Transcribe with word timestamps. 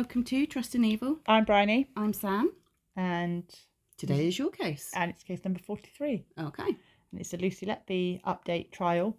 Welcome 0.00 0.24
to 0.24 0.46
Trust 0.46 0.74
and 0.74 0.86
Evil. 0.86 1.18
I'm 1.26 1.44
Bryony, 1.44 1.90
I'm 1.94 2.14
Sam. 2.14 2.50
and 2.96 3.44
Today 3.98 4.28
is 4.28 4.38
your 4.38 4.48
case. 4.50 4.90
and 4.94 5.10
it's 5.10 5.22
case 5.22 5.40
number 5.44 5.60
forty-three, 5.60 6.24
Okay. 6.40 6.62
and 6.64 7.20
it's 7.20 7.34
a 7.34 7.36
Lucy 7.36 7.66
Letby 7.66 8.22
update 8.22 8.70
trial. 8.72 9.18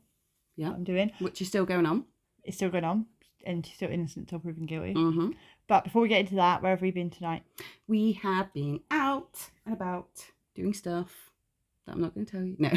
Yeah. 0.56 0.72
I'm 0.72 0.84
doing. 0.84 1.12
Which 1.20 1.40
is 1.40 1.50
still 1.50 1.66
going 1.66 1.86
on. 1.86 2.06
It's 2.44 2.58
still 2.58 2.72
going 2.72 2.84
on, 2.84 3.06
and 3.46 3.64
she's 3.64 3.76
still 3.76 3.92
innocent 3.92 4.24
until 4.26 4.40
proven 4.40 4.66
guilty. 4.66 4.96
Mm-hmm. 4.96 5.30
But 5.68 5.84
before 5.84 6.02
we 6.02 6.08
get 6.10 6.22
into 6.22 6.34
that, 6.38 6.64
where 6.64 6.72
have 6.72 6.82
we 6.82 6.90
been 6.90 7.12
tonight? 7.12 7.44
We 7.88 8.14
have 8.14 8.52
been 8.52 8.80
out 8.90 9.38
and 9.68 9.76
about 9.76 10.10
doing 10.56 10.74
stuff 10.74 11.31
that 11.86 11.94
I'm 11.96 12.02
not 12.02 12.14
going 12.14 12.26
to 12.26 12.32
tell 12.32 12.44
you. 12.44 12.56
No. 12.60 12.70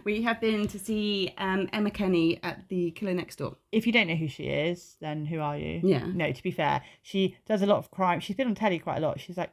we 0.04 0.22
have 0.22 0.40
been 0.40 0.66
to 0.68 0.78
see 0.78 1.32
um, 1.38 1.68
Emma 1.72 1.90
Kenny 1.90 2.40
at 2.42 2.68
the 2.68 2.90
Killer 2.92 3.14
Next 3.14 3.36
Door. 3.36 3.56
If 3.70 3.86
you 3.86 3.92
don't 3.92 4.08
know 4.08 4.16
who 4.16 4.28
she 4.28 4.44
is, 4.44 4.96
then 5.00 5.26
who 5.26 5.40
are 5.40 5.56
you? 5.56 5.80
Yeah. 5.84 6.06
No, 6.06 6.32
to 6.32 6.42
be 6.42 6.50
fair, 6.50 6.82
she 7.02 7.36
does 7.46 7.62
a 7.62 7.66
lot 7.66 7.78
of 7.78 7.90
crime. 7.90 8.20
She's 8.20 8.36
been 8.36 8.48
on 8.48 8.54
telly 8.54 8.78
quite 8.78 8.98
a 8.98 9.00
lot. 9.00 9.20
She's 9.20 9.36
like, 9.36 9.52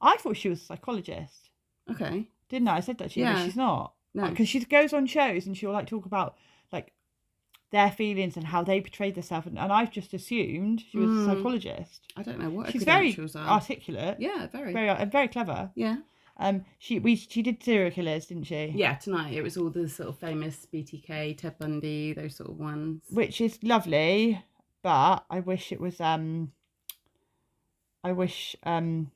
I 0.00 0.16
thought 0.16 0.36
she 0.36 0.48
was 0.48 0.60
a 0.60 0.64
psychologist, 0.64 1.50
Okay. 1.90 2.28
didn't 2.48 2.68
I? 2.68 2.76
I 2.76 2.80
said 2.80 2.98
that 2.98 3.12
to 3.12 3.20
you, 3.20 3.26
but 3.26 3.36
Yeah. 3.38 3.44
she's 3.44 3.56
not. 3.56 3.92
No. 4.14 4.30
because 4.30 4.48
she 4.48 4.60
goes 4.64 4.94
on 4.94 5.06
shows 5.06 5.46
and 5.46 5.54
she'll 5.56 5.72
like 5.72 5.86
talk 5.86 6.06
about 6.06 6.36
like 6.72 6.92
their 7.70 7.90
feelings 7.90 8.36
and 8.38 8.46
how 8.46 8.62
they 8.62 8.80
portrayed 8.80 9.14
themselves 9.14 9.46
and, 9.46 9.58
and 9.58 9.70
i've 9.70 9.90
just 9.90 10.14
assumed 10.14 10.82
she 10.90 10.96
was 10.96 11.10
a 11.10 11.12
Mm. 11.12 11.26
psychologist 11.26 12.00
I 12.16 12.22
don't 12.22 12.38
know 12.40 12.48
what 12.48 12.70
she's 12.72 12.84
very 12.84 13.14
articulate 13.36 14.16
yeah, 14.18 14.46
very. 14.50 14.72
very 14.72 14.88
uh, 14.88 15.04
very 15.04 15.28
clever 15.28 15.70
Yeah. 15.74 15.96
Um 16.38 16.64
she 16.78 16.98
we 16.98 17.16
she 17.16 17.42
did 17.42 17.62
serial 17.62 17.90
killers 17.90 18.26
didn't 18.26 18.44
she 18.44 18.72
Yeah, 18.74 18.94
tonight 18.94 19.32
it 19.32 19.42
was 19.42 19.56
all 19.56 19.70
the 19.70 19.88
sort 19.88 20.08
of 20.10 20.18
famous 20.18 20.66
BTK, 20.72 21.36
Ted 21.38 21.58
Bundy, 21.58 22.12
those 22.12 22.36
sort 22.36 22.50
of 22.50 22.58
ones. 22.58 23.02
which 23.10 23.40
is 23.40 23.58
lovely 23.62 24.42
but 24.82 25.24
i 25.30 25.40
wish 25.40 25.72
it 25.72 25.80
was 25.80 26.00
um 26.00 26.52
i 28.04 28.12
wish 28.12 28.54
um 28.64 29.10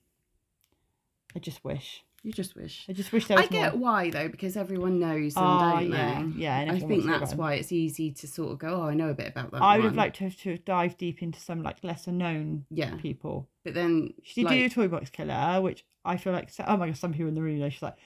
i 1.37 1.39
just 1.39 1.63
wish 1.65 2.03
You 2.23 2.33
just 2.33 2.55
wish. 2.55 2.85
i 2.89 2.93
just 2.93 3.13
wish 3.13 3.27
there 3.29 3.39
was 3.39 3.47
I 3.47 3.49
get 3.49 3.73
more 3.73 3.81
why 3.83 4.11
though, 4.11 4.29
because 4.29 4.57
everyone 4.57 4.99
knows 4.99 5.35
them, 5.35 5.43
Oh, 5.43 5.47
ah, 5.47 5.81
don't 5.81 5.91
yeah, 5.91 6.23
they? 6.23 6.41
yeah, 6.43 6.61
and 6.61 6.71
I 6.71 6.79
think 6.79 6.91
wants 6.91 7.05
to 7.05 7.11
hear 7.11 7.19
that's 7.19 7.35
why 7.35 7.55
it's 7.55 7.73
easy 7.73 8.11
to 8.13 8.27
sort 8.29 8.53
of 8.53 8.59
go, 8.59 8.83
oh, 8.83 8.89
I 8.89 8.95
know 8.95 9.09
a 9.09 9.15
bit 9.15 9.29
about 9.29 9.51
that. 9.53 9.63
i 9.63 9.77
would 9.77 9.85
have 9.85 9.93
one." 9.93 9.99
liked 9.99 10.17
to, 10.17 10.31
to 10.31 10.59
dive 10.59 10.99
deep 10.99 11.23
into 11.23 11.41
some 11.41 11.63
like 11.63 11.83
lesser 11.83 12.13
known 12.13 12.67
yeah, 12.71 12.95
people 12.97 13.49
but 13.65 13.75
then 13.75 14.13
She 14.23 14.43
did 14.43 14.49
like, 14.51 14.59
do 14.59 14.65
a 14.67 14.69
toy 14.69 14.89
box 14.89 15.11
killer, 15.11 15.61
which 15.63 15.85
I 16.05 16.17
feel 16.17 16.33
like 16.33 16.51
oh 16.67 16.77
my 16.77 16.87
god, 16.89 16.97
some 16.97 17.13
people 17.13 17.29
in 17.29 17.35
the 17.35 17.43
room, 17.43 17.57
you 17.57 17.63
know, 17.63 17.71
she's 17.71 17.83
like 17.83 17.97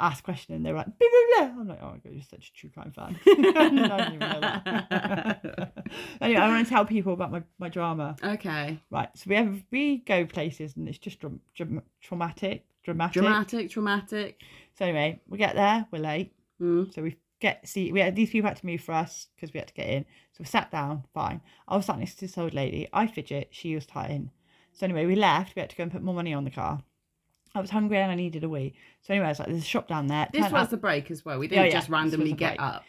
ask 0.00 0.24
question 0.24 0.54
and 0.54 0.64
they're 0.64 0.74
like 0.74 0.86
blah, 0.86 0.92
blah, 0.98 1.46
blah. 1.48 1.60
I'm 1.60 1.68
like, 1.68 1.78
oh 1.82 1.90
my 1.90 1.98
god, 1.98 2.12
you're 2.12 2.22
such 2.22 2.48
a 2.48 2.52
true 2.58 2.70
crime 2.70 2.92
fan. 2.92 3.18
I 3.26 3.34
didn't 3.34 4.14
even 4.14 4.18
know 4.18 4.40
that. 4.40 5.72
anyway, 6.20 6.40
I 6.40 6.48
want 6.48 6.66
to 6.66 6.72
tell 6.72 6.84
people 6.84 7.12
about 7.12 7.30
my, 7.30 7.42
my 7.58 7.68
drama. 7.68 8.16
okay, 8.22 8.80
Right, 8.90 9.08
so 9.14 9.24
we 9.28 9.36
have 9.36 9.62
we 9.70 9.98
go 9.98 10.24
places 10.24 10.76
and 10.76 10.88
it's 10.88 10.98
just 10.98 11.22
traumatic, 12.00 12.64
dramatic. 12.86 13.22
dramatic, 13.22 13.70
traumatic. 13.70 14.40
So 14.78 14.84
anyway, 14.86 15.20
we 15.28 15.36
get 15.38 15.54
there, 15.54 15.86
we're 15.90 15.98
late, 15.98 16.32
Mm. 16.60 16.92
so 16.94 17.02
we 17.02 17.16
get 17.38 17.68
see 17.68 17.92
we 17.92 18.00
had 18.00 18.16
these 18.16 18.30
people 18.30 18.48
had 18.48 18.56
to 18.56 18.64
move 18.64 18.80
for 18.80 18.92
us 18.92 19.26
because 19.36 19.52
we 19.52 19.58
had 19.58 19.68
to 19.68 19.74
get 19.74 19.88
in. 19.88 20.04
So 20.32 20.38
we 20.40 20.46
sat 20.46 20.70
down, 20.70 21.04
fine. 21.12 21.40
I 21.68 21.76
was 21.76 21.84
sat 21.86 21.98
next 21.98 22.14
to 22.16 22.20
this 22.22 22.38
old 22.38 22.54
lady. 22.54 22.88
I 22.92 23.06
fidget, 23.06 23.48
she 23.50 23.74
was 23.74 23.84
tying. 23.86 24.30
So 24.72 24.84
anyway, 24.84 25.04
we 25.06 25.16
left. 25.16 25.54
We 25.54 25.60
had 25.60 25.70
to 25.70 25.76
go 25.76 25.82
and 25.82 25.92
put 25.92 26.02
more 26.02 26.14
money 26.14 26.32
on 26.34 26.44
the 26.44 26.50
car. 26.50 26.82
I 27.54 27.60
was 27.60 27.70
hungry 27.70 27.96
and 27.98 28.10
I 28.12 28.14
needed 28.14 28.44
a 28.44 28.48
wee. 28.48 28.74
So 29.02 29.12
anyway, 29.14 29.26
I 29.26 29.30
was 29.30 29.38
like, 29.38 29.48
"There's 29.48 29.62
a 29.62 29.64
shop 29.66 29.88
down 29.88 30.06
there." 30.06 30.28
This 30.32 30.44
was 30.44 30.52
out- 30.52 30.70
the 30.70 30.76
break 30.76 31.10
as 31.10 31.24
well. 31.24 31.38
We 31.38 31.48
didn't 31.48 31.66
yeah, 31.66 31.70
just 31.72 31.88
randomly 31.88 32.32
get 32.32 32.56
break. 32.58 32.60
up. 32.68 32.84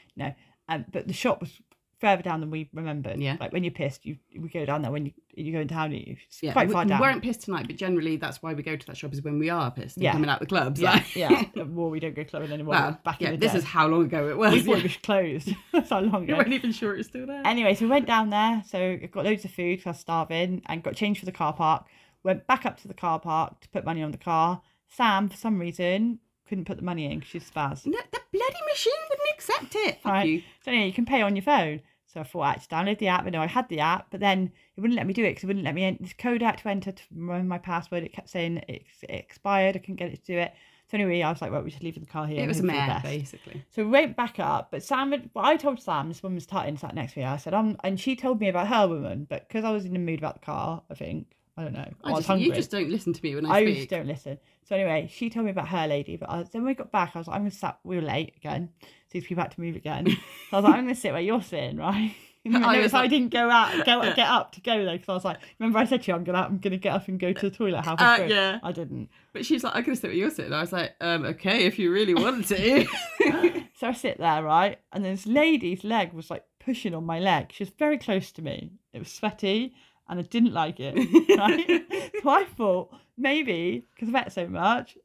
um, 0.70 0.86
but 0.92 1.08
the 1.08 1.14
shop 1.14 1.40
was 1.42 1.62
further 2.00 2.22
down 2.22 2.40
than 2.42 2.52
we 2.52 2.70
remembered. 2.74 3.20
Yeah. 3.20 3.38
Like 3.40 3.52
when 3.52 3.64
you're 3.64 3.72
pissed, 3.72 4.06
you 4.06 4.18
we 4.40 4.50
go 4.50 4.66
down 4.66 4.82
there 4.84 4.92
when 4.92 5.06
you 5.08 5.12
you 5.34 5.52
go 5.52 5.60
in 5.60 5.68
town. 5.68 5.92
You 5.92 6.16
it's 6.28 6.42
Yeah, 6.44 6.54
quite 6.54 6.68
we, 6.68 6.74
far 6.74 6.86
down. 6.86 7.00
we 7.00 7.08
weren't 7.08 7.24
pissed 7.24 7.42
tonight, 7.42 7.66
but 7.68 7.76
generally 7.76 8.18
that's 8.18 8.42
why 8.42 8.54
we 8.54 8.64
go 8.64 8.76
to 8.76 8.88
that 8.88 8.98
shop 8.98 9.14
is 9.14 9.22
when 9.22 9.40
we 9.40 9.50
are 9.50 9.72
pissed. 9.72 9.98
Yeah. 9.98 10.12
coming 10.14 10.30
out 10.30 10.40
the 10.40 10.46
clubs. 10.46 10.80
yeah, 10.80 10.92
like- 10.94 11.16
yeah. 11.16 11.44
Well, 11.56 11.90
we 11.90 12.00
don't 12.00 12.16
go 12.16 12.24
clubbing 12.24 12.52
anymore. 12.52 12.72
well, 12.72 13.00
back 13.04 13.22
yeah, 13.22 13.30
in 13.30 13.34
the 13.36 13.40
this 13.40 13.54
day. 13.54 13.58
is 13.60 13.64
how 13.64 13.88
long 13.88 14.04
ago 14.06 14.30
it 14.30 14.38
was. 14.44 14.54
we 14.54 14.72
Yeah. 14.72 14.78
it 14.78 14.84
was 14.84 14.98
closed. 14.98 15.50
That's 15.74 15.90
how 15.90 16.00
long 16.02 16.22
We 16.22 16.28
ago. 16.34 16.38
weren't 16.38 16.54
even 16.54 16.72
sure 16.72 16.94
it 16.94 16.98
was 16.98 17.08
still 17.08 17.26
there. 17.26 17.42
Anyway, 17.46 17.74
so 17.76 17.86
we 17.86 17.92
went 17.92 18.06
down 18.08 18.30
there. 18.30 18.64
So 18.68 18.98
got 19.12 19.26
loads 19.26 19.46
of 19.46 19.52
food 19.52 19.78
because 19.78 19.86
I 19.86 19.90
was 19.92 20.00
starving 20.00 20.62
and 20.68 20.84
got 20.84 20.96
changed 20.96 21.20
for 21.20 21.26
the 21.26 21.32
car 21.32 21.54
park. 21.54 21.86
Went 22.24 22.46
back 22.48 22.66
up 22.66 22.80
to 22.82 22.88
the 22.88 22.94
car 22.94 23.20
park 23.20 23.60
to 23.62 23.70
put 23.70 23.86
money 23.86 24.02
on 24.04 24.12
the 24.12 24.18
car. 24.18 24.62
Sam, 24.90 25.30
for 25.30 25.38
some 25.38 25.60
reason, 25.60 26.20
couldn't 26.48 26.66
put 26.66 26.78
the 26.78 26.84
money 26.84 27.06
in 27.06 27.20
because 27.20 27.30
she's 27.32 27.50
spaz. 27.50 27.86
No, 27.86 27.98
the 28.12 28.20
bloody 28.32 28.62
machine 28.72 28.94
wouldn't 29.10 29.30
accept 29.34 29.76
it. 29.76 30.02
Fuck 30.02 30.12
Right. 30.12 30.28
you. 30.28 30.42
So 30.64 30.72
anyway, 30.72 30.88
you 30.88 30.94
can 30.94 31.06
pay 31.06 31.22
on 31.22 31.36
your 31.36 31.44
phone. 31.44 31.82
So 32.06 32.22
I 32.22 32.24
thought 32.24 32.42
I 32.42 32.52
had 32.54 32.62
to 32.62 32.68
download 32.70 33.00
the 33.00 33.08
app. 33.10 33.26
I 33.26 33.30
know 33.30 33.42
I 33.42 33.48
had 33.48 33.68
the 33.70 33.80
app, 33.82 34.08
but 34.12 34.22
then 34.22 34.52
it 34.76 34.82
wouldn't 34.82 34.98
let 34.98 35.06
me 35.06 35.14
do 35.14 35.24
it 35.26 35.32
because 35.32 35.44
it 35.44 35.48
wouldn't 35.48 35.66
let 35.66 35.76
me 35.76 35.84
enter 35.84 36.02
this 36.04 36.14
code 36.14 36.42
I 36.42 36.48
had 36.48 36.58
to 36.60 36.70
enter 36.70 36.92
to 36.94 37.04
my 37.14 37.58
password. 37.58 38.04
It 38.04 38.14
kept 38.14 38.30
saying 38.30 38.58
it, 38.70 38.84
it 39.02 39.10
expired. 39.12 39.76
I 39.76 39.80
couldn't 39.80 39.98
get 39.98 40.14
it 40.14 40.24
to 40.26 40.34
do 40.34 40.38
it. 40.40 40.54
So 40.90 40.96
anyway, 40.98 41.22
I 41.22 41.30
was 41.30 41.42
like, 41.42 41.52
well, 41.52 41.62
we 41.64 41.70
should 41.70 41.84
leave 41.84 42.00
the 42.00 42.06
car 42.06 42.26
here. 42.26 42.42
It 42.42 42.48
was 42.48 42.60
a 42.60 42.62
hope 42.62 42.70
for 42.70 42.76
the 42.76 42.78
mare, 42.80 42.88
best. 42.88 43.04
basically. 43.04 43.64
So 43.72 43.84
we 43.84 43.90
went 43.90 44.16
back 44.16 44.40
up, 44.40 44.72
but 44.72 44.82
Sam, 44.82 45.12
had, 45.12 45.30
well, 45.34 45.44
I 45.46 45.58
told 45.58 45.82
Sam, 45.82 46.08
this 46.08 46.24
woman 46.24 46.36
was 46.36 46.46
tutting, 46.46 46.78
sat 46.78 46.96
next 46.96 47.14
to 47.14 47.20
me. 47.20 47.26
I 47.26 47.36
said, 47.36 47.54
um, 47.54 47.76
and 47.84 48.00
she 48.00 48.16
told 48.16 48.40
me 48.40 48.48
about 48.48 48.68
her 48.70 48.88
woman, 48.88 49.28
but 49.30 49.50
because 49.50 49.66
I 49.66 49.72
was 49.72 49.84
in 49.84 49.92
the 49.92 50.00
mood 50.00 50.20
about 50.20 50.36
the 50.40 50.46
car, 50.46 50.82
I 50.90 50.94
think, 50.94 51.28
I 51.58 51.64
don't 51.66 51.74
know, 51.74 51.90
I, 52.06 52.10
I 52.10 52.12
was 52.12 52.20
just, 52.20 52.28
hungry. 52.30 52.48
you 52.48 52.54
just 52.54 52.72
don't 52.72 52.90
listen 52.90 53.12
to 53.12 53.22
me 53.22 53.36
when 53.36 53.46
I, 53.46 53.58
I 53.58 53.64
speak. 53.66 53.76
just 53.76 53.90
don't 53.90 54.08
listen. 54.08 54.38
So 54.68 54.76
anyway, 54.76 55.10
she 55.12 55.30
told 55.30 55.46
me 55.46 55.52
about 55.52 55.70
her 55.70 55.88
lady, 55.88 56.18
but 56.18 56.30
I, 56.30 56.38
then 56.44 56.62
when 56.64 56.66
we 56.66 56.74
got 56.74 56.92
back, 56.92 57.12
I 57.16 57.20
was 57.20 57.28
like, 57.28 57.36
I'm 57.36 57.42
gonna 57.44 57.52
sat. 57.52 57.80
We 57.84 57.96
were 57.96 58.02
late 58.02 58.34
again, 58.38 58.70
so 58.82 58.88
these 59.12 59.24
people 59.26 59.44
had 59.44 59.52
to 59.52 59.62
move 59.62 59.76
again. 59.78 60.08
so 60.10 60.18
I 60.52 60.56
was 60.58 60.64
like, 60.66 60.74
I'm 60.74 60.84
gonna 60.84 60.96
sit 60.96 61.14
where 61.14 61.22
you're 61.22 61.42
sitting, 61.42 61.78
right? 61.88 62.14
I 62.54 62.78
I 62.78 62.82
was 62.82 62.94
I 62.94 63.02
like- 63.02 63.10
didn't 63.10 63.32
go 63.32 63.50
out, 63.50 63.86
go 63.86 64.02
Yeah. 64.04 64.14
get 64.16 64.28
up 64.30 64.54
to 64.54 64.62
go 64.62 64.84
there 64.86 64.94
because 64.96 65.10
I 65.10 65.14
was 65.14 65.26
like, 65.26 65.38
remember 65.60 65.80
I 65.80 65.86
said 65.86 66.04
to 66.04 66.12
you, 66.12 66.16
I'm 66.16 66.24
gonna, 66.24 66.40
I'm 66.44 66.58
gonna 66.60 66.78
get 66.78 66.94
up 66.94 67.08
and 67.10 67.20
go 67.20 67.34
to 67.34 67.50
the 67.50 67.56
toilet 67.56 67.84
halfway 67.84 68.06
Uh, 68.06 68.16
through. 68.18 68.28
yeah. 68.28 68.60
I 68.64 68.72
didn't. 68.72 69.10
But 69.34 69.46
she's 69.46 69.64
like, 69.66 69.76
I'm 69.76 69.84
going 69.84 69.96
to 69.96 70.02
sit 70.02 70.08
where 70.08 70.16
you're 70.16 70.30
sitting. 70.30 70.54
I 70.54 70.62
was 70.62 70.72
like, 70.72 70.96
um, 71.02 71.26
okay, 71.26 71.66
if 71.66 71.78
you 71.78 71.92
really 71.92 72.14
want 72.14 72.48
to. 72.48 72.86
So 73.80 73.88
I 73.90 73.94
sit 73.94 74.18
there, 74.18 74.44
right? 74.44 74.80
And 74.92 75.06
this 75.06 75.28
lady's 75.28 75.84
leg 75.84 76.12
was 76.14 76.32
like 76.32 76.44
pushing 76.60 76.96
on 76.96 77.06
my 77.06 77.20
leg. 77.20 77.52
She 77.52 77.64
was 77.64 77.70
very 77.78 78.00
close 78.00 78.32
to 78.32 78.42
me. 78.42 78.72
It 78.92 78.98
was 79.00 79.12
sweaty 79.12 79.76
and 80.10 80.20
I 80.20 80.24
didn't 80.24 80.54
like 80.54 80.80
it. 80.80 80.96
Right? 81.38 81.86
so 82.24 82.30
I 82.30 82.46
thought 82.46 82.90
maybe, 83.18 83.86
because 83.96 84.14
I've 84.14 84.28
ate 84.28 84.32
so 84.34 84.48
much, 84.48 84.98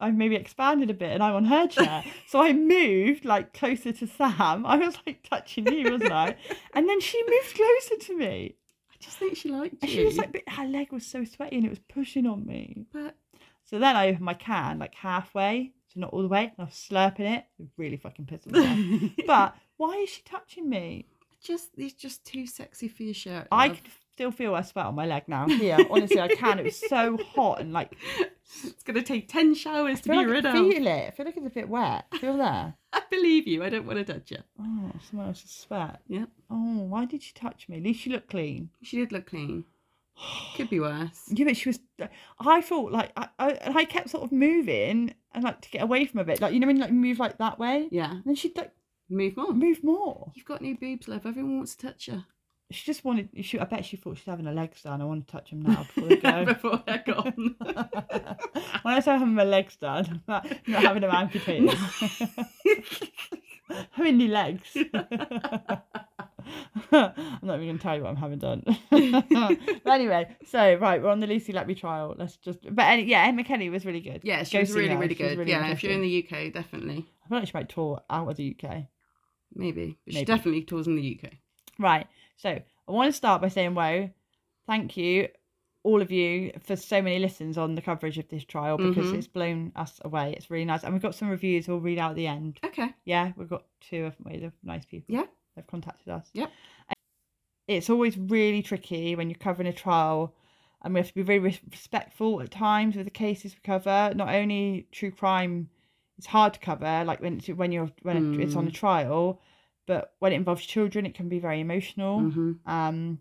I've 0.00 0.14
maybe 0.14 0.34
expanded 0.36 0.90
a 0.90 0.94
bit 0.94 1.12
and 1.12 1.22
I'm 1.22 1.34
on 1.34 1.44
her 1.44 1.66
chair. 1.68 2.04
so 2.26 2.40
I 2.42 2.52
moved 2.52 3.24
like 3.24 3.52
closer 3.54 3.92
to 3.92 4.06
Sam. 4.06 4.66
I 4.66 4.76
was 4.76 4.98
like 5.06 5.22
touching 5.28 5.66
you, 5.72 5.92
wasn't 5.92 6.12
I? 6.12 6.36
And 6.74 6.88
then 6.88 7.00
she 7.00 7.22
moved 7.22 7.54
closer 7.54 7.96
to 8.06 8.16
me. 8.16 8.56
I 8.92 8.94
just 9.00 9.16
think 9.18 9.36
she 9.36 9.48
liked 9.48 9.76
And 9.82 9.90
you. 9.90 9.98
she 10.00 10.04
was 10.04 10.16
like, 10.16 10.32
but 10.32 10.42
her 10.48 10.64
leg 10.66 10.92
was 10.92 11.06
so 11.06 11.24
sweaty 11.24 11.56
and 11.56 11.64
it 11.66 11.70
was 11.70 11.80
pushing 11.88 12.26
on 12.26 12.44
me. 12.46 12.86
but 12.92 13.16
So 13.64 13.78
then 13.78 13.96
I 13.96 14.08
opened 14.08 14.24
my 14.24 14.34
can 14.34 14.78
like 14.78 14.94
halfway, 14.94 15.72
so 15.88 16.00
not 16.00 16.10
all 16.10 16.22
the 16.22 16.28
way, 16.28 16.44
and 16.44 16.52
I 16.58 16.64
was 16.64 16.74
slurping 16.74 17.20
it. 17.38 17.44
It 17.58 17.68
really 17.76 17.96
fucking 17.96 18.26
pissed 18.26 18.46
me 18.50 18.60
off. 18.60 19.10
But 19.26 19.56
why 19.76 19.94
is 20.02 20.08
she 20.10 20.22
touching 20.22 20.68
me? 20.68 21.06
just 21.42 21.68
it's 21.76 21.92
just 21.92 22.24
too 22.24 22.46
sexy 22.46 22.88
for 22.88 23.02
your 23.02 23.12
shirt. 23.14 23.46
I 23.52 23.68
love. 23.68 23.76
could 23.76 23.92
still 24.14 24.30
feel 24.30 24.54
her 24.54 24.62
sweat 24.62 24.86
on 24.86 24.94
my 24.94 25.06
leg 25.06 25.24
now. 25.26 25.46
Here, 25.48 25.76
honestly, 25.90 26.20
I 26.20 26.28
can. 26.28 26.58
It 26.60 26.64
was 26.64 26.76
so 26.88 27.18
hot 27.34 27.60
and 27.60 27.72
like 27.72 27.96
It's 28.64 28.82
going 28.84 28.94
to 28.94 29.02
take 29.02 29.28
10 29.28 29.54
showers 29.54 30.00
to 30.02 30.08
be 30.10 30.16
like 30.16 30.26
rid 30.28 30.46
I 30.46 30.50
of. 30.50 30.54
feel 30.72 30.86
it. 30.86 31.06
I 31.08 31.10
feel 31.10 31.26
like 31.26 31.36
it's 31.36 31.46
a 31.46 31.50
bit 31.50 31.68
wet. 31.68 32.04
Feel 32.20 32.36
there. 32.36 32.74
I 32.92 33.02
believe 33.10 33.46
you. 33.48 33.64
I 33.64 33.68
don't 33.70 33.86
want 33.86 33.98
to 34.06 34.12
touch 34.12 34.30
you. 34.30 34.38
Oh, 34.60 34.92
someone 35.08 35.28
else's 35.28 35.50
sweat. 35.50 36.00
Yep. 36.08 36.28
Oh, 36.50 36.82
why 36.84 37.04
did 37.06 37.22
she 37.22 37.32
touch 37.34 37.68
me? 37.68 37.78
At 37.78 37.82
least 37.82 38.00
she 38.00 38.10
looked 38.10 38.30
clean. 38.30 38.70
She 38.82 38.96
did 38.98 39.10
look 39.10 39.26
clean. 39.26 39.64
Could 40.56 40.70
be 40.70 40.78
worse. 40.78 41.22
Yeah, 41.28 41.46
but 41.46 41.56
she 41.56 41.68
was. 41.70 41.80
I 42.38 42.60
thought 42.60 42.92
like 42.92 43.10
I, 43.16 43.28
I, 43.38 43.58
I 43.74 43.84
kept 43.84 44.10
sort 44.10 44.22
of 44.22 44.30
moving 44.30 45.12
and 45.32 45.42
like 45.44 45.60
to 45.62 45.70
get 45.70 45.82
away 45.82 46.04
from 46.06 46.20
a 46.20 46.24
bit, 46.24 46.40
like 46.40 46.52
you 46.54 46.60
know 46.60 46.68
when 46.68 46.76
you 46.76 46.82
like 46.82 46.92
move 46.92 47.18
like 47.18 47.38
that 47.38 47.58
way. 47.58 47.88
Yeah. 47.90 48.12
And 48.12 48.22
then 48.24 48.36
she'd 48.36 48.56
like 48.56 48.70
Move 49.10 49.36
more. 49.36 49.52
move 49.52 49.84
more. 49.84 50.30
You've 50.34 50.46
got 50.46 50.62
new 50.62 50.76
boobs, 50.78 51.08
love. 51.08 51.26
Everyone 51.26 51.56
wants 51.58 51.74
to 51.74 51.88
touch 51.88 52.08
you. 52.08 52.24
She 52.70 52.84
just 52.86 53.04
wanted. 53.04 53.28
She, 53.42 53.58
I 53.58 53.64
bet 53.64 53.84
she 53.84 53.96
thought 53.96 54.16
she's 54.16 54.26
having 54.26 54.46
her 54.46 54.52
legs 54.54 54.82
done. 54.82 55.00
I 55.00 55.04
want 55.04 55.26
to 55.26 55.32
touch 55.32 55.50
them 55.50 55.62
now 55.62 55.84
before 55.84 56.08
they 56.08 56.16
go. 56.20 56.44
Before 56.46 56.82
they're 56.86 57.04
gone. 57.06 57.54
when 58.82 58.94
I 58.94 59.00
say 59.00 59.12
having 59.12 59.34
my 59.34 59.44
legs 59.44 59.76
done, 59.76 60.06
I'm 60.08 60.22
not, 60.26 60.46
I'm 60.66 60.72
not 60.72 60.82
having 60.82 61.02
them 61.02 61.10
amputated. 61.14 61.70
having 63.92 64.16
new 64.16 64.28
legs. 64.28 64.76
I'm 64.76 65.82
not 67.42 67.56
even 67.56 67.66
going 67.66 67.76
to 67.78 67.82
tell 67.82 67.96
you 67.96 68.02
what 68.02 68.10
I'm 68.10 68.16
having 68.16 68.38
done. 68.38 68.62
but 68.90 69.92
anyway, 69.92 70.34
so 70.46 70.74
right, 70.76 71.02
we're 71.02 71.10
on 71.10 71.20
the 71.20 71.26
Lucy 71.26 71.52
Letby 71.52 71.76
trial. 71.78 72.14
Let's 72.18 72.36
just. 72.36 72.58
But 72.74 72.84
any, 72.84 73.04
yeah, 73.04 73.24
Emma 73.26 73.44
Kenny 73.44 73.70
was 73.70 73.84
really 73.86 74.00
good. 74.00 74.20
yeah, 74.24 74.42
she 74.42 74.56
Go 74.56 74.60
was 74.60 74.72
really, 74.72 74.88
her. 74.88 74.98
really 74.98 75.14
She 75.14 75.22
good. 75.22 75.38
really 75.38 75.50
yeah, 75.50 75.66
if 75.70 75.82
you're 75.82 75.92
in 75.92 76.02
the 76.02 76.24
UK, 76.26 76.52
definitely. 76.52 77.06
I 77.24 77.28
feel 77.28 77.38
like 77.38 77.46
she 77.48 77.52
might 77.54 77.68
tour 77.68 78.00
out 78.10 78.28
of 78.28 78.36
the 78.36 78.56
UK. 78.62 78.84
Maybe. 79.54 79.98
But 80.04 80.14
she 80.14 80.24
definitely 80.24 80.62
tours 80.62 80.86
in 80.86 80.96
the 80.96 81.20
UK. 81.22 81.32
Right. 81.78 82.06
So 82.36 82.50
I 82.50 82.92
want 82.92 83.08
to 83.08 83.12
start 83.16 83.40
by 83.42 83.48
saying, 83.48 83.74
whoa, 83.74 84.10
thank 84.66 84.96
you, 84.96 85.28
all 85.82 86.00
of 86.02 86.10
you, 86.10 86.52
for 86.62 86.76
so 86.76 87.00
many 87.02 87.18
listens 87.18 87.56
on 87.58 87.74
the 87.74 87.82
coverage 87.82 88.18
of 88.18 88.28
this 88.28 88.44
trial 88.44 88.76
because 88.76 89.06
Mhm. 89.12 89.14
it's 89.18 89.26
blown 89.28 89.72
us 89.76 90.00
away. 90.04 90.32
It's 90.36 90.50
really 90.50 90.64
nice. 90.64 90.82
And 90.82 90.92
we've 90.92 91.02
got 91.02 91.14
some 91.14 91.28
reviews 91.28 91.68
we'll 91.68 91.80
read 91.80 91.98
out 91.98 92.10
at 92.10 92.16
the 92.16 92.26
end. 92.26 92.58
Okay. 92.64 92.92
Yeah, 93.04 93.32
we've 93.36 93.48
got 93.48 93.64
two 93.80 94.04
of 94.06 94.18
ways 94.20 94.42
of 94.42 94.52
nice 94.62 94.84
people. 94.84 95.14
Yeah. 95.14 95.26
They've 95.54 95.66
contacted 95.66 96.08
us. 96.08 96.28
Yep. 96.34 96.50
it's 97.66 97.88
always 97.88 98.18
really 98.18 98.60
tricky 98.62 99.16
when 99.16 99.30
you're 99.30 99.38
covering 99.38 99.66
a 99.66 99.72
trial 99.72 100.34
and 100.82 100.92
we 100.92 101.00
have 101.00 101.08
to 101.08 101.14
be 101.14 101.22
very 101.22 101.38
respectful 101.38 102.42
at 102.42 102.50
times 102.50 102.94
with 102.94 103.06
the 103.06 103.10
cases 103.10 103.54
we 103.54 103.60
cover 103.62 104.12
not 104.14 104.28
only 104.28 104.86
true 104.92 105.10
crime 105.10 105.70
it's 106.18 106.26
hard 106.26 106.52
to 106.52 106.60
cover 106.60 107.02
like 107.06 107.22
when 107.22 107.38
it's, 107.38 107.48
when 107.48 107.72
you're 107.72 107.90
when 108.02 108.38
it's 108.38 108.54
on 108.54 108.66
a 108.66 108.70
Mm. 108.70 108.74
trial 108.74 109.40
but 109.86 110.14
when 110.18 110.32
it 110.32 110.36
involves 110.36 110.64
children 110.66 111.06
it 111.06 111.14
can 111.14 111.28
be 111.28 111.38
very 111.38 111.60
emotional. 111.60 112.20
Hmm 112.30 112.52
um 112.66 113.18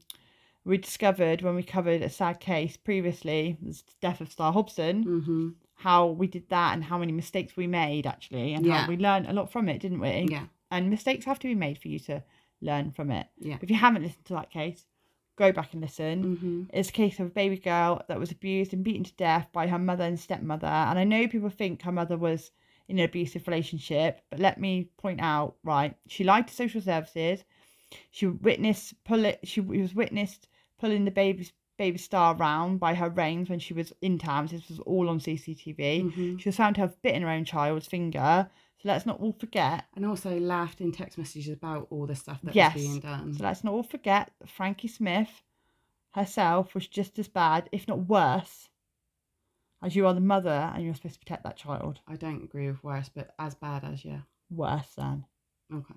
we 0.66 0.78
discovered 0.78 1.42
when 1.42 1.56
we 1.56 1.64
covered 1.64 2.02
a 2.02 2.10
sad 2.10 2.40
case 2.40 2.78
previously 2.78 3.58
the 3.62 3.82
death 4.00 4.22
of 4.22 4.32
star 4.32 4.54
hobson 4.54 5.04
hmm 5.04 5.50
how 5.76 6.08
we 6.08 6.28
did 6.28 6.48
that 6.50 6.74
and 6.74 6.84
how 6.84 6.98
many 6.98 7.12
mistakes 7.12 7.58
we 7.58 7.68
made 7.68 8.06
actually 8.08 8.54
and 8.54 8.66
Yeah. 8.66 8.84
how 8.84 8.88
we 8.88 8.96
learned 8.96 9.28
a 9.28 9.34
lot 9.34 9.52
from 9.52 9.68
it 9.68 9.80
didn't 9.82 10.00
we? 10.00 10.28
Yeah. 10.30 10.46
and 10.72 10.90
mistakes 10.90 11.26
have 11.26 11.40
to 11.40 11.48
be 11.48 11.56
made 11.56 11.78
for 11.78 11.88
you 11.90 12.00
to 12.00 12.24
learn 12.62 12.92
from 12.92 13.12
it. 13.12 13.28
Yeah. 13.40 13.58
if 13.62 13.70
you 13.70 13.76
haven't 13.76 14.04
listened 14.04 14.26
to 14.26 14.34
that 14.34 14.50
case 14.52 14.86
go 15.36 15.52
back 15.52 15.74
and 15.74 15.82
listen. 15.82 16.38
Hmm 16.38 16.64
it's 16.72 16.90
a 16.90 16.94
case 16.94 17.20
of 17.20 17.28
a 17.28 17.30
baby 17.42 17.58
girl 17.58 18.02
that 18.08 18.20
was 18.20 18.32
abused 18.32 18.74
and 18.74 18.84
beaten 18.84 19.04
to 19.04 19.14
death 19.14 19.48
by 19.52 19.68
her 19.68 19.78
mother 19.78 20.06
and 20.06 20.20
stepmother 20.20 20.66
and 20.90 20.98
i 20.98 21.04
know 21.04 21.28
people 21.28 21.50
think 21.50 21.82
her 21.82 21.92
mother 21.92 22.18
was 22.18 22.52
in 22.90 23.00
an 23.00 23.06
abusive 23.06 23.48
relationship 23.48 24.22
but 24.30 24.40
let 24.40 24.60
me 24.60 24.90
point 24.98 25.20
out 25.22 25.56
right 25.64 25.96
she 26.08 26.24
lied 26.24 26.48
to 26.48 26.54
social 26.54 26.82
services. 26.82 27.44
She 28.12 28.28
witnessed 28.28 28.94
pull 29.04 29.26
it 29.26 29.40
she 29.44 29.62
was 29.62 29.94
witnessed 29.94 30.48
pulling 30.80 31.06
the 31.06 31.12
baby 31.12 31.50
baby 31.78 31.98
star 31.98 32.36
around 32.36 32.78
by 32.80 32.94
her 32.94 33.10
reins 33.10 33.50
when 33.50 33.60
she 33.60 33.74
was 33.74 33.94
in 34.02 34.18
town. 34.20 34.48
This 34.48 34.70
was 34.70 34.80
all 34.80 35.10
on 35.10 35.20
cctv 35.20 36.02
hmm 36.02 36.38
she 36.38 36.50
was 36.50 36.56
found 36.58 36.76
to 36.76 36.82
have 36.82 37.02
bitten 37.02 37.22
her 37.24 37.30
own 37.30 37.46
child's 37.46 37.88
finger. 37.88 38.50
So 38.82 38.90
let's 38.90 39.06
not 39.06 39.20
all 39.22 39.34
forget 39.34 39.86
And 39.96 40.06
also 40.06 40.38
laughed 40.40 40.82
in 40.82 40.92
text 40.92 41.18
messages 41.18 41.54
about 41.54 41.88
all 41.90 42.06
the 42.06 42.16
stuff 42.16 42.42
that 42.44 42.54
Yes. 42.54 42.76
was 42.76 42.84
being 42.84 43.00
done. 43.00 43.34
So 43.34 43.44
let's 43.44 43.64
not 43.64 43.74
all 43.74 43.84
forget 43.84 44.32
that 44.40 44.50
Frankie 44.50 44.88
Smith 44.90 45.42
herself 46.14 46.76
was 46.76 46.88
just 46.88 47.18
as 47.18 47.28
bad, 47.28 47.70
if 47.72 47.88
not 47.88 48.08
worse, 48.08 48.70
as 49.84 49.96
you 49.96 50.08
are 50.08 50.14
the 50.14 50.20
mother 50.22 50.72
and 50.74 50.84
you're 50.84 50.96
supposed 50.96 51.16
to 51.16 51.20
protect 51.20 51.44
that 51.44 51.58
child. 51.58 52.00
I 52.08 52.16
don't 52.16 52.44
agree 52.44 52.68
with 52.68 52.84
worse, 52.84 53.10
but 53.14 53.34
as 53.38 53.54
bad 53.56 53.84
as 53.84 54.04
yeah. 54.06 54.22
Worse 54.50 54.94
than. 54.96 55.26
Okay. 55.74 55.94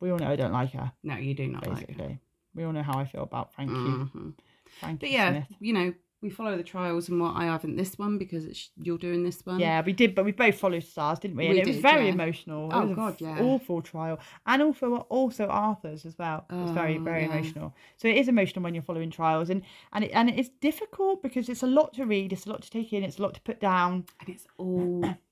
We 0.00 0.10
all 0.10 0.18
know 0.18 0.28
I 0.30 0.36
don't 0.36 0.52
like 0.52 0.72
her, 0.72 0.92
No, 1.02 1.16
you 1.16 1.34
do 1.34 1.46
not 1.48 1.62
basically. 1.62 1.94
like 1.98 2.10
her. 2.10 2.18
We 2.54 2.64
all 2.64 2.72
know 2.72 2.82
how 2.82 2.98
I 2.98 3.04
feel 3.06 3.22
about 3.22 3.52
Frankie. 3.54 3.72
Mhm. 3.74 4.34
Frankie 4.80 4.98
But 5.06 5.10
yeah, 5.10 5.30
Smith. 5.30 5.46
you 5.60 5.72
know, 5.72 5.94
we 6.22 6.30
follow 6.30 6.56
the 6.56 6.62
trials 6.62 7.08
and 7.08 7.20
what 7.20 7.36
I 7.36 7.44
haven't 7.44 7.76
this 7.76 7.98
one 7.98 8.16
because 8.18 8.44
it's 8.46 8.70
you're 8.82 8.96
doing 8.98 9.22
this 9.22 9.44
one. 9.44 9.60
Yeah, 9.60 9.82
we 9.84 9.92
did, 9.92 10.14
but 10.14 10.24
we 10.24 10.32
both 10.32 10.58
followed 10.58 10.82
stars, 10.82 11.18
didn't 11.18 11.36
we? 11.36 11.46
And 11.46 11.54
We 11.54 11.60
it 11.60 11.66
was 11.66 11.76
did, 11.76 11.82
very 11.82 12.06
yeah. 12.06 12.12
emotional. 12.12 12.70
It 12.70 12.74
Oh, 12.74 12.86
was 12.86 12.96
God, 12.96 13.20
yeah. 13.20 13.38
Awful 13.40 13.82
trial, 13.82 14.18
and 14.46 14.62
also 14.62 14.96
also 15.10 15.46
Arthur's 15.46 16.06
as 16.06 16.16
well. 16.18 16.46
It 16.50 16.54
was 16.54 16.70
very 16.70 16.96
Oh, 16.98 17.02
very 17.02 17.22
yeah. 17.22 17.32
emotional. 17.32 17.74
So 17.98 18.08
it 18.08 18.16
is 18.16 18.28
emotional 18.28 18.62
when 18.62 18.74
you're 18.74 18.82
following 18.82 19.10
trials, 19.10 19.50
and 19.50 19.62
and 19.92 20.04
it, 20.04 20.10
and 20.12 20.30
it's 20.30 20.48
difficult 20.60 21.22
because 21.22 21.48
it's 21.48 21.62
a 21.62 21.66
lot 21.66 21.92
to 21.94 22.06
read, 22.06 22.32
it's 22.32 22.46
a 22.46 22.50
lot 22.50 22.62
to 22.62 22.70
take 22.70 22.92
in, 22.92 23.02
it's 23.04 23.18
a 23.18 23.22
lot 23.22 23.34
to 23.34 23.40
put 23.42 23.60
down. 23.60 24.06
and 24.20 24.28
it's 24.28 24.46
all. 24.58 25.04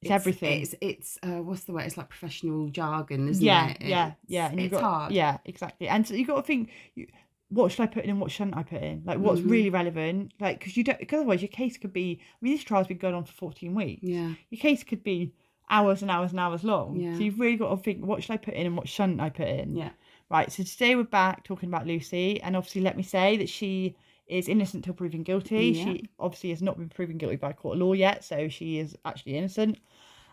It's 0.00 0.12
everything. 0.12 0.62
It's 0.62 0.74
it's 0.80 1.18
uh, 1.24 1.42
what's 1.42 1.64
the 1.64 1.72
word? 1.72 1.82
It's 1.86 1.96
like 1.96 2.08
professional 2.08 2.68
jargon, 2.68 3.28
isn't 3.28 3.44
yeah, 3.44 3.70
it? 3.70 3.78
yeah, 3.80 4.06
It's- 4.06 4.16
yeah. 4.28 4.48
And 4.48 4.60
you 4.60 4.66
it's 4.66 4.72
got 4.72 4.82
hard. 4.82 5.12
yeah, 5.12 5.38
exactly. 5.44 5.88
And 5.88 6.06
so 6.06 6.14
you 6.14 6.24
got 6.24 6.36
to 6.36 6.42
think, 6.42 6.70
you, 6.94 7.08
what 7.50 7.72
should 7.72 7.82
I 7.82 7.86
put 7.86 8.04
in 8.04 8.10
and 8.10 8.20
what 8.20 8.30
shouldn't 8.30 8.56
I 8.56 8.62
put 8.62 8.82
in? 8.82 9.02
Like 9.04 9.18
what's 9.18 9.40
Mhm. 9.40 9.50
really 9.50 9.70
relevant? 9.70 10.32
Like 10.40 10.58
because 10.58 10.76
you 10.76 10.84
don't 10.84 10.98
because 10.98 11.18
otherwise 11.20 11.40
your 11.42 11.48
case 11.48 11.76
could 11.78 11.92
be. 11.92 12.20
I 12.20 12.36
mean, 12.40 12.52
this 12.54 12.64
trial's 12.64 12.86
been 12.86 12.98
going 12.98 13.14
on 13.14 13.24
for 13.24 13.32
fourteen 13.32 13.74
weeks. 13.74 14.02
Yeah. 14.02 14.34
Your 14.50 14.58
case 14.60 14.84
could 14.84 15.02
be 15.02 15.32
hours 15.70 16.02
and 16.02 16.10
hours 16.10 16.30
and 16.30 16.40
hours 16.40 16.64
long. 16.64 16.96
Yeah. 16.98 17.14
So 17.14 17.20
you've 17.20 17.38
really 17.40 17.56
got 17.56 17.70
to 17.70 17.76
think, 17.76 18.04
what 18.04 18.22
should 18.22 18.32
I 18.32 18.36
put 18.38 18.54
in 18.54 18.66
and 18.66 18.76
what 18.76 18.88
shouldn't 18.88 19.20
I 19.20 19.28
put 19.30 19.48
in? 19.48 19.76
Yeah. 19.76 19.90
Right. 20.30 20.50
So 20.52 20.62
today 20.62 20.94
we're 20.96 21.04
back 21.04 21.44
talking 21.44 21.68
about 21.68 21.86
Lucy, 21.86 22.40
and 22.42 22.56
obviously 22.56 22.80
let 22.82 22.96
me 22.96 23.02
say 23.02 23.36
that 23.38 23.48
she 23.48 23.96
is 24.26 24.48
innocent 24.48 24.84
till 24.84 24.92
proven 24.94 25.22
guilty. 25.22 25.68
Yeah. 25.68 25.84
She 25.84 26.08
obviously 26.18 26.50
has 26.50 26.60
not 26.60 26.76
been 26.76 26.90
proven 26.90 27.16
guilty 27.16 27.36
by 27.36 27.52
court 27.54 27.76
of 27.76 27.80
law 27.80 27.94
yet, 27.94 28.24
so 28.24 28.48
she 28.50 28.78
is 28.78 28.94
actually 29.06 29.36
innocent. 29.36 29.78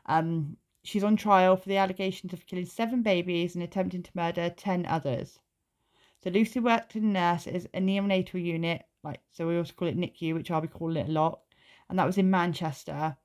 Um, 0.05 0.57
she's 0.83 1.03
on 1.03 1.15
trial 1.15 1.55
for 1.55 1.69
the 1.69 1.77
allegations 1.77 2.33
of 2.33 2.45
killing 2.45 2.65
seven 2.65 3.01
babies 3.03 3.55
and 3.55 3.63
attempting 3.63 4.03
to 4.03 4.11
murder 4.13 4.49
ten 4.49 4.85
others. 4.85 5.39
So 6.25 6.31
Lucy 6.31 6.59
worked 6.59 6.95
as 6.95 7.03
a 7.03 7.05
nurse 7.05 7.45
at 7.45 7.65
a 7.73 7.79
neonatal 7.79 8.43
unit, 8.43 8.83
like 9.03 9.19
so 9.31 9.47
we 9.47 9.57
also 9.57 9.73
call 9.73 9.87
it 9.87 9.95
NICU, 9.97 10.33
which 10.33 10.49
I'll 10.49 10.59
be 10.59 10.67
calling 10.67 10.97
it 10.97 11.07
a 11.09 11.11
lot, 11.11 11.41
and 11.87 11.99
that 11.99 12.05
was 12.07 12.17
in 12.17 12.31
Manchester. 12.31 13.15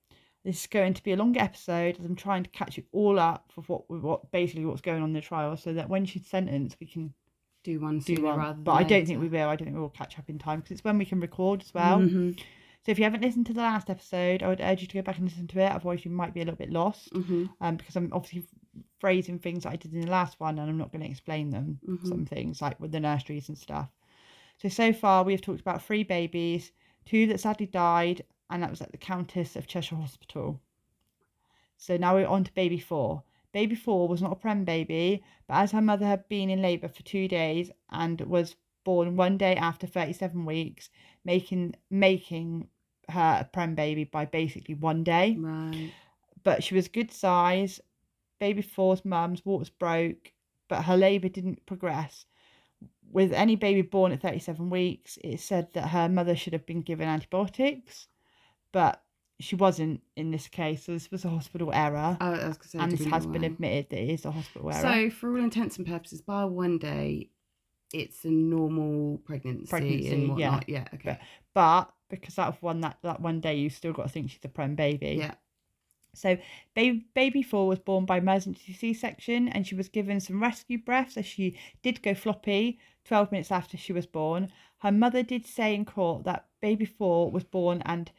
This 0.44 0.60
is 0.60 0.66
going 0.66 0.92
to 0.94 1.02
be 1.02 1.12
a 1.12 1.16
longer 1.16 1.40
episode 1.40 1.98
as 1.98 2.04
I'm 2.04 2.14
trying 2.14 2.42
to 2.44 2.50
catch 2.50 2.76
it 2.78 2.84
all 2.92 3.18
up 3.18 3.50
for 3.54 3.62
what 3.62 3.88
what 3.90 4.30
basically 4.30 4.66
what's 4.66 4.82
going 4.82 5.02
on 5.02 5.08
in 5.08 5.14
the 5.14 5.22
trial, 5.22 5.56
so 5.56 5.72
that 5.72 5.88
when 5.88 6.04
she's 6.04 6.26
sentenced, 6.26 6.76
we 6.78 6.86
can 6.86 7.14
Do 7.64 7.80
one 7.80 8.00
do 8.00 8.22
one. 8.22 8.38
But 8.64 8.72
I 8.72 8.82
don't 8.84 9.06
think 9.06 9.20
we 9.22 9.28
will. 9.28 9.48
I 9.48 9.56
don't 9.56 9.64
think 9.64 9.76
we 9.76 9.80
will 9.82 9.88
catch 9.88 10.18
up 10.18 10.28
in 10.28 10.38
time 10.38 10.60
because 10.60 10.72
it's 10.72 10.84
when 10.84 10.98
we 10.98 11.06
can 11.06 11.20
record 11.20 11.62
as 11.62 11.72
well. 11.74 12.00
Mhm, 12.00 12.38
So 12.82 12.92
if 12.92 12.98
you 12.98 13.04
haven't 13.04 13.22
listened 13.22 13.46
to 13.46 13.52
the 13.54 13.60
last 13.60 13.88
episode, 13.90 14.42
I 14.42 14.48
would 14.48 14.60
urge 14.62 14.80
you 14.82 14.86
to 14.88 14.94
go 14.94 15.02
back 15.02 15.16
and 15.18 15.26
listen 15.26 15.46
to 15.48 15.60
it. 15.60 15.72
Otherwise, 15.72 16.04
you 16.04 16.10
might 16.10 16.32
be 16.34 16.40
a 16.40 16.44
little 16.44 16.56
bit 16.58 16.70
lost. 16.70 17.12
mhm, 17.14 17.50
Um, 17.60 17.76
because 17.76 17.96
I'm 17.96 18.10
obviously 18.12 18.44
phrasing 18.98 19.38
things 19.38 19.64
that 19.64 19.72
I 19.72 19.76
did 19.76 19.92
in 19.92 20.02
the 20.02 20.10
last 20.10 20.38
one, 20.40 20.58
and 20.58 20.68
I'm 20.68 20.78
not 20.78 20.92
going 20.92 21.02
to 21.02 21.10
explain 21.10 21.50
them. 21.50 21.80
Mhm. 21.86 22.06
Some 22.06 22.26
things 22.26 22.60
like 22.60 22.78
with 22.80 22.92
the 22.92 23.00
nurseries 23.00 23.48
and 23.48 23.58
stuff. 23.58 23.90
So 24.58 24.68
so 24.68 24.92
far 24.92 25.24
we 25.24 25.32
have 25.32 25.40
talked 25.40 25.60
about 25.60 25.82
three 25.82 26.02
babies, 26.04 26.72
two 27.06 27.26
that 27.28 27.40
sadly 27.40 27.66
died, 27.66 28.22
and 28.50 28.62
that 28.62 28.70
was 28.70 28.82
at 28.82 28.92
the 28.92 28.98
Countess 28.98 29.56
of 29.56 29.66
Chester 29.66 29.96
Hospital. 29.96 30.60
So 31.76 31.96
now 31.96 32.14
we're 32.14 32.26
on 32.26 32.44
to 32.44 32.52
baby 32.54 32.78
four. 32.78 33.22
Baby 33.52 33.74
four 33.74 34.06
was 34.06 34.22
not 34.22 34.32
a 34.32 34.36
prem 34.36 34.64
baby, 34.64 35.24
but 35.46 35.54
as 35.54 35.72
her 35.72 35.80
mother 35.80 36.06
had 36.06 36.28
been 36.28 36.50
in 36.50 36.62
labour 36.62 36.88
for 36.88 37.02
two 37.02 37.26
days 37.26 37.70
and 37.90 38.20
was 38.20 38.56
born 38.84 39.16
one 39.16 39.36
day 39.38 39.56
after 39.56 39.86
37 39.86 40.44
weeks, 40.44 40.90
making 41.24 41.74
making 41.90 42.68
her 43.08 43.38
a 43.40 43.44
prem 43.44 43.74
baby 43.74 44.04
by 44.04 44.24
basically 44.24 44.74
one 44.74 45.02
day. 45.02 45.36
Right. 45.38 45.90
But 46.42 46.62
she 46.62 46.74
was 46.74 46.86
good 46.88 47.10
size. 47.10 47.80
Baby 48.40 48.62
four's 48.62 49.04
mum's 49.04 49.44
waters 49.44 49.70
broke, 49.70 50.32
but 50.68 50.82
her 50.82 50.96
labour 50.96 51.28
didn't 51.28 51.64
progress. 51.66 52.24
With 53.12 53.32
any 53.32 53.54
baby 53.54 53.82
born 53.82 54.12
at 54.12 54.22
37 54.22 54.70
weeks, 54.70 55.18
it 55.22 55.40
said 55.40 55.72
that 55.74 55.88
her 55.88 56.08
mother 56.08 56.34
should 56.34 56.52
have 56.52 56.66
been 56.66 56.82
given 56.82 57.08
antibiotics, 57.08 58.08
but 58.72 59.02
she 59.40 59.56
wasn't 59.56 60.00
in 60.16 60.30
this 60.30 60.48
case. 60.48 60.84
So 60.84 60.92
this 60.92 61.10
was 61.10 61.24
a 61.24 61.28
hospital 61.28 61.70
error, 61.72 62.16
oh, 62.20 62.36
gonna 62.36 62.56
say, 62.62 62.78
and 62.78 62.92
this 62.92 63.04
has 63.06 63.26
been 63.26 63.44
admitted 63.44 63.90
that 63.90 64.00
it 64.00 64.10
is 64.10 64.24
a 64.24 64.30
hospital 64.30 64.70
error. 64.70 64.80
So, 64.80 65.10
for 65.10 65.30
all 65.30 65.42
intents 65.42 65.76
and 65.78 65.86
purposes, 65.86 66.20
by 66.20 66.44
one 66.44 66.78
day, 66.78 67.30
it's 67.92 68.24
a 68.24 68.30
normal 68.30 69.18
pregnancy, 69.18 69.66
Pregnancy, 69.68 70.08
and 70.08 70.38
yeah. 70.38 70.50
whatnot. 70.50 70.68
Yeah. 70.68 70.84
Okay. 70.94 71.18
but 71.54 71.92
because 72.08 72.38
out 72.38 72.48
of 72.48 72.62
one 72.62 72.80
that, 72.82 72.98
that 73.02 73.20
one 73.20 73.40
day, 73.40 73.56
you've 73.56 73.72
still 73.72 73.92
got 73.92 74.04
to 74.04 74.08
think 74.08 74.30
she's 74.30 74.40
a 74.44 74.48
prem 74.48 74.74
baby. 74.74 75.16
Yeah. 75.18 75.34
So 76.14 76.38
baby 76.74 77.06
baby 77.14 77.42
four 77.42 77.68
was 77.68 77.78
born 77.78 78.04
by 78.04 78.18
emergency 78.18 78.72
C 78.72 78.92
section 78.94 79.48
and 79.48 79.66
she 79.66 79.74
was 79.74 79.88
given 79.88 80.20
some 80.20 80.42
rescue 80.42 80.78
breaths 80.78 81.16
as 81.16 81.26
she 81.26 81.58
did 81.82 82.02
go 82.02 82.14
floppy 82.14 82.78
12 83.04 83.32
minutes 83.32 83.52
after 83.52 83.76
she 83.76 83.92
was 83.92 84.06
born. 84.06 84.50
Her 84.78 84.92
mother 84.92 85.22
did 85.22 85.46
say 85.46 85.74
in 85.74 85.84
court 85.84 86.24
that 86.24 86.46
baby 86.60 86.84
four 86.84 87.30
was 87.30 87.44
born 87.44 87.82
and 87.84 88.10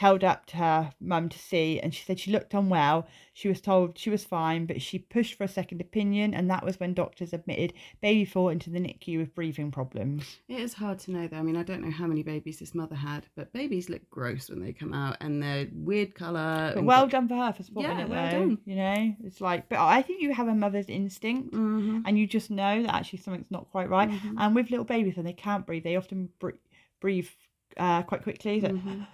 held 0.00 0.24
up 0.24 0.46
to 0.46 0.56
her 0.56 0.92
mum 0.98 1.28
to 1.28 1.38
see 1.38 1.78
and 1.78 1.94
she 1.94 2.02
said 2.02 2.18
she 2.18 2.30
looked 2.32 2.54
unwell. 2.54 3.06
She 3.34 3.48
was 3.48 3.60
told 3.60 3.98
she 3.98 4.08
was 4.08 4.24
fine 4.24 4.64
but 4.64 4.80
she 4.80 4.98
pushed 4.98 5.34
for 5.34 5.44
a 5.44 5.48
second 5.48 5.80
opinion 5.82 6.32
and 6.32 6.48
that 6.50 6.64
was 6.64 6.80
when 6.80 6.94
doctors 6.94 7.34
admitted 7.34 7.74
baby 8.00 8.24
four 8.24 8.50
into 8.50 8.70
the 8.70 8.78
NICU 8.80 9.18
with 9.18 9.34
breathing 9.34 9.70
problems. 9.70 10.38
It 10.48 10.58
is 10.60 10.72
hard 10.74 10.98
to 11.00 11.10
know, 11.10 11.28
though. 11.28 11.36
I 11.36 11.42
mean, 11.42 11.56
I 11.56 11.62
don't 11.62 11.82
know 11.82 11.90
how 11.90 12.06
many 12.06 12.22
babies 12.22 12.58
this 12.60 12.74
mother 12.74 12.94
had, 12.96 13.26
but 13.36 13.52
babies 13.52 13.90
look 13.90 14.08
gross 14.10 14.48
when 14.48 14.60
they 14.64 14.72
come 14.72 14.94
out, 14.94 15.18
and 15.20 15.42
they're 15.42 15.68
weird 15.72 16.14
colour. 16.14 16.72
But 16.74 16.84
well 16.84 17.06
done 17.06 17.28
for 17.28 17.34
her 17.36 17.52
for 17.52 17.62
spotting 17.62 17.90
Yeah, 17.90 18.04
it 18.04 18.08
well 18.08 18.24
though. 18.30 18.38
done. 18.38 18.58
You 18.64 18.76
know, 18.76 19.14
it's 19.24 19.40
like, 19.42 19.68
but 19.68 19.78
I 19.80 20.00
think 20.00 20.22
you 20.22 20.32
have 20.32 20.48
a 20.48 20.54
mother's 20.54 20.88
instinct 20.88 21.54
hmm 21.54 22.00
and 22.06 22.18
you 22.18 22.26
just 22.26 22.50
know 22.50 22.82
that 22.82 22.94
actually 22.94 23.18
something's 23.18 23.50
not 23.50 23.70
quite 23.70 23.90
right. 23.90 24.08
Mhm. 24.10 24.34
And 24.38 24.54
with 24.54 24.70
little 24.70 24.86
babies, 24.86 25.16
when 25.16 25.26
they 25.26 25.34
can't 25.34 25.66
breathe, 25.66 25.84
they 25.84 25.96
often 25.96 26.30
br- 26.38 26.60
breathe 27.00 27.28
uh, 27.76 28.02
quite 28.02 28.22
quickly. 28.22 28.60
So, 28.60 28.68
Mhm. 28.68 29.06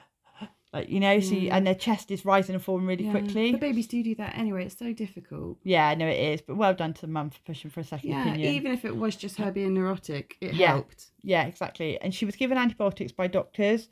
Like 0.77 0.91
you 0.91 1.01
know, 1.01 1.21
so 1.21 1.35
you, 1.35 1.49
and 1.51 1.67
their 1.67 1.75
chest 1.75 2.11
is 2.11 2.25
rising 2.27 2.55
and 2.55 2.63
falling 2.63 2.85
really 2.87 3.05
Yeah. 3.07 3.13
quickly. 3.13 3.51
But 3.53 3.61
babies 3.61 3.87
do 3.87 4.03
do 4.03 4.15
that 4.17 4.37
anyway. 4.37 4.67
It's 4.67 4.79
so 4.79 4.93
difficult. 4.93 5.57
Yeah, 5.65 5.95
no, 5.95 6.07
it 6.07 6.19
is. 6.35 6.43
But 6.43 6.57
well 6.57 6.75
done 6.75 6.93
to 6.95 7.01
the 7.01 7.07
mum 7.07 7.31
for 7.31 7.39
pushing 7.47 7.71
for 7.71 7.81
a 7.81 7.85
second 7.85 8.11
Yeah, 8.11 8.29
opinion. 8.29 8.55
even 8.55 8.73
if 8.73 8.85
it 8.85 8.95
was 8.95 9.17
just 9.17 9.39
her 9.39 9.51
being 9.51 9.73
neurotic, 9.75 10.37
it 10.43 10.53
Yeah. 10.55 10.69
helped. 10.73 11.07
Yeah, 11.23 11.47
exactly. 11.47 11.99
And 12.01 12.15
she 12.15 12.27
was 12.27 12.37
given 12.37 12.59
antibiotics 12.59 13.13
by 13.13 13.27
doctors. 13.27 13.89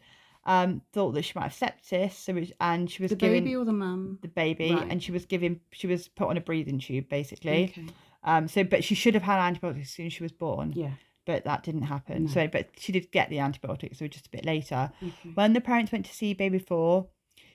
Um, 0.47 0.83
thought 0.93 1.13
that 1.13 1.23
she 1.23 1.33
might 1.35 1.51
have 1.51 1.55
sepsis. 1.55 2.13
So 2.13 2.37
it, 2.37 2.53
and 2.61 2.91
she 2.91 3.01
was 3.03 3.09
The 3.11 3.17
given 3.17 3.45
baby 3.45 3.57
or 3.57 3.65
the 3.65 3.73
mum? 3.73 4.19
the 4.21 4.29
baby, 4.29 4.75
Right. 4.75 4.87
and 4.91 5.03
she 5.03 5.11
was 5.11 5.25
given 5.25 5.61
she 5.73 5.87
was 5.87 6.07
put 6.09 6.29
on 6.29 6.37
a 6.37 6.41
breathing 6.43 6.79
tube 6.79 7.09
basically. 7.09 7.65
Okay. 7.71 7.87
Um, 8.25 8.47
so 8.49 8.63
but 8.63 8.85
she 8.85 8.95
should 8.95 9.15
have 9.15 9.23
had 9.23 9.39
antibiotics 9.41 9.89
as 9.89 9.95
soon 9.95 10.07
as 10.07 10.13
she 10.13 10.23
was 10.23 10.33
born. 10.33 10.73
Yeah. 10.77 10.91
But 11.27 11.45
that 11.45 11.63
didn't 11.63 11.83
happen. 11.83 12.25
No. 12.25 12.31
So, 12.31 12.49
but 12.49 12.69
she 12.79 12.93
did 12.93 13.11
get 13.13 13.31
the 13.31 13.39
antibiotics, 13.39 13.99
so 13.99 14.07
just 14.07 14.27
a 14.27 14.31
bit 14.31 14.45
later. 14.45 14.91
Okay. 15.03 15.31
When 15.35 15.53
the 15.53 15.61
parents 15.61 15.93
went 15.93 16.07
to 16.07 16.15
see 16.15 16.35
baby 16.35 16.59
four, 16.59 17.09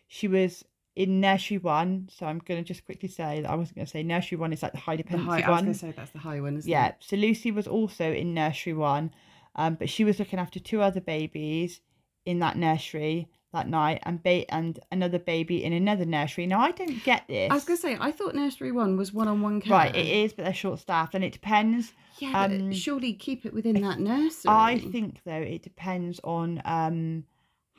she 0.07 0.27
was 0.27 0.63
in 0.95 1.19
nursery 1.21 1.57
one. 1.57 2.09
So 2.11 2.25
I'm 2.25 2.39
going 2.39 2.61
to 2.63 2.67
just 2.67 2.85
quickly 2.85 3.07
say 3.09 3.41
that 3.41 3.49
I 3.49 3.55
wasn't 3.55 3.75
going 3.77 3.85
to 3.85 3.91
say 3.91 4.03
nursery 4.03 4.38
one 4.38 4.51
is 4.53 4.63
like 4.63 4.71
the 4.73 4.79
high 4.79 4.95
The 4.97 5.03
dependency 5.03 5.29
high, 5.41 5.47
I 5.47 5.49
was 5.49 5.55
one. 5.57 5.63
going 5.65 5.73
to 5.73 5.79
say 5.79 5.91
that's 5.91 6.11
the 6.11 6.19
high 6.19 6.39
one, 6.41 6.57
isn't 6.57 6.69
Yeah, 6.69 6.88
it? 6.89 6.95
so 6.99 7.15
Lucy 7.15 7.51
was 7.51 7.67
also 7.67 8.11
in 8.11 8.33
nursery 8.33 8.73
one, 8.73 9.11
um, 9.55 9.75
but 9.75 9.89
she 9.89 10.03
was 10.03 10.19
looking 10.19 10.39
after 10.39 10.59
two 10.59 10.81
other 10.81 11.01
babies 11.01 11.81
in 12.25 12.39
that 12.39 12.57
nursery 12.57 13.27
that 13.53 13.68
night, 13.68 14.00
and 14.03 14.22
ba- 14.22 14.51
and 14.53 14.79
another 14.91 15.20
baby 15.20 15.63
in 15.63 15.74
another 15.74 16.06
nursery. 16.06 16.46
Now 16.46 16.60
I 16.60 16.72
don't 16.72 17.03
get 17.03 17.24
this. 17.27 17.50
I 17.51 17.56
was 17.56 17.65
going 17.65 17.77
to 17.77 17.82
say, 17.82 17.98
I 18.00 18.12
thought 18.12 18.36
nursery 18.36 18.72
one 18.72 18.96
was 18.98 19.12
one 19.13 19.27
on 19.27 19.41
one 19.41 19.60
care. 19.62 19.72
right, 19.74 19.96
it 19.96 20.06
is, 20.06 20.34
but 20.34 20.44
they're 20.46 20.53
short 20.53 20.79
staffed, 20.79 21.15
and 21.15 21.24
it 21.24 21.34
depends. 21.34 21.94
Yeah, 22.20 22.48
but 22.48 22.56
um, 22.60 22.72
surely 22.74 23.13
keep 23.13 23.46
it 23.46 23.53
within 23.53 23.82
that 23.82 24.00
nursery. 24.00 24.51
I 24.51 24.79
think 24.91 25.22
though 25.25 25.34
it 25.34 25.63
depends 25.63 26.20
on 26.24 26.62
um 26.65 27.24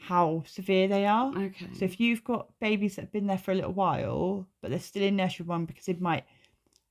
how 0.03 0.43
severe 0.47 0.89
they 0.89 1.07
are. 1.07 1.29
Okay. 1.37 1.67
So 1.75 1.85
if 1.85 2.01
you've 2.01 2.25
got 2.25 2.49
babies 2.59 2.97
that 2.97 3.03
have 3.03 3.13
been 3.13 3.27
there 3.27 3.37
for 3.39 3.53
a 3.53 3.55
little 3.55 3.73
while, 3.73 4.47
but 4.63 4.71
they're 4.71 4.81
still 4.81 5.03
in 5.03 5.17
nursery 5.17 5.45
one 5.47 5.67
because 5.67 5.89
it 5.89 6.01
might 6.01 6.25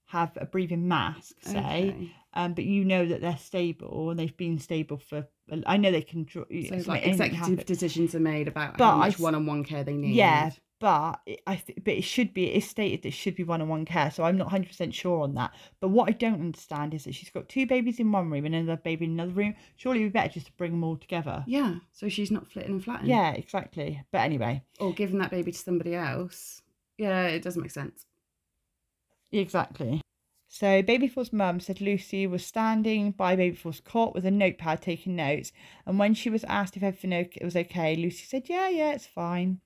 have 0.09 0.31
a 0.41 0.45
breathing 0.45 0.87
mask, 0.87 1.35
say, 1.41 1.57
Okay. 1.59 2.11
um, 2.33 2.53
but 2.53 2.63
you 2.65 2.83
know 2.83 3.05
that 3.05 3.21
they're 3.21 3.37
stable 3.37 4.09
and 4.09 4.19
they've 4.19 4.35
been 4.37 4.57
stable 4.57 4.97
for. 4.97 5.27
I 5.65 5.77
know 5.77 5.91
they 5.91 6.01
can. 6.01 6.23
draw- 6.25 6.43
So 6.43 6.47
it's 6.49 6.87
like 6.87 7.05
executive 7.05 7.65
decisions 7.65 8.13
are 8.15 8.19
made 8.19 8.47
about 8.47 8.77
But 8.77 8.91
how 8.91 8.97
much 8.97 9.19
one-on-one 9.19 9.63
care 9.63 9.83
they 9.83 9.93
need. 9.95 10.15
Yeah, 10.15 10.51
but 10.79 11.19
it, 11.27 11.41
I 11.45 11.55
th- 11.57 11.79
but 11.83 11.93
it 11.93 12.03
should 12.03 12.33
be. 12.33 12.45
It's 12.45 12.67
stated 12.67 13.01
that 13.03 13.09
it 13.09 13.11
should 13.11 13.35
be 13.35 13.43
one-on-one 13.43 13.85
care, 13.85 14.09
so 14.11 14.23
I'm 14.23 14.37
not 14.37 14.45
100 14.45 14.67
percent 14.67 14.93
sure 14.95 15.21
on 15.21 15.33
that. 15.35 15.51
But 15.79 15.89
what 15.89 16.07
I 16.09 16.13
don't 16.13 16.39
understand 16.41 16.93
is 16.95 17.03
that 17.03 17.13
she's 17.15 17.29
got 17.29 17.49
two 17.49 17.65
babies 17.67 17.99
in 17.99 18.11
one 18.11 18.29
room 18.31 18.45
and 18.45 18.55
another 18.55 18.79
baby 18.81 19.05
in 19.05 19.11
another 19.11 19.31
room. 19.33 19.53
Surely 19.77 20.01
it'd 20.01 20.13
be 20.13 20.19
better 20.19 20.33
just 20.33 20.47
to 20.47 20.53
bring 20.53 20.71
them 20.71 20.83
all 20.83 20.97
together. 20.97 21.43
Yeah. 21.47 21.75
So 21.91 22.09
she's 22.09 22.31
not 22.31 22.47
flitting 22.51 22.71
and 22.73 22.83
flattening. 22.83 23.11
Yeah, 23.11 23.31
exactly. 23.33 24.01
But 24.11 24.19
anyway, 24.21 24.63
Or 24.79 24.91
giving 24.93 25.19
that 25.19 25.29
baby 25.31 25.51
to 25.51 25.57
somebody 25.57 25.93
else. 25.95 26.61
Yeah, 26.97 27.27
it 27.27 27.41
doesn't 27.43 27.61
make 27.61 27.71
sense. 27.71 28.05
Exactly. 29.31 30.01
So 30.47 30.81
Baby 30.81 31.07
Four's 31.07 31.31
mum 31.31 31.59
said 31.59 31.81
Lucy 31.81 32.25
was 32.25 32.45
standing 32.45 33.11
by 33.11 33.35
Baby 33.35 33.55
Four's 33.55 33.79
cot 33.79 34.15
with 34.15 34.25
a 34.25 34.31
notepad 34.31 34.81
taking 34.81 35.15
notes, 35.15 35.51
and 35.85 35.99
when 35.99 36.13
she 36.15 36.29
was 36.29 36.43
asked 36.45 36.75
if 36.75 36.83
everything 36.83 37.29
was 37.43 37.55
okay, 37.55 37.95
Lucy 37.95 38.25
said, 38.25 38.49
"Yeah, 38.49 38.69
yeah, 38.69 38.91
it's 38.93 39.05
fine." 39.05 39.61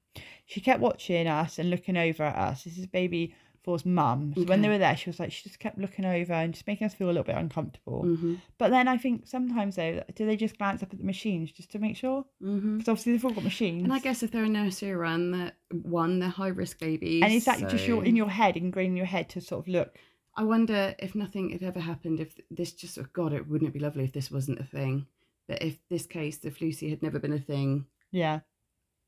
She 0.46 0.60
kept 0.62 0.82
watching 0.82 1.27
us 1.27 1.58
and 1.58 1.70
looking 1.70 1.98
over 1.98 2.24
at 2.24 2.36
us. 2.36 2.63
This 2.65 2.77
is 2.77 2.88
Baby 2.88 3.34
Four's 3.63 3.86
mum. 3.86 4.34
So 4.36 4.43
when 4.43 4.62
they 4.62 4.67
were 4.67 4.77
there, 4.77 4.98
she 4.98 5.10
was 5.10 5.20
like, 5.20 5.32
she 5.32 5.43
just 5.48 5.60
kept 5.60 5.77
looking 5.77 6.03
over 6.03 6.34
and 6.34 6.53
just 6.53 6.67
making 6.67 6.86
us 6.86 6.93
feel 6.93 7.08
a 7.08 7.12
little 7.15 7.24
bit 7.24 7.38
uncomfortable. 7.38 8.03
Mm-hmm. 8.03 8.36
But 8.58 8.72
then 8.72 8.89
I 8.89 8.98
think 8.98 9.25
sometimes 9.25 9.77
though, 9.77 10.03
do 10.15 10.25
they 10.25 10.36
just 10.36 10.58
glance 10.58 10.84
up 10.84 10.91
at 10.91 11.00
the 11.00 11.05
machines 11.05 11.51
just 11.51 11.72
to 11.72 11.79
make 11.79 11.96
sure? 11.96 12.25
Mm-hmm. 12.41 12.77
Because 12.77 12.89
obviously 12.89 13.13
they've 13.13 13.24
all 13.25 13.32
got 13.32 13.43
machines. 13.46 13.84
And 13.84 13.93
I 13.93 14.00
guess 14.00 14.22
if 14.22 14.32
they're 14.32 14.43
a 14.43 14.50
nursery 14.50 14.93
run, 14.93 15.32
that 15.32 15.55
one, 15.72 16.20
they're 16.20 16.29
high 16.29 16.50
risk 16.50 16.79
babies. 16.79 17.24
and 17.24 17.32
is 17.32 17.46
that 17.46 17.70
just 17.70 17.88
your 17.88 18.03
in 18.03 18.15
your 18.15 18.29
head, 18.29 18.58
ingrained 18.58 18.91
in 18.91 18.98
your 18.98 19.05
head 19.05 19.29
to 19.29 19.41
sort 19.41 19.65
of 19.65 19.67
look? 19.72 19.98
I 20.36 20.43
wonder 20.43 20.96
if 21.00 21.15
nothing 21.15 21.51
had 21.51 21.63
ever 21.63 21.79
happened, 21.79 22.20
if 22.20 22.38
this 22.50 22.74
just, 22.74 22.98
oh 22.98 23.05
God, 23.13 23.34
it 23.34 23.48
wouldn't 23.48 23.70
it 23.70 23.74
be 23.74 23.79
lovely 23.79 24.03
if 24.03 24.13
this 24.13 24.32
wasn't 24.32 24.60
a 24.60 24.63
thing? 24.63 25.05
That 25.48 25.63
if 25.63 25.77
this 25.89 26.05
case, 26.05 26.39
if 26.43 26.60
Lucy 26.60 26.89
had 26.89 27.03
never 27.03 27.20
been 27.20 27.34
a 27.34 27.39
thing, 27.39 27.86
Yeah. 28.12 28.39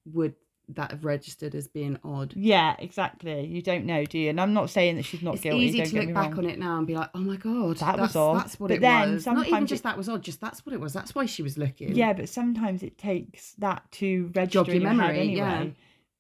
would 0.06 0.36
that 0.70 0.92
have 0.92 1.06
registered 1.06 1.54
as 1.56 1.68
being 1.68 1.98
odd? 2.04 2.34
Yeah, 2.36 2.76
exactly. 2.80 3.46
You 3.46 3.62
don't 3.62 3.86
know, 3.86 4.06
do 4.06 4.18
you? 4.18 4.30
And 4.30 4.42
I'm 4.42 4.54
not 4.54 4.70
saying 4.70 4.96
that 4.98 5.04
she's 5.04 5.22
not 5.22 5.36
it's 5.36 5.44
guilty. 5.44 5.66
easy 5.66 5.78
don't 5.80 5.88
to 5.90 6.00
look 6.02 6.14
back 6.14 6.30
wrong. 6.32 6.40
on 6.40 6.46
it 6.50 6.60
now 6.60 6.78
and 6.78 6.88
be 6.88 6.96
like, 6.96 7.10
oh 7.14 7.20
my 7.20 7.36
God, 7.38 7.78
That 7.78 8.00
was 8.00 8.16
odd. 8.16 8.40
That's 8.40 8.60
what 8.60 8.68
But 8.70 8.76
it 8.78 8.82
then 8.82 9.14
was. 9.14 9.26
Not 9.26 9.34
even 9.38 9.44
sometimes 9.50 9.70
just 9.70 9.80
it- 9.82 9.84
that 9.84 9.98
was 9.98 10.10
odd, 10.10 10.22
just 10.24 10.42
that's 10.42 10.66
what 10.66 10.74
it 10.74 10.80
was. 10.80 10.94
That's 10.94 11.14
why 11.16 11.26
she 11.26 11.44
was 11.44 11.58
looking. 11.58 11.96
Yeah, 11.96 12.14
but 12.14 12.30
sometimes 12.30 12.84
it 12.84 12.98
takes 12.98 13.54
that 13.60 13.84
to 13.94 14.32
register 14.36 14.72
your 14.72 14.76
in 14.76 14.82
your 14.82 14.90
head 14.92 14.98
memory, 14.98 15.20
anyway. 15.20 15.36
yeah. 15.38 15.66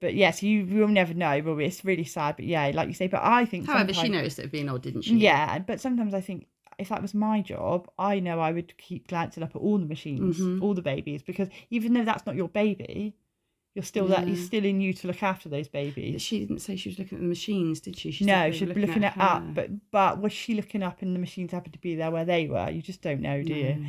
But 0.01 0.13
yes, 0.13 0.43
you 0.43 0.65
will 0.65 0.87
never 0.89 1.13
know, 1.13 1.41
will 1.41 1.55
we? 1.55 1.65
It's 1.65 1.83
really 1.85 2.03
sad, 2.03 2.35
but 2.35 2.45
yeah, 2.45 2.69
like 2.73 2.87
you 2.87 2.93
say. 2.93 3.07
But 3.07 3.21
I 3.23 3.45
think 3.45 3.65
However, 3.65 3.93
she 3.93 4.09
noticed 4.09 4.39
it 4.39 4.51
being 4.51 4.69
odd, 4.69 4.81
didn't 4.83 5.03
she? 5.03 5.15
Yeah, 5.17 5.59
but 5.59 5.79
sometimes 5.79 6.13
I 6.13 6.21
think 6.21 6.47
if 6.77 6.89
that 6.89 7.01
was 7.01 7.13
my 7.13 7.41
job, 7.41 7.89
I 7.97 8.19
know 8.19 8.41
I 8.41 8.51
would 8.51 8.77
keep 8.77 9.07
glancing 9.07 9.41
up 9.41 9.55
at 9.55 9.61
all 9.61 9.77
the 9.77 9.85
machines, 9.85 10.37
Mhm. 10.37 10.61
all 10.61 10.73
the 10.73 10.81
babies, 10.81 11.23
because 11.23 11.47
even 11.69 11.93
though 11.93 12.03
that's 12.03 12.25
not 12.25 12.35
your 12.35 12.49
baby, 12.49 13.15
you're 13.75 13.83
still 13.83 14.07
that. 14.07 14.27
It's 14.27 14.39
Yeah. 14.39 14.45
still 14.45 14.65
in 14.65 14.81
you 14.81 14.93
to 14.93 15.07
look 15.07 15.21
after 15.21 15.49
those 15.49 15.67
But 15.67 15.73
babies. 15.73 16.21
she 16.21 16.39
didn't 16.39 16.59
say 16.59 16.75
she 16.77 16.89
was 16.89 16.97
looking 16.97 17.17
at 17.17 17.21
the 17.21 17.27
machines, 17.27 17.81
did 17.81 17.97
she? 17.97 18.09
she 18.09 18.23
no, 18.25 18.49
she 18.49 18.65
was 18.65 18.73
be 18.73 18.81
looking 18.81 19.03
it 19.03 19.13
up, 19.17 19.43
but 19.53 19.91
but 19.91 20.21
was 20.21 20.33
she 20.33 20.55
looking 20.55 20.81
up 20.81 21.01
and 21.01 21.13
the 21.13 21.19
machines 21.19 21.51
happened 21.51 21.73
to 21.73 21.79
be 21.79 21.95
there 21.95 22.09
where 22.09 22.25
they 22.25 22.47
were? 22.47 22.69
You 22.71 22.81
just 22.81 23.01
don't 23.01 23.21
know, 23.21 23.43
do 23.43 23.53
you? 23.53 23.85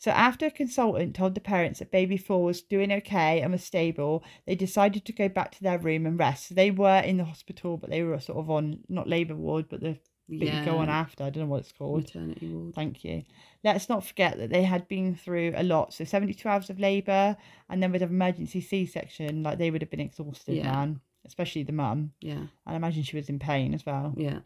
So 0.00 0.12
after 0.12 0.46
a 0.46 0.50
consultant 0.50 1.16
told 1.16 1.34
the 1.34 1.40
parents 1.40 1.80
that 1.80 1.90
baby 1.90 2.16
four 2.16 2.44
was 2.44 2.62
doing 2.62 2.92
okay 2.92 3.40
and 3.40 3.50
was 3.50 3.64
stable, 3.64 4.22
they 4.46 4.54
decided 4.54 5.04
to 5.04 5.12
go 5.12 5.28
back 5.28 5.50
to 5.52 5.62
their 5.62 5.78
room 5.78 6.06
and 6.06 6.16
rest. 6.18 6.48
So 6.48 6.54
they 6.54 6.70
were 6.70 7.00
in 7.00 7.16
the 7.16 7.24
hospital, 7.24 7.76
but 7.76 7.90
they 7.90 8.04
were 8.04 8.20
sort 8.20 8.38
of 8.38 8.48
on 8.48 8.80
not 8.88 9.08
labour 9.08 9.34
ward, 9.34 9.66
but 9.68 9.80
the 9.80 9.98
bit 10.28 10.52
you 10.54 10.64
go 10.64 10.78
on 10.78 10.88
Yeah. 10.88 10.98
after. 10.98 11.24
I 11.24 11.30
don't 11.30 11.44
know 11.44 11.48
what 11.50 11.60
it's 11.60 11.72
called. 11.72 12.02
maternity 12.04 12.48
ward. 12.48 12.74
Thank 12.74 13.04
you. 13.04 13.24
Let's 13.64 13.88
not 13.88 14.04
forget 14.04 14.36
that 14.38 14.50
they 14.50 14.62
had 14.62 14.86
been 14.88 15.14
through 15.14 15.52
a 15.56 15.62
lot. 15.62 15.92
So 15.94 16.04
72 16.04 16.48
hours 16.48 16.70
of 16.70 16.78
labour 16.78 17.36
and 17.68 17.82
then 17.82 17.92
with 17.92 18.02
an 18.02 18.10
emergency 18.10 18.60
C 18.60 18.86
section, 18.86 19.42
like 19.42 19.58
they 19.58 19.70
would 19.70 19.82
have 19.82 19.90
been 19.90 20.00
exhausted, 20.00 20.56
Yeah. 20.56 20.72
man. 20.72 21.00
Especially 21.24 21.62
the 21.62 21.72
mum. 21.72 22.12
Yeah, 22.20 22.34
And 22.36 22.48
I 22.66 22.76
imagine 22.76 23.02
she 23.02 23.16
was 23.16 23.28
in 23.28 23.38
pain 23.38 23.74
as 23.74 23.84
well. 23.84 24.14
yeah. 24.16 24.40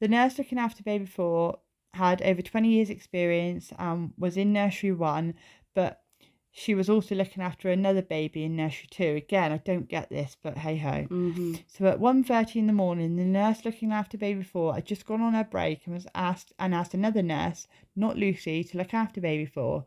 The 0.00 0.08
nurse 0.08 0.36
looking 0.38 0.58
after 0.58 0.82
baby 0.82 1.06
four 1.06 1.58
had 1.94 2.20
over 2.22 2.42
20 2.42 2.68
years' 2.68 2.90
experience 2.90 3.72
and 3.78 4.12
was 4.18 4.36
in 4.36 4.52
nursery 4.52 4.92
one, 4.92 5.34
but 5.74 6.02
she 6.58 6.74
was 6.74 6.88
also 6.88 7.14
looking 7.14 7.42
after 7.42 7.68
another 7.68 8.00
baby 8.00 8.42
in 8.42 8.56
nursery 8.56 8.88
two. 8.90 9.14
Again, 9.16 9.52
I 9.52 9.58
don't 9.58 9.90
get 9.90 10.08
this, 10.08 10.38
but 10.42 10.56
hey 10.56 10.78
ho. 10.78 11.02
hmm 11.02 11.54
So 11.66 11.84
at 11.84 12.00
1.30 12.00 12.56
in 12.56 12.66
the 12.66 12.72
morning, 12.72 13.16
the 13.16 13.24
nurse 13.24 13.66
looking 13.66 13.92
after 13.92 14.16
baby 14.16 14.42
four 14.42 14.74
had 14.74 14.86
just 14.86 15.04
gone 15.04 15.20
on 15.20 15.34
her 15.34 15.44
break 15.44 15.82
and 15.84 15.94
was 15.94 16.06
asked 16.14 16.54
and 16.58 16.74
asked 16.74 16.94
another 16.94 17.22
nurse, 17.22 17.66
not 17.94 18.16
Lucy, 18.16 18.64
to 18.64 18.78
look 18.78 18.94
after 18.94 19.20
baby 19.20 19.44
four. 19.44 19.84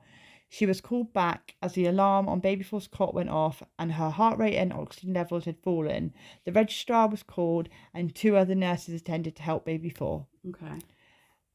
She 0.47 0.67
was 0.67 0.79
called 0.79 1.11
back 1.11 1.55
as 1.59 1.73
the 1.73 1.88
alarm 1.88 2.29
on 2.29 2.39
baby 2.39 2.63
four's 2.63 2.88
cot 2.88 3.15
went 3.15 3.29
off 3.31 3.63
and 3.79 3.93
her 3.93 4.11
heart 4.11 4.38
rate 4.38 4.57
and 4.57 4.71
oxygen 4.71 5.15
levels 5.15 5.45
had 5.45 5.57
fallen. 5.63 6.13
The 6.45 6.51
registrar 6.51 7.07
was 7.07 7.23
called 7.23 7.67
and 7.95 8.13
two 8.13 8.38
other 8.38 8.53
nurses 8.53 8.93
attended 8.93 9.35
to 9.38 9.41
help 9.41 9.65
baby 9.65 9.89
four. 9.89 10.27
Okay. 10.47 10.77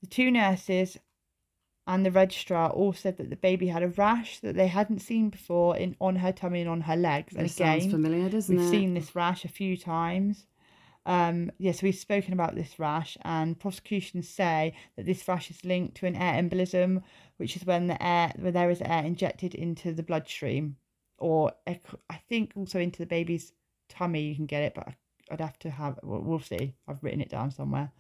The 0.01 0.09
two 0.09 0.33
nurses 0.33 0.99
and 1.87 2.05
the 2.05 2.11
registrar 2.11 2.71
all 2.71 2.93
said 2.93 3.19
that 3.19 3.31
the 3.31 3.37
baby 3.37 3.67
had 3.67 3.83
a 3.83 3.89
rash 3.89 4.39
that 4.41 4.55
they 4.57 4.69
hadn't 4.69 5.01
seen 5.01 5.29
before 5.31 5.77
in 5.77 5.97
on 6.01 6.17
her 6.17 6.33
tummy 6.33 6.61
and 6.61 6.71
on 6.71 6.83
her 6.83 6.97
legs. 6.97 7.35
And 7.35 7.45
This 7.45 7.57
sounds 7.57 7.85
again, 7.85 7.91
familiar, 7.91 8.29
doesn't 8.31 8.57
we've 8.57 8.67
it? 8.67 8.71
seen 8.71 8.95
this 8.95 9.15
rash 9.15 9.45
a 9.45 9.49
few 9.49 9.77
times. 9.77 10.47
Um, 11.07 11.51
yes, 11.59 11.83
we've 11.83 11.95
spoken 11.95 12.33
about 12.33 12.55
this 12.55 12.79
rash, 12.79 13.19
and 13.23 13.59
prosecutions 13.59 14.27
say 14.29 14.75
that 14.97 15.05
this 15.05 15.27
rash 15.29 15.51
is 15.51 15.63
linked 15.65 15.97
to 15.99 16.07
an 16.07 16.17
air 16.17 16.43
embolism, 16.43 17.03
which 17.37 17.57
is 17.57 17.67
when 17.67 17.89
the 17.89 18.03
air, 18.03 18.33
where 18.39 18.53
there 18.53 18.71
is 18.71 18.81
air 18.81 19.05
injected 19.05 19.55
into 19.55 19.93
the 19.93 20.03
bloodstream, 20.03 20.77
or 21.19 21.53
I 21.67 21.79
think 22.29 22.53
also 22.57 22.81
into 22.81 23.01
the 23.01 23.07
baby's 23.07 23.53
tummy. 23.91 24.23
You 24.23 24.35
can 24.35 24.47
get 24.47 24.63
it, 24.63 24.75
but 24.75 24.89
I'd 25.31 25.41
have 25.43 25.59
to 25.61 25.71
have. 25.71 25.99
We'll, 26.03 26.21
we'll 26.23 26.41
see. 26.41 26.75
I've 26.89 27.03
written 27.05 27.21
it 27.21 27.29
down 27.29 27.51
somewhere. 27.51 27.93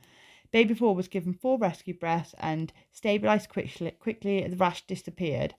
Baby 0.54 0.74
four 0.74 0.94
was 0.94 1.08
given 1.08 1.32
four 1.32 1.58
rescue 1.58 1.94
breaths 1.94 2.32
and 2.38 2.72
stabilised 2.94 3.48
quickly. 3.48 3.90
Quickly, 3.90 4.46
the 4.46 4.54
rash 4.54 4.86
disappeared. 4.86 5.56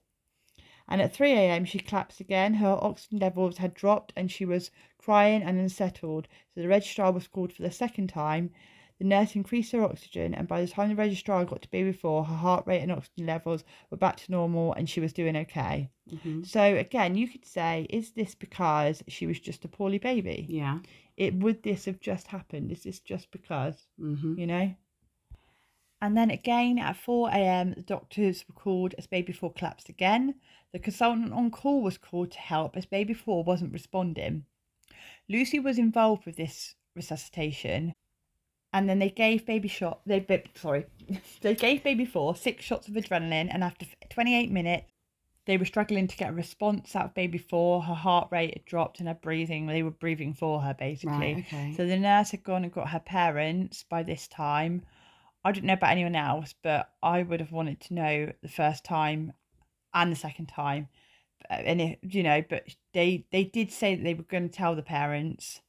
And 0.88 1.02
at 1.02 1.14
3 1.14 1.34
a.m., 1.34 1.66
she 1.66 1.80
collapsed 1.80 2.22
again. 2.22 2.54
Her 2.54 2.80
oxygen 2.82 3.20
levels 3.20 3.58
had 3.58 3.74
dropped 3.74 4.14
and 4.16 4.32
she 4.32 4.46
was 4.46 4.72
crying 4.98 5.44
and 5.44 5.60
unsettled. 5.60 6.30
So 6.54 6.62
the 6.62 6.70
registrar 6.70 7.12
was 7.12 7.28
called 7.28 7.52
for 7.52 7.62
the 7.62 7.72
second 7.72 8.08
time. 8.08 8.52
The 8.98 9.04
nurse 9.04 9.36
increased 9.36 9.74
her 9.74 9.84
oxygen, 9.84 10.34
and 10.34 10.48
by 10.48 10.62
the 10.62 10.68
time 10.70 10.88
the 10.88 10.96
registrar 10.96 11.44
got 11.44 11.64
to 11.64 11.70
baby 11.72 11.92
four, 11.92 12.24
her 12.24 12.36
heart 12.36 12.66
rate 12.66 12.80
and 12.80 12.94
oxygen 12.94 13.26
levels 13.26 13.66
were 13.90 13.98
back 13.98 14.16
to 14.16 14.32
normal 14.32 14.72
and 14.72 14.90
she 14.90 15.02
was 15.02 15.12
doing 15.12 15.36
okay. 15.36 15.90
Mhm. 16.10 16.48
So, 16.48 16.62
again, 16.78 17.16
you 17.16 17.28
could 17.28 17.44
say, 17.44 17.86
is 17.90 18.12
this 18.12 18.34
because 18.34 19.04
she 19.10 19.28
was 19.28 19.42
just 19.42 19.66
a 19.66 19.68
poorly 19.68 19.98
baby? 19.98 20.46
Yeah. 20.48 20.80
It 21.18 21.34
Would 21.34 21.64
this 21.64 21.84
have 21.84 22.00
just 22.00 22.28
happened? 22.28 22.72
Is 22.72 22.84
this 22.84 23.02
just 23.02 23.30
because? 23.32 23.88
hmm 23.98 24.36
you 24.40 24.48
know. 24.48 24.74
And 26.02 26.18
then 26.18 26.30
again 26.30 26.78
at 26.78 26.98
4 26.98 27.30
a.m., 27.30 27.74
the 27.74 27.82
doctors 27.82 28.46
were 28.48 28.54
called 28.54 28.94
as 28.98 29.08
baby 29.08 29.34
four 29.34 29.52
collapsed 29.52 29.90
again. 29.90 30.36
The 30.72 30.80
consultant 30.80 31.32
on 31.34 31.52
call 31.52 31.82
was 31.82 31.98
called 31.98 32.32
to 32.32 32.40
help 32.40 32.76
as 32.76 32.86
baby 32.86 33.14
four 33.14 33.44
wasn't 33.44 33.74
responding. 33.74 34.46
Lucy 35.30 35.60
was 35.60 35.80
involved 35.80 36.26
with 36.26 36.36
this 36.36 36.76
resuscitation, 36.96 37.94
and 38.74 38.90
then 38.90 39.00
they 39.00 39.10
gave 39.10 39.46
baby 39.46 39.68
shot. 39.68 40.02
They 40.06 40.26
sorry, 40.56 40.86
they 41.42 41.56
gave 41.56 41.84
baby 41.84 42.06
four 42.06 42.36
six 42.36 42.64
shots 42.64 42.88
of 42.88 42.94
adrenaline, 42.94 43.50
and 43.52 43.64
after 43.64 43.86
28 44.10 44.52
minutes, 44.52 44.92
they 45.46 45.58
were 45.58 45.66
struggling 45.66 46.08
to 46.08 46.18
get 46.18 46.32
a 46.32 46.34
response 46.34 46.96
out 46.96 47.06
of 47.06 47.14
baby 47.14 47.38
four. 47.38 47.84
Her 47.84 47.94
heart 47.94 48.30
rate 48.32 48.54
had 48.54 48.66
dropped, 48.66 49.00
and 49.00 49.08
her 49.08 49.16
breathing. 49.16 49.68
They 49.68 49.84
were 49.84 49.92
breathing 49.92 50.34
for 50.34 50.62
her 50.62 50.74
basically. 50.74 51.36
Right. 51.36 51.46
Okay. 51.48 51.74
So 51.78 51.86
the 51.88 51.98
nurse 51.98 52.32
had 52.32 52.44
gone 52.44 52.64
and 52.64 52.74
got 52.74 52.90
her 52.90 53.00
parents 53.00 53.84
by 53.84 54.04
this 54.04 54.28
time. 54.28 54.84
I 55.46 55.52
don't 55.54 55.66
know 55.66 55.74
about 55.74 55.92
anyone 55.92 56.16
else, 56.16 56.54
but 56.64 56.90
I 57.04 57.24
would 57.24 57.40
have 57.40 57.54
wanted 57.54 57.80
to 57.82 57.94
know 57.94 58.34
the 58.42 58.50
first 58.50 58.84
time 58.84 59.34
and 59.94 60.12
the 60.12 60.18
second 60.18 60.48
time. 60.48 60.90
Uh, 61.50 61.56
And 61.56 61.82
it, 61.82 62.00
you 62.04 62.24
know, 62.24 62.44
but 62.50 62.64
they 62.94 63.26
they 63.32 63.46
did 63.46 63.72
say 63.72 63.96
that 63.96 64.04
they 64.04 64.16
were 64.16 64.24
going 64.24 64.50
to 64.50 64.56
tell 64.56 64.76
the 64.76 64.84
parents. 64.84 65.62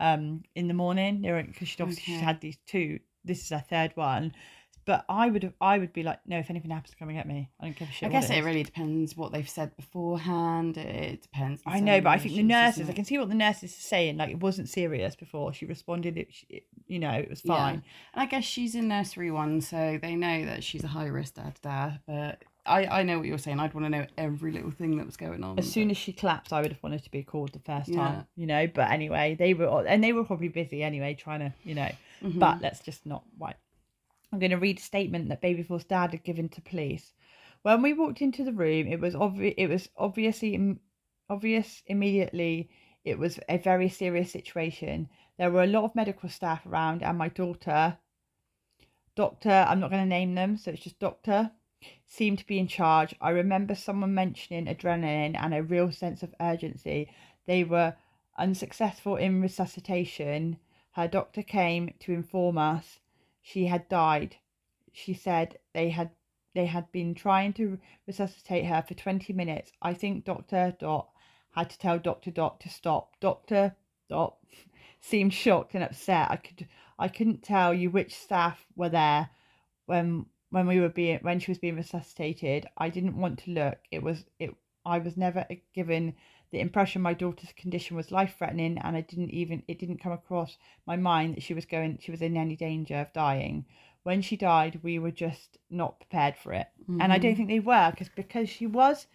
um 0.00 0.42
in 0.56 0.68
the 0.68 0.74
morning. 0.74 1.22
They 1.22 1.32
were 1.32 1.42
because 1.44 1.68
she'd 1.68 1.82
obviously 1.82 2.14
Okay. 2.14 2.24
had 2.24 2.40
these 2.40 2.58
two. 2.66 3.00
This 3.24 3.42
is 3.44 3.50
her 3.50 3.64
third 3.68 3.92
one. 3.96 4.34
But 4.90 5.04
I 5.08 5.30
would 5.30 5.52
I 5.60 5.78
would 5.78 5.92
be 5.92 6.02
like, 6.02 6.18
no, 6.26 6.36
if 6.40 6.50
anything 6.50 6.72
happens, 6.72 6.96
come 6.98 7.08
and 7.10 7.16
get 7.16 7.28
me. 7.28 7.48
I 7.60 7.66
don't 7.66 7.76
give 7.76 7.88
a 7.88 7.92
shit. 7.92 8.08
I 8.08 8.10
guess 8.12 8.28
it 8.28 8.34
it 8.34 8.38
is." 8.40 8.44
really 8.44 8.64
depends 8.64 9.16
what 9.16 9.30
they've 9.30 9.48
said 9.48 9.76
beforehand. 9.76 10.76
It 10.76 11.22
depends. 11.22 11.62
I 11.64 11.78
know, 11.78 12.00
but 12.00 12.10
I 12.10 12.18
think 12.18 12.34
the 12.34 12.42
nurses, 12.42 12.90
I 12.90 12.92
can 12.92 13.04
see 13.04 13.16
what 13.16 13.28
the 13.28 13.36
nurses 13.36 13.70
are 13.70 13.80
saying. 13.82 14.16
Like, 14.16 14.30
it 14.30 14.40
wasn't 14.40 14.68
serious 14.68 15.14
before. 15.14 15.52
She 15.52 15.64
responded, 15.64 16.18
it, 16.18 16.28
she- 16.32 16.64
you 16.88 16.98
know, 16.98 17.12
it 17.12 17.30
was 17.30 17.42
Yeah. 17.44 17.54
fine. 17.54 17.74
And 18.14 18.22
I 18.22 18.26
guess 18.26 18.42
she's 18.42 18.74
in 18.74 18.88
nursery 18.88 19.30
one, 19.30 19.60
so 19.60 19.96
they 20.02 20.16
know 20.16 20.44
that 20.46 20.64
she's 20.64 20.82
a 20.82 20.88
high 20.88 21.06
risk 21.06 21.34
da 21.34 21.50
da. 21.62 21.92
But 22.08 22.42
I, 22.66 22.86
I 22.86 23.02
know 23.04 23.18
what 23.18 23.28
you're 23.28 23.38
saying. 23.38 23.60
I'd 23.60 23.72
want 23.74 23.84
to 23.86 23.90
know 23.90 24.06
every 24.18 24.50
little 24.50 24.72
thing 24.72 24.96
that 24.96 25.06
was 25.06 25.16
going 25.16 25.44
on. 25.44 25.56
As 25.56 25.70
soon 25.70 25.90
as 25.92 25.96
she 25.98 26.12
collapsed, 26.12 26.52
I 26.52 26.62
would 26.62 26.72
have 26.72 26.82
wanted 26.82 27.04
to 27.04 27.10
be 27.12 27.22
called 27.22 27.52
the 27.52 27.60
first 27.60 27.88
Yeah. 27.90 27.96
time, 27.98 28.26
you 28.34 28.46
know. 28.48 28.66
But 28.66 28.90
anyway, 28.90 29.36
they 29.38 29.54
were, 29.54 29.84
and 29.86 30.02
they 30.02 30.12
were 30.12 30.24
probably 30.24 30.48
busy 30.48 30.82
anyway, 30.82 31.14
trying 31.14 31.40
to, 31.40 31.52
you 31.62 31.76
know. 31.76 31.90
Mhm. 32.24 32.40
But 32.40 32.60
let's 32.60 32.80
just 32.80 33.06
not. 33.06 33.22
Right. 33.38 33.54
I'm 34.32 34.38
going 34.38 34.52
to 34.52 34.58
read 34.58 34.78
a 34.78 34.82
statement 34.82 35.28
that 35.28 35.40
baby 35.40 35.64
Babyfall's 35.64 35.84
dad 35.84 36.12
had 36.12 36.22
given 36.22 36.48
to 36.50 36.60
police. 36.60 37.14
When 37.62 37.82
we 37.82 37.92
walked 37.92 38.22
into 38.22 38.44
the 38.44 38.52
room, 38.52 38.86
it 38.86 39.00
was 39.00 39.16
obvious. 39.16 39.54
It 39.58 39.66
was 39.66 39.88
obviously 39.96 40.78
obvious 41.28 41.82
immediately. 41.86 42.70
It 43.04 43.18
was 43.18 43.40
a 43.48 43.58
very 43.58 43.88
serious 43.88 44.30
situation. 44.30 45.08
There 45.36 45.50
were 45.50 45.64
a 45.64 45.66
lot 45.66 45.82
of 45.82 45.96
medical 45.96 46.28
staff 46.28 46.64
around, 46.64 47.02
and 47.02 47.18
my 47.18 47.28
daughter, 47.28 47.98
doctor, 49.16 49.66
I'm 49.68 49.80
not 49.80 49.90
going 49.90 50.04
to 50.04 50.08
name 50.08 50.36
them, 50.36 50.56
so 50.56 50.70
it's 50.70 50.84
just 50.84 51.00
doctor, 51.00 51.50
seemed 52.06 52.38
to 52.38 52.46
be 52.46 52.60
in 52.60 52.68
charge. 52.68 53.14
I 53.20 53.30
remember 53.30 53.74
someone 53.74 54.14
mentioning 54.14 54.66
adrenaline 54.66 55.34
and 55.34 55.54
a 55.54 55.62
real 55.64 55.90
sense 55.90 56.22
of 56.22 56.34
urgency. 56.40 57.10
They 57.46 57.64
were 57.64 57.96
unsuccessful 58.38 59.16
in 59.16 59.42
resuscitation. 59.42 60.58
Her 60.92 61.08
doctor 61.08 61.42
came 61.42 61.94
to 62.00 62.12
inform 62.12 62.58
us 62.58 63.00
she 63.52 63.66
had 63.66 63.88
died. 63.88 64.36
She 64.92 65.12
said 65.12 65.58
they 65.72 65.90
had 65.90 66.10
they 66.54 66.66
had 66.66 66.90
been 66.92 67.14
trying 67.14 67.52
to 67.54 67.78
resuscitate 68.06 68.66
her 68.66 68.82
for 68.82 68.94
20 68.94 69.32
minutes. 69.32 69.72
I 69.82 69.94
think 69.94 70.24
Dr. 70.24 70.76
Dot 70.78 71.08
had 71.52 71.70
to 71.70 71.78
tell 71.78 71.98
Dr. 71.98 72.30
Dot 72.30 72.60
to 72.60 72.68
stop. 72.68 73.18
Dr. 73.20 73.74
Dot 74.08 74.36
seemed 75.00 75.34
shocked 75.34 75.74
and 75.74 75.82
upset. 75.84 76.30
I 76.30 76.36
could 76.36 76.68
I 76.98 77.08
couldn't 77.08 77.42
tell 77.42 77.74
you 77.74 77.90
which 77.90 78.14
staff 78.14 78.64
were 78.76 78.88
there 78.88 79.30
when 79.86 80.26
when 80.50 80.66
we 80.66 80.80
were 80.80 80.88
being 80.88 81.18
when 81.22 81.40
she 81.40 81.50
was 81.50 81.58
being 81.58 81.76
resuscitated. 81.76 82.68
I 82.76 82.88
didn't 82.88 83.20
want 83.20 83.40
to 83.40 83.50
look. 83.50 83.78
It 83.90 84.02
was 84.02 84.24
it 84.38 84.54
I 84.84 84.98
was 84.98 85.16
never 85.16 85.46
given 85.74 86.14
the 86.50 86.60
impression 86.60 87.00
my 87.02 87.14
daughter's 87.14 87.52
condition 87.52 87.96
was 87.96 88.10
life 88.10 88.34
threatening 88.38 88.78
and 88.78 88.96
I 88.96 89.00
didn't 89.02 89.30
even 89.30 89.62
it 89.68 89.78
didn't 89.78 89.98
come 90.02 90.12
across 90.12 90.56
my 90.86 90.96
mind 90.96 91.36
that 91.36 91.42
she 91.42 91.54
was 91.54 91.64
going 91.64 91.98
she 92.00 92.10
was 92.10 92.22
in 92.22 92.36
any 92.36 92.56
danger 92.56 92.96
of 92.96 93.12
dying. 93.12 93.66
When 94.02 94.22
she 94.22 94.36
died, 94.36 94.80
we 94.82 94.98
were 94.98 95.10
just 95.10 95.58
not 95.70 96.00
prepared 96.00 96.36
for 96.36 96.52
it. 96.54 96.68
And 96.88 97.12
I 97.12 97.18
don't 97.18 97.34
Mhm. 97.34 97.36
think 97.36 97.48
they 97.48 97.60
were 97.60 97.90
because 97.90 98.08
because 98.08 98.48
she 98.48 98.66
was 98.66 99.06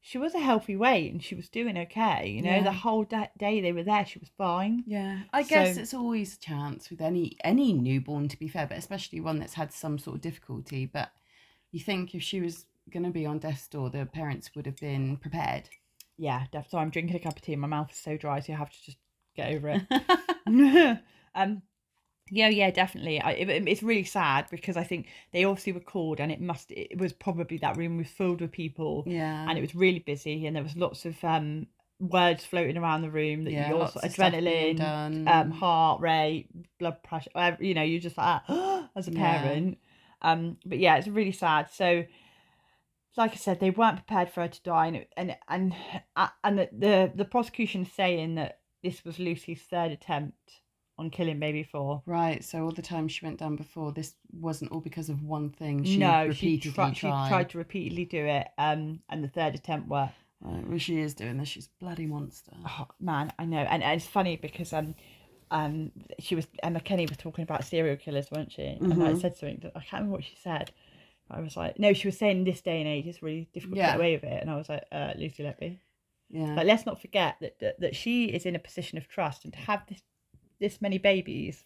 she 0.00 0.18
was 0.18 0.34
a 0.34 0.40
healthy 0.40 0.74
weight 0.76 1.12
and 1.12 1.22
she 1.22 1.34
was 1.34 1.48
doing 1.48 1.76
okay. 1.78 2.28
You 2.28 2.42
know, 2.42 2.56
Yeah. 2.56 2.62
the 2.64 2.72
whole 2.72 3.04
da- 3.04 3.28
day 3.38 3.60
they 3.60 3.72
were 3.72 3.84
there, 3.84 4.04
she 4.04 4.18
was 4.18 4.30
fine. 4.30 4.82
Yeah, 4.86 5.20
I 5.32 5.42
guess 5.44 5.76
it's 5.76 5.94
always 5.94 6.36
a 6.36 6.40
chance 6.40 6.90
with 6.90 7.00
any 7.00 7.36
any 7.44 7.72
newborn 7.72 8.28
to 8.28 8.38
be 8.38 8.48
fair, 8.48 8.66
but 8.66 8.78
especially 8.78 9.20
one 9.20 9.38
that's 9.38 9.54
had 9.54 9.72
some 9.72 9.98
sort 9.98 10.16
of 10.16 10.22
difficulty. 10.22 10.86
But 10.86 11.10
you 11.70 11.80
think 11.80 12.14
if 12.14 12.22
she 12.22 12.40
was 12.40 12.66
going 12.90 13.04
to 13.04 13.10
be 13.10 13.26
on 13.26 13.38
death's 13.38 13.68
door, 13.68 13.90
the 13.90 14.06
parents 14.06 14.54
would 14.54 14.66
have 14.66 14.76
been 14.76 15.16
prepared. 15.18 15.68
Yeah, 16.22 16.44
def- 16.52 16.70
so 16.70 16.78
I'm 16.78 16.90
drinking 16.90 17.16
a 17.16 17.18
cup 17.18 17.34
of 17.34 17.42
tea. 17.42 17.56
My 17.56 17.66
mouth 17.66 17.90
is 17.90 17.98
so 17.98 18.16
dry, 18.16 18.38
so 18.38 18.52
you 18.52 18.56
have 18.56 18.70
to 18.70 18.84
just 18.84 18.96
get 19.34 19.52
over 19.54 19.70
it. 19.70 19.82
um, 21.34 21.62
yeah, 22.30 22.48
yeah, 22.48 22.70
definitely. 22.70 23.20
I, 23.20 23.32
it, 23.32 23.66
it's 23.66 23.82
really 23.82 24.04
sad 24.04 24.46
because 24.48 24.76
I 24.76 24.84
think 24.84 25.08
they 25.32 25.44
obviously 25.44 25.72
were 25.72 25.80
called, 25.80 26.20
and 26.20 26.30
it 26.30 26.40
must. 26.40 26.70
It 26.70 26.96
was 26.96 27.12
probably 27.12 27.58
that 27.58 27.76
room 27.76 27.96
was 27.96 28.06
filled 28.06 28.40
with 28.40 28.52
people, 28.52 29.04
yeah, 29.08 29.48
and 29.48 29.58
it 29.58 29.62
was 29.62 29.74
really 29.74 29.98
busy, 29.98 30.46
and 30.46 30.54
there 30.54 30.62
was 30.62 30.76
lots 30.76 31.04
of 31.04 31.22
um 31.24 31.66
words 31.98 32.44
floating 32.44 32.76
around 32.76 33.02
the 33.02 33.10
room 33.10 33.42
that 33.42 33.52
yeah, 33.52 33.68
you 33.68 33.74
also 33.74 33.98
of 33.98 34.12
stuff 34.12 34.32
being 34.44 34.76
adrenaline, 34.76 35.28
um, 35.28 35.50
heart 35.50 36.00
rate, 36.00 36.46
blood 36.78 37.02
pressure. 37.02 37.30
You 37.58 37.74
know, 37.74 37.82
you're 37.82 38.00
just 38.00 38.16
like 38.16 38.42
as 38.96 39.08
a 39.08 39.10
Yeah. 39.10 39.40
parent. 39.42 39.78
Um, 40.22 40.56
but 40.64 40.78
yeah, 40.78 40.98
it's 40.98 41.08
really 41.08 41.32
sad. 41.32 41.68
So, 41.72 42.04
like 43.16 43.32
I 43.32 43.36
said, 43.36 43.60
they 43.60 43.70
weren't 43.70 43.96
prepared 43.96 44.30
for 44.30 44.42
her 44.42 44.48
to 44.48 44.62
die, 44.62 44.86
and 44.86 45.06
and 45.16 45.36
and 45.48 45.74
uh, 46.16 46.28
and 46.44 46.58
the 46.58 46.68
the, 46.72 47.12
the 47.14 47.24
prosecution 47.24 47.84
saying 47.84 48.36
that 48.36 48.60
this 48.82 49.04
was 49.04 49.18
Lucy's 49.18 49.62
third 49.62 49.92
attempt 49.92 50.38
on 50.98 51.08
killing 51.10 51.38
baby 51.40 51.62
four. 51.62 52.02
right. 52.06 52.44
So 52.44 52.62
all 52.64 52.70
the 52.72 52.82
time 52.82 53.08
she 53.08 53.24
went 53.24 53.38
down 53.38 53.56
before, 53.56 53.92
this 53.92 54.14
wasn't 54.32 54.72
all 54.72 54.80
because 54.80 55.08
of 55.08 55.22
one 55.22 55.50
thing. 55.50 55.84
She 55.84 55.96
no, 55.98 56.30
she, 56.32 56.58
tri- 56.58 56.92
she 56.92 57.00
tried. 57.08 57.28
tried 57.28 57.50
to 57.50 57.58
repeatedly 57.58 58.04
do 58.04 58.24
it, 58.24 58.48
um, 58.58 59.00
and 59.08 59.22
the 59.24 59.28
third 59.28 59.54
attempt 59.54 59.88
worked. 59.88 60.14
Right, 60.40 60.66
well, 60.68 60.78
she 60.78 60.98
is 60.98 61.14
doing 61.14 61.38
this. 61.38 61.48
She's 61.48 61.66
a 61.66 61.84
bloody 61.84 62.06
monster. 62.06 62.52
Oh 62.68 62.88
man, 63.00 63.32
I 63.38 63.44
know, 63.44 63.58
and, 63.58 63.82
and 63.82 63.94
it's 64.00 64.06
funny 64.10 64.36
because 64.36 64.72
um, 64.72 64.94
um, 65.50 65.92
she 66.18 66.34
was 66.34 66.46
Emma 66.62 66.80
Kenny 66.80 67.06
was 67.06 67.16
talking 67.16 67.42
about 67.44 67.64
serial 67.64 67.96
killers, 67.96 68.28
weren't 68.30 68.50
she? 68.52 68.62
And 68.62 68.92
I 68.92 69.12
Mhm. 69.12 69.20
said 69.20 69.36
something. 69.36 69.60
that- 69.62 69.72
I 69.76 69.80
can't 69.80 69.92
remember 70.02 70.14
what 70.16 70.24
she 70.24 70.36
said. 70.42 70.72
I 71.32 71.40
was 71.40 71.56
like, 71.56 71.78
no, 71.78 71.92
she 71.92 72.08
was 72.08 72.18
saying 72.18 72.44
this 72.44 72.60
day 72.60 72.80
and 72.80 72.88
age 72.88 73.06
it's 73.06 73.22
really 73.22 73.48
difficult 73.52 73.76
to 73.76 73.82
get 73.82 73.96
away 73.96 74.14
with 74.14 74.24
it, 74.24 74.40
and 74.42 74.50
I 74.50 74.56
was 74.56 74.68
like, 74.68 74.84
uh, 74.92 75.12
Lucy 75.16 75.42
Letby. 75.42 75.78
Yeah. 76.30 76.54
But 76.54 76.66
let's 76.66 76.86
not 76.86 77.00
forget 77.00 77.36
that, 77.40 77.58
that 77.60 77.80
that 77.80 77.96
she 77.96 78.26
is 78.26 78.46
in 78.46 78.56
a 78.56 78.58
position 78.58 78.98
of 78.98 79.08
trust, 79.08 79.44
and 79.44 79.52
to 79.52 79.58
have 79.60 79.82
this 79.88 80.02
this 80.60 80.80
many 80.80 80.98
babies 80.98 81.64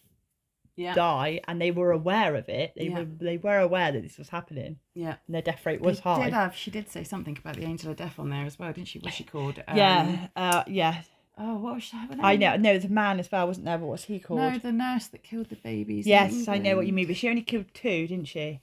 yeah. 0.75 0.93
die, 0.93 1.41
and 1.47 1.61
they 1.61 1.71
were 1.71 1.91
aware 1.91 2.35
of 2.35 2.49
it. 2.49 2.73
They 2.75 2.87
Yeah. 2.87 2.99
were 2.99 3.05
they 3.05 3.37
were 3.37 3.59
aware 3.59 3.91
that 3.91 4.03
this 4.03 4.17
was 4.17 4.29
happening, 4.29 4.77
Yeah. 4.93 5.15
and 5.25 5.35
their 5.35 5.41
death 5.41 5.65
rate 5.65 5.81
was 5.81 5.97
They 5.97 6.03
high. 6.03 6.25
Did 6.25 6.33
have, 6.33 6.55
she 6.55 6.71
did 6.71 6.89
say 6.89 7.03
something 7.03 7.37
about 7.37 7.55
the 7.55 7.65
angel 7.65 7.91
of 7.91 7.97
death 7.97 8.19
on 8.19 8.29
there 8.29 8.45
as 8.45 8.59
well, 8.59 8.71
didn't 8.73 8.87
she? 8.87 8.99
What's 8.99 9.15
she 9.15 9.23
called? 9.23 9.63
yeah, 9.73 10.27
uh, 10.35 10.63
yeah. 10.67 11.01
Um, 11.37 11.49
oh, 11.49 11.55
what 11.57 11.75
was 11.75 11.93
name? 11.93 12.19
I 12.21 12.35
know. 12.35 12.55
No, 12.55 12.71
there's 12.71 12.85
a 12.85 12.89
man 12.89 13.19
as 13.19 13.31
well, 13.31 13.47
wasn't 13.47 13.65
there? 13.65 13.77
What 13.77 13.89
was 13.91 14.05
he 14.05 14.19
called? 14.19 14.39
No, 14.39 14.57
the 14.57 14.71
nurse 14.71 15.07
that 15.07 15.23
killed 15.23 15.49
the 15.49 15.55
babies. 15.55 16.05
Yes, 16.07 16.47
I 16.47 16.57
know 16.57 16.75
what 16.75 16.87
you 16.87 16.93
mean, 16.93 17.07
but 17.07 17.15
she 17.15 17.29
only 17.29 17.43
killed 17.43 17.73
two, 17.73 18.07
didn't 18.07 18.27
she? 18.27 18.61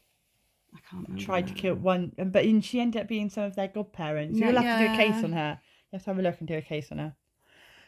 I 0.75 0.79
can't 0.91 1.07
remember. 1.09 1.25
Tried 1.25 1.47
to 1.49 1.55
kill 1.55 1.75
one, 1.77 2.13
but 2.17 2.45
in, 2.45 2.61
she 2.61 2.81
ended 2.81 3.03
up 3.03 3.09
being 3.09 3.31
some 3.31 3.45
of 3.45 3.55
their 3.55 3.69
godparents. 3.69 4.39
No, 4.39 4.49
You'll 4.49 4.63
have 4.63 4.79
to 4.79 4.89
do 4.89 4.93
a 4.93 4.97
case 4.97 5.25
on 5.25 5.33
her. 5.33 5.61
You 5.93 5.97
have 5.97 6.05
to 6.05 6.11
have 6.11 6.19
a 6.19 6.23
look 6.23 6.39
and 6.39 6.49
do 6.49 6.57
a 6.57 6.63
case 6.63 6.91
on 6.91 6.99
her. 6.99 7.15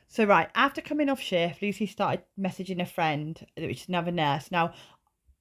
So 0.09 0.25
right 0.25 0.49
after 0.55 0.81
coming 0.81 1.09
off 1.09 1.21
shift, 1.21 1.63
Lucy 1.63 1.87
started 1.87 2.25
messaging 2.39 2.81
a 2.81 2.87
friend, 2.87 3.45
which 3.57 3.83
is 3.83 3.89
another 3.89 4.13
nurse. 4.13 4.51
Now, 4.53 4.73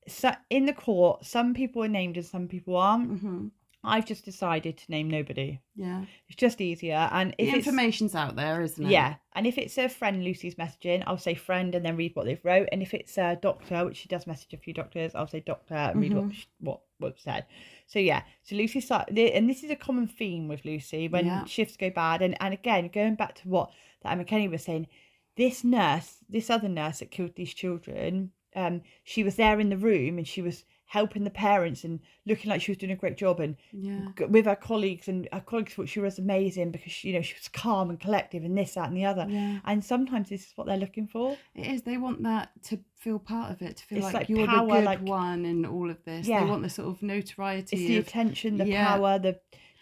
so 0.07 0.31
in 0.49 0.65
the 0.65 0.73
court, 0.73 1.25
some 1.25 1.53
people 1.53 1.83
are 1.83 1.87
named 1.87 2.17
and 2.17 2.25
some 2.25 2.47
people 2.47 2.75
aren't. 2.75 3.11
Mhm. 3.11 3.51
I've 3.85 4.05
just 4.05 4.25
decided 4.25 4.77
to 4.77 4.91
name 4.91 5.09
nobody. 5.09 5.59
Yeah. 5.75 6.05
It's 6.27 6.35
just 6.37 6.59
easier, 6.61 7.09
and 7.11 7.33
if 7.37 7.51
the 7.51 7.57
it's 7.57 7.67
information's 7.67 8.15
out 8.15 8.35
there, 8.35 8.61
isn't 8.61 8.85
it? 8.85 8.89
yeah, 8.89 9.15
and 9.33 9.45
if 9.47 9.57
it's 9.57 9.77
a 9.77 9.87
friend 9.89 10.23
Lucy's 10.23 10.55
messaging, 10.55 11.03
I'll 11.05 11.17
say 11.17 11.35
friend 11.35 11.75
and 11.75 11.85
then 11.85 11.95
read 11.97 12.15
what 12.15 12.25
they've 12.25 12.43
wrote. 12.43 12.69
And 12.71 12.81
if 12.81 12.93
it's 12.93 13.17
a 13.17 13.37
doctor, 13.41 13.85
which 13.85 13.97
she 13.97 14.07
does 14.09 14.25
message 14.27 14.53
a 14.53 14.57
few 14.57 14.73
doctors, 14.73 15.13
I'll 15.15 15.27
say 15.27 15.39
doctor 15.39 15.75
and 15.75 16.01
read 16.01 16.13
what 16.13 16.25
Mhm. 16.25 16.33
sh- 16.33 16.45
what 16.59 16.81
what 16.97 17.19
said. 17.19 17.45
So 17.87 17.99
yeah, 17.99 18.23
so 18.43 18.55
Lucy 18.55 18.79
started, 18.81 19.17
and 19.17 19.49
this 19.49 19.63
is 19.63 19.69
a 19.69 19.75
common 19.75 20.07
theme 20.07 20.47
with 20.47 20.63
Lucy 20.65 21.07
when 21.09 21.25
Yeah. 21.25 21.45
shifts 21.45 21.75
go 21.77 21.89
bad. 21.89 22.21
And 22.21 22.35
and 22.41 22.53
again, 22.53 22.87
going 22.87 23.15
back 23.15 23.35
to 23.35 23.47
what 23.49 23.71
that 24.01 24.11
Emma 24.13 24.23
Kenny 24.25 24.47
was 24.47 24.63
saying, 24.63 24.87
this 25.35 25.63
nurse, 25.63 26.19
this 26.29 26.49
other 26.49 26.69
nurse 26.69 26.99
that 26.99 27.11
killed 27.11 27.35
these 27.35 27.53
children, 27.53 28.31
um, 28.55 28.81
she 29.03 29.21
was 29.23 29.35
there 29.35 29.59
in 29.59 29.67
the 29.69 29.75
room 29.77 30.17
and 30.17 30.25
she 30.25 30.41
was 30.41 30.63
helping 30.95 31.23
the 31.25 31.29
parents 31.49 31.83
and 31.83 31.99
looking 32.25 32.49
like 32.51 32.61
she 32.61 32.71
was 32.71 32.77
doing 32.77 32.91
a 32.97 33.01
great 33.03 33.17
job 33.17 33.39
and 33.39 33.55
Yeah. 33.71 34.07
with 34.35 34.45
her 34.45 34.55
colleagues 34.69 35.07
and 35.11 35.27
her 35.33 35.41
colleagues 35.51 35.73
thought 35.73 35.89
she 35.89 35.99
was 35.99 36.17
amazing 36.19 36.71
because 36.71 36.91
she, 36.95 37.09
you 37.09 37.13
know 37.15 37.21
she 37.29 37.35
was 37.41 37.47
calm 37.49 37.89
and 37.91 37.99
collective 38.05 38.43
and 38.47 38.57
this 38.57 38.73
that 38.75 38.87
and 38.89 38.97
the 38.97 39.05
other 39.05 39.25
Yeah. 39.29 39.59
and 39.69 39.83
sometimes 39.93 40.29
this 40.29 40.43
is 40.47 40.51
what 40.57 40.65
they're 40.67 40.77
looking 40.85 41.07
for 41.15 41.27
It 41.53 41.65
is. 41.73 41.81
They 41.83 41.97
want 41.97 42.23
that 42.23 42.45
to 42.69 42.79
feel 43.03 43.19
part 43.19 43.49
of 43.53 43.61
it, 43.67 43.77
to 43.77 43.83
feel 43.85 44.01
like, 44.03 44.13
like 44.19 44.29
you're 44.29 44.47
power, 44.47 44.67
the 44.67 44.73
good 44.75 44.85
like- 44.85 45.01
one 45.01 45.45
in 45.45 45.65
all 45.65 45.89
of 45.95 45.99
this. 46.05 46.27
Yeah. 46.27 46.43
They 46.43 46.49
want 46.49 46.63
the 46.63 46.69
sort 46.79 46.87
of 46.93 47.01
notoriety. 47.03 47.75
it's 47.75 47.87
the 47.91 47.97
of, 47.97 48.07
attention 48.07 48.57
the 48.57 48.65
yeah. 48.67 48.87
power 48.87 49.19
the 49.19 49.33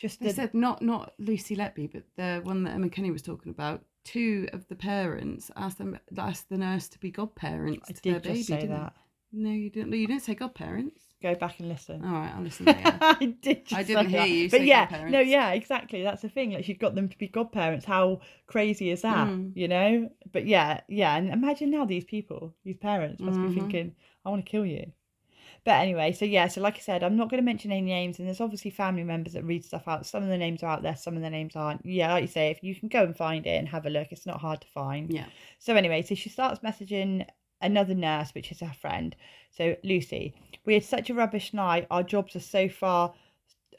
just 0.04 0.19
They 0.19 0.28
the 0.30 0.34
said 0.34 0.54
not 0.54 0.82
not 0.82 1.13
Lucy 1.30 1.56
Letby, 1.56 1.86
but 1.93 2.04
the 2.15 2.41
one 2.43 2.63
that 2.63 2.73
Emma 2.76 2.89
Kenny 2.89 3.12
was 3.12 3.21
talking 3.21 3.52
about. 3.58 3.80
Two 4.04 4.49
of 4.52 4.67
the 4.67 4.76
parents 4.76 5.49
asked 5.56 5.78
them 5.78 5.91
asked 6.17 6.49
the 6.49 6.58
nurse 6.58 6.88
to 6.93 6.99
be 6.99 7.10
godparents 7.10 7.89
i 7.89 7.93
to 7.93 8.02
their 8.04 8.19
baby. 8.19 8.43
say 8.43 8.56
didn't 8.62 8.69
they? 8.71 8.76
that 8.76 8.93
No, 9.32 9.49
you 9.63 9.69
didn't. 9.69 9.89
No, 9.91 9.95
you 9.95 10.08
didn't 10.08 10.23
say 10.23 10.36
godparents. 10.36 11.02
Go 11.23 11.33
back 11.36 11.59
and 11.59 11.69
listen 11.69 12.03
All 12.05 12.12
right, 12.12 12.31
I'll 12.36 12.43
listen 12.43 12.65
later. 12.67 12.81
I 13.01 13.36
did. 13.41 13.65
Just 13.65 13.79
I 13.79 13.83
didn't 13.83 14.09
hear 14.09 14.19
that. 14.19 14.29
you 14.29 14.49
but 14.49 14.63
yeah, 14.65 15.07
no, 15.09 15.19
yeah, 15.19 15.51
exactly. 15.53 16.03
That's 16.03 16.21
the 16.21 16.29
thing. 16.29 16.51
Like 16.51 16.65
she'd 16.65 16.79
got 16.79 16.93
them 16.93 17.09
to 17.09 17.17
be 17.17 17.27
godparents. 17.27 17.86
How 17.86 18.21
crazy 18.47 18.91
is 18.91 19.01
that? 19.01 19.27
Mm. 19.27 19.51
You 19.55 19.67
know. 19.67 20.09
But 20.31 20.45
yeah, 20.45 20.81
yeah. 20.88 21.15
And 21.17 21.29
imagine 21.29 21.71
now 21.71 21.86
these 21.86 22.05
people, 22.05 22.53
these 22.63 22.77
parents, 22.77 23.19
must 23.21 23.39
Mhm. 23.39 23.47
be 23.49 23.55
thinking, 23.59 23.95
"I 24.25 24.29
want 24.29 24.45
to 24.45 24.51
kill 24.51 24.65
you." 24.65 24.91
But 25.65 25.75
anyway, 25.79 26.12
so 26.12 26.25
yeah, 26.25 26.49
so 26.49 26.59
like 26.59 26.75
I 26.75 26.79
said, 26.79 27.03
I'm 27.03 27.15
not 27.15 27.29
going 27.29 27.41
to 27.41 27.45
mention 27.45 27.71
any 27.71 27.79
names, 27.81 28.19
and 28.19 28.27
there's 28.27 28.41
obviously 28.41 28.69
family 28.69 29.05
members 29.05 29.31
that 29.31 29.45
read 29.45 29.63
stuff 29.63 29.88
out. 29.88 30.05
Some 30.05 30.21
of 30.21 30.27
the 30.27 30.38
names 30.38 30.62
are 30.62 30.67
out 30.67 30.83
there, 30.83 30.97
some 30.97 31.15
of 31.15 31.21
the 31.21 31.29
names 31.29 31.55
aren't. 31.55 31.86
Yeah, 31.86 32.12
like 32.12 32.23
you 32.23 32.27
say, 32.27 32.49
if 32.51 32.62
you 32.62 32.75
can 32.75 32.89
go 32.89 33.03
and 33.03 33.15
find 33.15 33.45
it 33.47 33.57
and 33.59 33.69
have 33.69 33.86
a 33.86 33.89
look, 33.89 34.09
it's 34.12 34.25
not 34.25 34.41
hard 34.41 34.59
to 34.59 34.67
find. 34.67 35.09
Yeah. 35.13 35.27
So 35.59 35.73
anyway, 35.75 36.01
so 36.01 36.15
she 36.15 36.27
starts 36.27 36.59
messaging 36.59 37.25
another 37.63 37.95
nurse, 37.95 38.36
which 38.36 38.52
is 38.52 38.60
her 38.60 38.73
friend. 38.80 39.15
So 39.49 39.76
Lucy, 39.84 40.36
we 40.65 40.76
had 40.76 40.84
such 40.84 41.10
a 41.10 41.13
rubbish 41.13 41.54
night. 41.54 41.88
Our 41.89 42.04
jobs 42.04 42.36
are 42.36 42.41
so 42.41 42.69
far. 42.69 43.13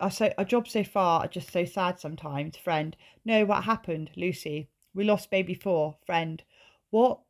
Our, 0.01 0.11
so, 0.11 0.33
our 0.37 0.45
jobs 0.45 0.73
so 0.73 0.83
far 0.83 1.21
are 1.21 1.29
just 1.29 1.53
so 1.53 1.65
sad 1.65 2.01
sometimes. 2.01 2.57
Friend, 2.57 2.97
no, 3.25 3.45
what 3.45 3.65
happened? 3.65 4.11
Lucy, 4.17 4.69
we 4.95 5.05
lost 5.05 5.31
baby 5.31 5.55
four. 5.55 5.97
Friend, 6.05 6.43
what? 6.91 7.21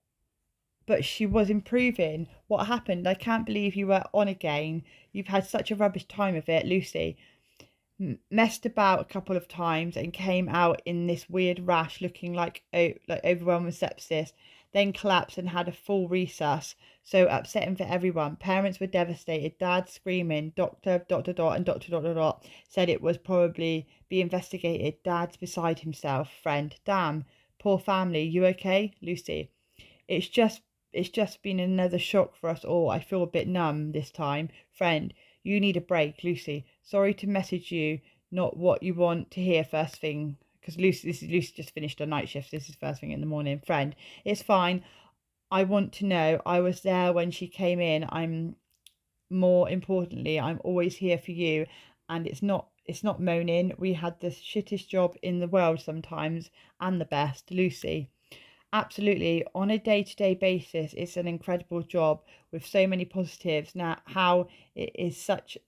But 0.87 1.05
she 1.05 1.27
was 1.27 1.51
improving. 1.51 2.29
What 2.47 2.67
happened? 2.67 3.07
I 3.09 3.15
can't 3.15 3.47
believe 3.47 3.75
you 3.75 3.87
were 3.87 4.05
on 4.13 4.29
again. 4.29 4.83
You've 5.13 5.29
had 5.29 5.47
such 5.47 5.71
a 5.71 5.77
rubbish 5.77 6.05
time 6.05 6.37
of 6.37 6.49
it, 6.49 6.67
Lucy. 6.67 7.17
Messed 8.31 8.67
about 8.67 9.01
a 9.01 9.05
couple 9.05 9.37
of 9.37 9.49
times 9.49 9.97
and 9.97 10.13
came 10.13 10.49
out 10.49 10.83
in 10.85 11.07
this 11.07 11.31
weird 11.31 11.61
rash, 11.61 12.01
looking 12.01 12.35
like 12.35 12.63
like 12.73 13.25
overwhelmed 13.25 13.67
with 13.67 13.79
sepsis 13.79 14.33
then 14.75 14.93
collapsed 14.93 15.39
and 15.39 15.49
had 15.49 15.69
a 15.69 15.73
full 15.73 16.09
resus. 16.09 16.75
So 17.05 17.27
upsetting 17.29 17.77
for 17.77 17.85
everyone. 17.85 18.37
Parents 18.37 18.81
were 18.81 18.89
devastated. 18.89 19.57
Dad 19.57 19.89
screaming. 19.89 20.53
Doctor, 20.57 21.07
doctor, 21.09 21.33
dot, 21.33 21.57
and 21.57 21.65
doctor, 21.65 21.93
doctor, 21.93 22.13
dot 22.13 22.45
said 22.69 22.89
it 22.89 23.01
was 23.01 23.17
probably 23.17 23.87
be 24.09 24.21
investigated. 24.21 25.01
Dad's 25.05 25.37
beside 25.37 25.79
himself. 25.79 26.29
Friend, 26.43 26.75
damn, 26.85 27.25
poor 27.59 27.79
family. 27.79 28.25
You 28.25 28.47
okay, 28.47 28.93
Lucy? 29.01 29.53
It's 30.09 30.29
just, 30.29 30.61
it's 30.93 31.09
just 31.09 31.41
been 31.41 31.61
another 31.61 31.99
shock 31.99 32.35
for 32.37 32.51
us 32.51 32.65
all. 32.65 32.91
I 32.91 32.99
feel 32.99 33.23
a 33.23 33.29
bit 33.29 33.47
numb 33.47 33.93
this 33.93 34.11
time. 34.11 34.49
Friend, 34.73 35.15
you 35.45 35.61
need 35.61 35.77
a 35.77 35.81
break, 35.81 36.25
Lucy. 36.25 36.67
Sorry 36.83 37.15
to 37.15 37.29
message 37.29 37.71
you. 37.71 38.01
Not 38.33 38.57
what 38.57 38.83
you 38.83 38.95
want 38.95 39.31
to 39.33 39.41
hear 39.41 39.63
first 39.63 39.97
thing 40.01 40.37
because 40.65 40.81
Lucy, 40.81 41.09
this 41.09 41.23
is 41.23 41.29
Lucy 41.29 41.53
just 41.57 41.75
finished 41.75 41.99
her 41.99 42.07
night 42.07 42.29
shift. 42.29 42.51
This 42.51 42.71
is 42.71 42.75
first 42.77 43.01
thing 43.01 43.11
in 43.11 43.21
the 43.21 43.27
morning. 43.27 43.61
Friend, 43.67 43.95
it's 44.25 44.43
fine. 44.43 44.83
I 45.51 45.65
want 45.65 45.93
to 45.95 46.07
know. 46.07 46.41
I 46.47 46.61
was 46.61 46.81
there 46.81 47.13
when 47.13 47.31
she 47.31 47.49
came 47.49 47.81
in. 47.81 48.07
I'm 48.09 48.57
more 49.29 49.69
importantly, 49.69 50.41
I'm 50.41 50.61
always 50.65 50.97
here 50.97 51.19
for 51.19 51.33
you, 51.33 51.67
and 52.09 52.27
it's 52.27 52.43
not 52.43 52.69
it's 52.87 53.05
not 53.05 53.21
moaning. 53.21 53.75
We 53.79 53.93
had 53.93 54.21
the 54.21 54.29
shittest 54.29 54.89
job 54.89 55.17
in 55.23 55.41
the 55.41 55.49
world 55.49 55.81
sometimes, 55.81 56.51
and 56.81 56.99
the 56.99 57.05
best, 57.05 57.51
Lucy. 57.51 58.09
Absolutely, 58.73 59.45
on 59.55 59.71
a 59.71 59.79
day 59.79 60.03
to 60.03 60.17
day 60.17 60.35
basis, 60.35 60.95
it's 60.95 61.19
an 61.19 61.29
incredible 61.29 61.83
job 61.83 62.23
with 62.51 62.65
so 62.65 62.87
many 62.87 63.05
positives. 63.05 63.75
Now, 63.75 63.99
how 64.07 64.49
it 64.75 64.93
is 64.95 65.19
such 65.19 65.59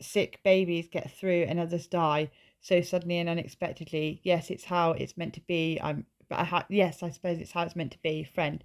sick 0.00 0.40
babies 0.42 0.88
get 0.88 1.10
through 1.10 1.42
and 1.42 1.58
others 1.60 1.86
die 1.86 2.30
so 2.66 2.80
suddenly 2.80 3.18
and 3.18 3.28
unexpectedly. 3.28 4.20
Yes, 4.24 4.50
it's 4.50 4.64
how 4.64 4.90
it's 4.90 5.16
meant 5.16 5.34
to 5.34 5.40
be. 5.42 5.78
I'm, 5.80 6.04
but 6.28 6.40
I 6.40 6.44
ha- 6.44 6.66
yes, 6.68 7.00
I 7.00 7.10
suppose 7.10 7.38
it's 7.38 7.52
how 7.52 7.62
it's 7.62 7.76
meant 7.76 7.92
to 7.92 8.02
be. 8.02 8.24
Friend, 8.24 8.62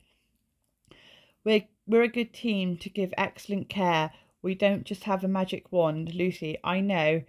we're 1.43 1.65
we're 1.85 2.01
a 2.01 2.07
good 2.07 2.33
team 2.33 2.77
to 2.77 2.89
give 2.89 3.13
excellent 3.15 3.69
care. 3.69 4.11
We 4.41 4.55
don't 4.55 4.85
just 4.85 5.03
have 5.03 5.23
a 5.23 5.27
magic 5.27 5.71
wand, 5.71 6.15
Lucy. 6.15 6.57
I 6.63 6.79
know, 6.79 7.21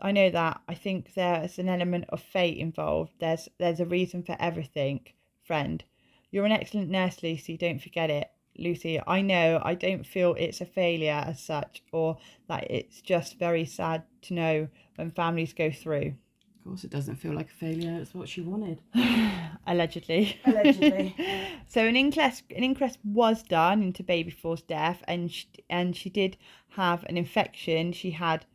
I 0.00 0.12
know 0.12 0.30
that. 0.30 0.60
I 0.68 0.74
think 0.74 1.14
there's 1.14 1.58
an 1.58 1.68
element 1.68 2.04
of 2.10 2.22
fate 2.22 2.58
involved. 2.58 3.14
There's 3.18 3.48
there's 3.58 3.80
a 3.80 3.86
reason 3.86 4.22
for 4.22 4.36
everything, 4.38 5.08
friend. 5.42 5.82
You're 6.30 6.46
an 6.46 6.52
excellent 6.52 6.90
nurse, 6.90 7.24
Lucy. 7.24 7.56
Don't 7.56 7.82
forget 7.82 8.10
it. 8.10 8.30
Lucy, 8.56 9.00
I 9.06 9.20
know 9.20 9.60
I 9.64 9.74
don't 9.74 10.06
feel 10.06 10.34
it's 10.38 10.60
a 10.60 10.66
failure 10.66 11.24
as 11.26 11.40
such, 11.40 11.82
or 11.92 12.18
that 12.48 12.70
it's 12.70 13.00
just 13.00 13.38
very 13.38 13.64
sad 13.64 14.04
to 14.22 14.34
know 14.34 14.68
when 14.96 15.10
families 15.10 15.52
go 15.52 15.70
through. 15.70 16.14
Of 16.58 16.64
course, 16.64 16.84
it 16.84 16.90
doesn't 16.90 17.16
feel 17.16 17.34
like 17.34 17.50
a 17.50 17.54
failure. 17.54 17.98
It's 18.00 18.14
what 18.14 18.28
she 18.28 18.40
wanted. 18.40 18.80
Allegedly. 19.66 20.40
Allegedly. 20.44 21.14
so 21.66 21.86
an 21.86 21.96
inquest, 21.96 22.44
an 22.54 22.64
inquest 22.64 22.98
was 23.04 23.42
done 23.42 23.82
into 23.82 24.02
baby 24.02 24.30
four's 24.30 24.62
death, 24.62 25.02
and 25.06 25.30
she, 25.30 25.46
and 25.68 25.96
she 25.96 26.08
did 26.08 26.36
have 26.70 27.04
an 27.04 27.16
infection. 27.16 27.92
She 27.92 28.12
had 28.12 28.46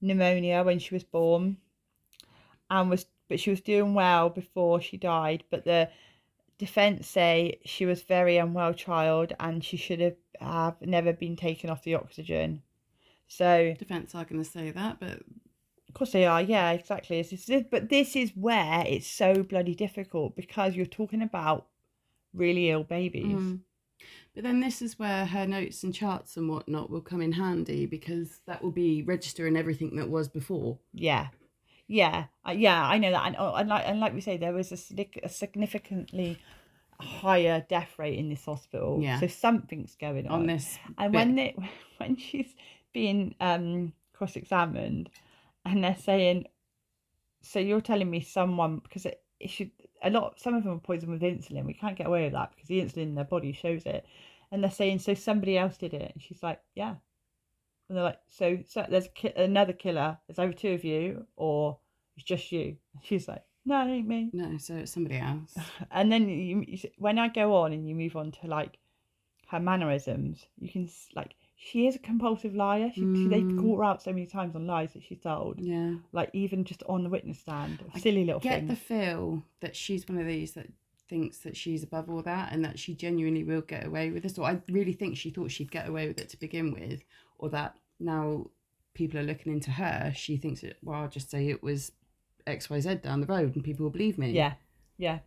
pneumonia 0.00 0.62
when 0.62 0.78
she 0.78 0.94
was 0.94 1.04
born, 1.04 1.56
and 2.68 2.90
was 2.90 3.06
but 3.28 3.40
she 3.40 3.50
was 3.50 3.60
doing 3.60 3.94
well 3.94 4.28
before 4.28 4.80
she 4.80 4.96
died. 4.96 5.44
But 5.50 5.64
the 5.64 5.88
defence 6.58 7.06
say 7.06 7.60
she 7.64 7.86
was 7.86 8.02
very 8.02 8.36
unwell 8.36 8.74
child, 8.74 9.32
and 9.38 9.62
she 9.62 9.76
should 9.76 10.00
have 10.00 10.16
have 10.40 10.80
never 10.82 11.12
been 11.12 11.36
taken 11.36 11.70
off 11.70 11.82
the 11.82 11.94
oxygen. 11.94 12.62
So 13.28 13.74
Defence 13.78 14.14
are 14.14 14.24
going 14.24 14.42
to 14.42 14.48
say 14.48 14.70
that, 14.70 15.00
but 15.00 15.22
of 15.88 15.94
course 15.94 16.12
they 16.12 16.26
are, 16.26 16.42
yeah, 16.42 16.70
exactly. 16.72 17.18
It's, 17.20 17.32
it's, 17.48 17.68
but 17.70 17.88
this 17.88 18.14
is 18.16 18.32
where 18.34 18.84
it's 18.86 19.06
so 19.06 19.42
bloody 19.42 19.74
difficult 19.74 20.36
because 20.36 20.74
you're 20.74 20.86
talking 20.86 21.22
about 21.22 21.66
really 22.34 22.70
ill 22.70 22.84
babies. 22.84 23.36
Mm. 23.36 23.60
But 24.34 24.44
then 24.44 24.60
this 24.60 24.82
is 24.82 24.98
where 24.98 25.24
her 25.24 25.46
notes 25.46 25.82
and 25.82 25.94
charts 25.94 26.36
and 26.36 26.48
whatnot 26.48 26.90
will 26.90 27.00
come 27.00 27.22
in 27.22 27.32
handy 27.32 27.86
because 27.86 28.40
that 28.46 28.62
will 28.62 28.70
be 28.70 29.02
registering 29.02 29.56
everything 29.56 29.96
that 29.96 30.10
was 30.10 30.28
before. 30.28 30.78
Yeah, 30.92 31.28
yeah, 31.88 32.24
uh, 32.46 32.52
yeah. 32.52 32.84
I 32.84 32.98
know 32.98 33.10
that, 33.10 33.26
and, 33.26 33.36
oh, 33.38 33.54
and 33.54 33.68
like 33.68 33.84
and 33.86 34.00
like 34.00 34.14
we 34.14 34.20
say, 34.20 34.36
there 34.36 34.52
was 34.52 34.72
a, 34.72 35.06
a 35.22 35.28
significantly 35.28 36.38
higher 37.00 37.64
death 37.68 37.98
rate 37.98 38.18
in 38.18 38.28
this 38.28 38.44
hospital. 38.44 39.00
Yeah. 39.02 39.20
So 39.20 39.26
something's 39.26 39.94
going 39.94 40.26
on. 40.26 40.40
On 40.40 40.46
this, 40.46 40.78
and 40.98 41.12
bit. 41.12 41.18
when 41.18 41.34
they 41.36 41.56
when 41.98 42.16
she's 42.16 42.54
being 42.92 43.34
um 43.40 43.92
cross-examined 44.14 45.10
and 45.66 45.84
they're 45.84 45.96
saying 45.96 46.46
so 47.42 47.58
you're 47.58 47.80
telling 47.80 48.10
me 48.10 48.20
someone 48.20 48.78
because 48.78 49.04
it, 49.04 49.20
it 49.38 49.50
should 49.50 49.70
a 50.02 50.10
lot 50.10 50.40
some 50.40 50.54
of 50.54 50.64
them 50.64 50.72
are 50.72 50.78
poisoned 50.78 51.12
with 51.12 51.20
insulin 51.20 51.66
we 51.66 51.74
can't 51.74 51.98
get 51.98 52.06
away 52.06 52.24
with 52.24 52.32
that 52.32 52.50
because 52.54 52.68
the 52.68 52.80
insulin 52.80 53.02
in 53.02 53.14
their 53.14 53.24
body 53.24 53.52
shows 53.52 53.84
it 53.84 54.06
and 54.50 54.62
they're 54.62 54.70
saying 54.70 54.98
so 54.98 55.12
somebody 55.12 55.58
else 55.58 55.76
did 55.76 55.92
it 55.92 56.12
and 56.14 56.22
she's 56.22 56.42
like 56.42 56.60
yeah 56.74 56.94
and 57.88 57.96
they're 57.96 58.04
like 58.04 58.20
so, 58.28 58.58
so 58.68 58.84
there's 58.88 59.08
ki- 59.14 59.32
another 59.36 59.72
killer 59.72 60.18
there's 60.26 60.38
over 60.38 60.52
two 60.52 60.72
of 60.72 60.84
you 60.84 61.26
or 61.36 61.78
it's 62.16 62.24
just 62.24 62.50
you 62.52 62.76
and 62.94 63.04
she's 63.04 63.28
like 63.28 63.42
no 63.64 63.80
it 63.86 63.90
ain't 63.90 64.08
me 64.08 64.30
no, 64.32 64.56
so 64.58 64.74
it's 64.76 64.92
somebody 64.92 65.16
else. 65.18 65.54
and 65.90 66.10
then 66.10 66.28
you, 66.28 66.64
you 66.66 66.78
when 66.98 67.18
i 67.18 67.28
go 67.28 67.54
on 67.56 67.72
and 67.72 67.88
you 67.88 67.94
move 67.94 68.16
on 68.16 68.30
to 68.32 68.46
like 68.46 68.78
her 69.48 69.60
mannerisms 69.60 70.44
you 70.58 70.68
can 70.68 70.84
s- 70.86 71.08
like 71.14 71.34
she 71.58 71.86
is 71.86 71.96
a 71.96 71.98
compulsive 72.00 72.54
liar 72.54 72.90
she, 72.94 73.00
she 73.14 73.28
they've 73.28 73.44
Mm. 73.46 73.58
caught 73.58 73.78
her 73.78 73.84
out 73.84 74.02
so 74.02 74.12
many 74.12 74.26
times 74.26 74.54
on 74.56 74.66
lies 74.66 74.92
that 74.94 75.02
she's 75.02 75.20
told 75.20 75.60
Yeah. 75.60 75.94
like 76.12 76.30
even 76.32 76.64
just 76.64 76.82
on 76.88 77.04
the 77.04 77.10
witness 77.10 77.38
stand 77.40 77.82
I 77.94 77.98
silly 78.00 78.24
little 78.24 78.40
Get 78.40 78.60
things 78.66 78.70
the 78.70 78.76
feel 78.76 79.42
that 79.60 79.76
she's 79.76 80.08
one 80.08 80.18
of 80.18 80.26
these 80.26 80.52
that 80.54 80.66
thinks 81.08 81.38
that 81.38 81.56
she's 81.56 81.84
above 81.84 82.10
all 82.10 82.22
that 82.22 82.52
and 82.52 82.64
that 82.64 82.78
she 82.78 82.92
genuinely 82.94 83.44
will 83.44 83.60
get 83.60 83.86
away 83.86 84.10
with 84.10 84.24
this. 84.24 84.36
Or 84.38 84.44
I 84.44 84.60
really 84.68 84.92
think 84.92 85.16
she 85.16 85.30
thought 85.30 85.52
she'd 85.52 85.70
get 85.70 85.88
away 85.88 86.08
with 86.08 86.18
it 86.18 86.28
to 86.30 86.36
begin 86.36 86.72
with, 86.72 87.00
or 87.38 87.48
that 87.50 87.76
now 88.00 88.46
people 88.94 89.18
are 89.20 89.22
looking 89.24 89.52
into 89.52 89.70
her, 89.70 90.12
she 90.14 90.36
thinks 90.36 90.62
it. 90.62 90.76
Well, 90.82 91.00
I'll 91.02 91.08
just 91.08 91.30
say 91.30 91.48
it 91.48 91.62
was 91.62 91.92
X 92.46 92.70
Y 92.70 92.80
Z 92.80 92.94
down 92.96 93.20
the 93.20 93.26
road, 93.26 93.54
and 93.54 93.64
people 93.64 93.84
will 93.84 93.90
believe 93.90 94.18
me. 94.18 94.30
yeah 94.30 94.54
yeah 94.98 95.18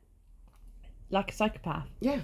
like 1.12 1.32
a 1.32 1.34
psychopath 1.34 1.88
Yeah. 2.00 2.22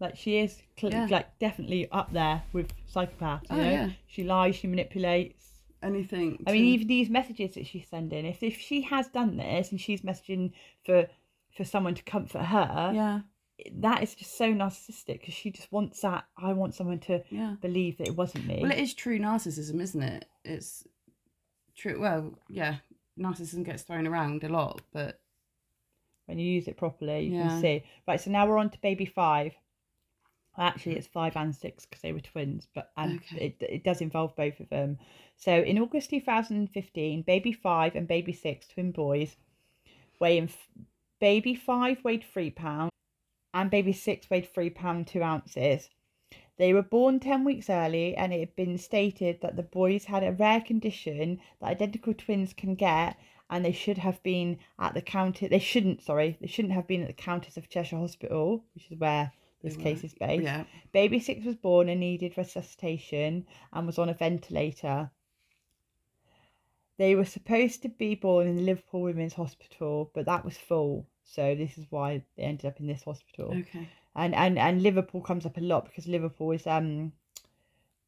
like 0.00 0.16
she 0.16 0.38
is 0.38 0.62
cl- 0.78 0.92
Yeah. 0.92 1.06
like 1.10 1.38
definitely 1.38 1.88
up 1.90 2.12
there 2.12 2.42
with 2.52 2.72
psychopaths 2.92 3.42
you 3.50 3.56
Oh, 3.56 3.56
know 3.56 3.70
yeah. 3.70 3.90
she 4.06 4.24
lies 4.24 4.56
she 4.56 4.66
manipulates 4.66 5.44
Anything. 5.80 6.42
I 6.44 6.50
mean, 6.50 6.64
even 6.64 6.88
these 6.88 7.08
messages 7.08 7.54
that 7.54 7.64
she's 7.64 7.86
sending, 7.86 8.26
if 8.26 8.42
if 8.42 8.58
she 8.58 8.82
has 8.82 9.06
done 9.06 9.36
this 9.36 9.70
and 9.70 9.80
she's 9.80 10.00
messaging 10.02 10.50
for 10.84 11.06
for 11.56 11.62
someone 11.64 11.94
to 11.94 12.02
comfort 12.02 12.42
her, 12.46 12.90
Yeah. 12.92 13.20
That 13.76 14.02
is 14.02 14.14
just 14.14 14.36
so 14.36 14.52
narcissistic 14.52 15.20
because 15.20 15.34
she 15.34 15.50
just 15.50 15.70
wants 15.72 16.00
that. 16.02 16.24
I 16.36 16.52
want 16.52 16.74
someone 16.74 17.00
to 17.00 17.22
Yeah. 17.30 17.56
believe 17.60 17.98
that 17.98 18.08
it 18.08 18.16
wasn't 18.16 18.46
me. 18.46 18.60
Well, 18.62 18.70
it 18.70 18.78
is 18.78 18.94
true 18.94 19.18
narcissism, 19.18 19.80
isn't 19.80 20.02
it? 20.02 20.26
It's 20.44 20.86
true. 21.74 22.00
Well, 22.00 22.38
yeah, 22.48 22.76
narcissism 23.18 23.64
gets 23.64 23.82
thrown 23.82 24.06
around 24.06 24.44
a 24.44 24.48
lot, 24.48 24.82
but 24.92 25.20
when 26.26 26.38
you 26.38 26.46
use 26.50 26.68
it 26.68 26.76
properly, 26.76 27.24
you 27.24 27.32
Yeah. 27.32 27.48
can 27.48 27.60
see. 27.60 27.82
Right, 28.06 28.20
so 28.20 28.30
now 28.30 28.46
we're 28.46 28.58
on 28.58 28.70
to 28.70 28.80
baby 28.80 29.06
five. 29.06 29.54
Actually, 30.56 30.96
it's 30.96 31.06
five 31.06 31.36
and 31.36 31.54
six 31.54 31.86
because 31.86 32.02
they 32.02 32.12
were 32.12 32.20
twins, 32.20 32.66
but 32.74 32.90
and 32.96 33.16
Okay. 33.20 33.46
it, 33.46 33.62
it 33.62 33.84
does 33.84 34.00
involve 34.00 34.34
both 34.34 34.58
of 34.60 34.68
them. 34.70 34.98
So 35.36 35.62
in 35.62 35.78
August 35.78 36.10
2015, 36.10 37.22
baby 37.22 37.52
five 37.52 37.94
and 37.94 38.08
baby 38.08 38.32
six, 38.32 38.66
twin 38.66 38.90
boys, 38.90 39.36
weighing 40.18 40.44
f- 40.44 40.68
baby 41.20 41.54
five 41.54 42.02
weighed 42.04 42.24
three 42.24 42.50
pounds 42.50 42.90
and 43.54 43.70
baby 43.70 43.92
six 43.92 44.28
weighed 44.30 44.52
three 44.52 44.70
pound 44.70 45.06
two 45.06 45.22
ounces. 45.22 45.90
They 46.58 46.72
were 46.72 46.82
born 46.82 47.20
10 47.20 47.44
weeks 47.44 47.70
early, 47.70 48.16
and 48.16 48.32
it 48.32 48.40
had 48.40 48.56
been 48.56 48.78
stated 48.78 49.40
that 49.40 49.54
the 49.54 49.62
boys 49.62 50.06
had 50.06 50.24
a 50.24 50.32
rare 50.32 50.60
condition 50.60 51.40
that 51.60 51.68
identical 51.68 52.14
twins 52.14 52.52
can 52.52 52.74
get, 52.74 53.16
and 53.48 53.64
they 53.64 53.72
should 53.72 53.98
have 53.98 54.20
been 54.24 54.58
at 54.78 54.92
the 54.92 55.00
county. 55.00 55.46
They 55.46 55.60
shouldn't, 55.60 56.02
sorry, 56.02 56.36
they 56.40 56.48
shouldn't 56.48 56.74
have 56.74 56.88
been 56.88 57.02
at 57.02 57.06
the 57.06 57.12
Countess 57.12 57.56
of 57.56 57.68
Chester 57.68 57.96
Hospital, 57.96 58.64
which 58.74 58.90
is 58.90 58.98
where 58.98 59.32
this 59.62 59.76
case 59.76 60.04
is 60.04 60.14
based. 60.14 60.42
Yeah. 60.42 60.64
Baby 60.92 61.20
six 61.20 61.44
was 61.44 61.56
born 61.56 61.88
and 61.88 62.00
needed 62.00 62.36
resuscitation 62.36 63.46
and 63.72 63.86
was 63.86 63.98
on 63.98 64.08
a 64.08 64.14
ventilator. 64.14 65.10
They 66.96 67.14
were 67.14 67.24
supposed 67.24 67.82
to 67.82 67.88
be 67.88 68.16
born 68.16 68.48
in 68.48 68.56
the 68.56 68.62
Liverpool 68.62 69.02
Women's 69.02 69.34
Hospital, 69.34 70.10
but 70.12 70.26
that 70.26 70.44
was 70.44 70.58
full. 70.58 71.06
So 71.30 71.54
this 71.54 71.76
is 71.78 71.86
why 71.90 72.22
they 72.36 72.44
ended 72.44 72.66
up 72.66 72.80
in 72.80 72.86
this 72.86 73.02
hospital. 73.04 73.54
Okay. 73.54 73.86
And 74.16 74.34
and 74.34 74.58
and 74.58 74.82
Liverpool 74.82 75.20
comes 75.20 75.44
up 75.46 75.56
a 75.58 75.60
lot 75.60 75.84
because 75.84 76.06
Liverpool 76.08 76.52
is 76.52 76.66
um 76.66 77.12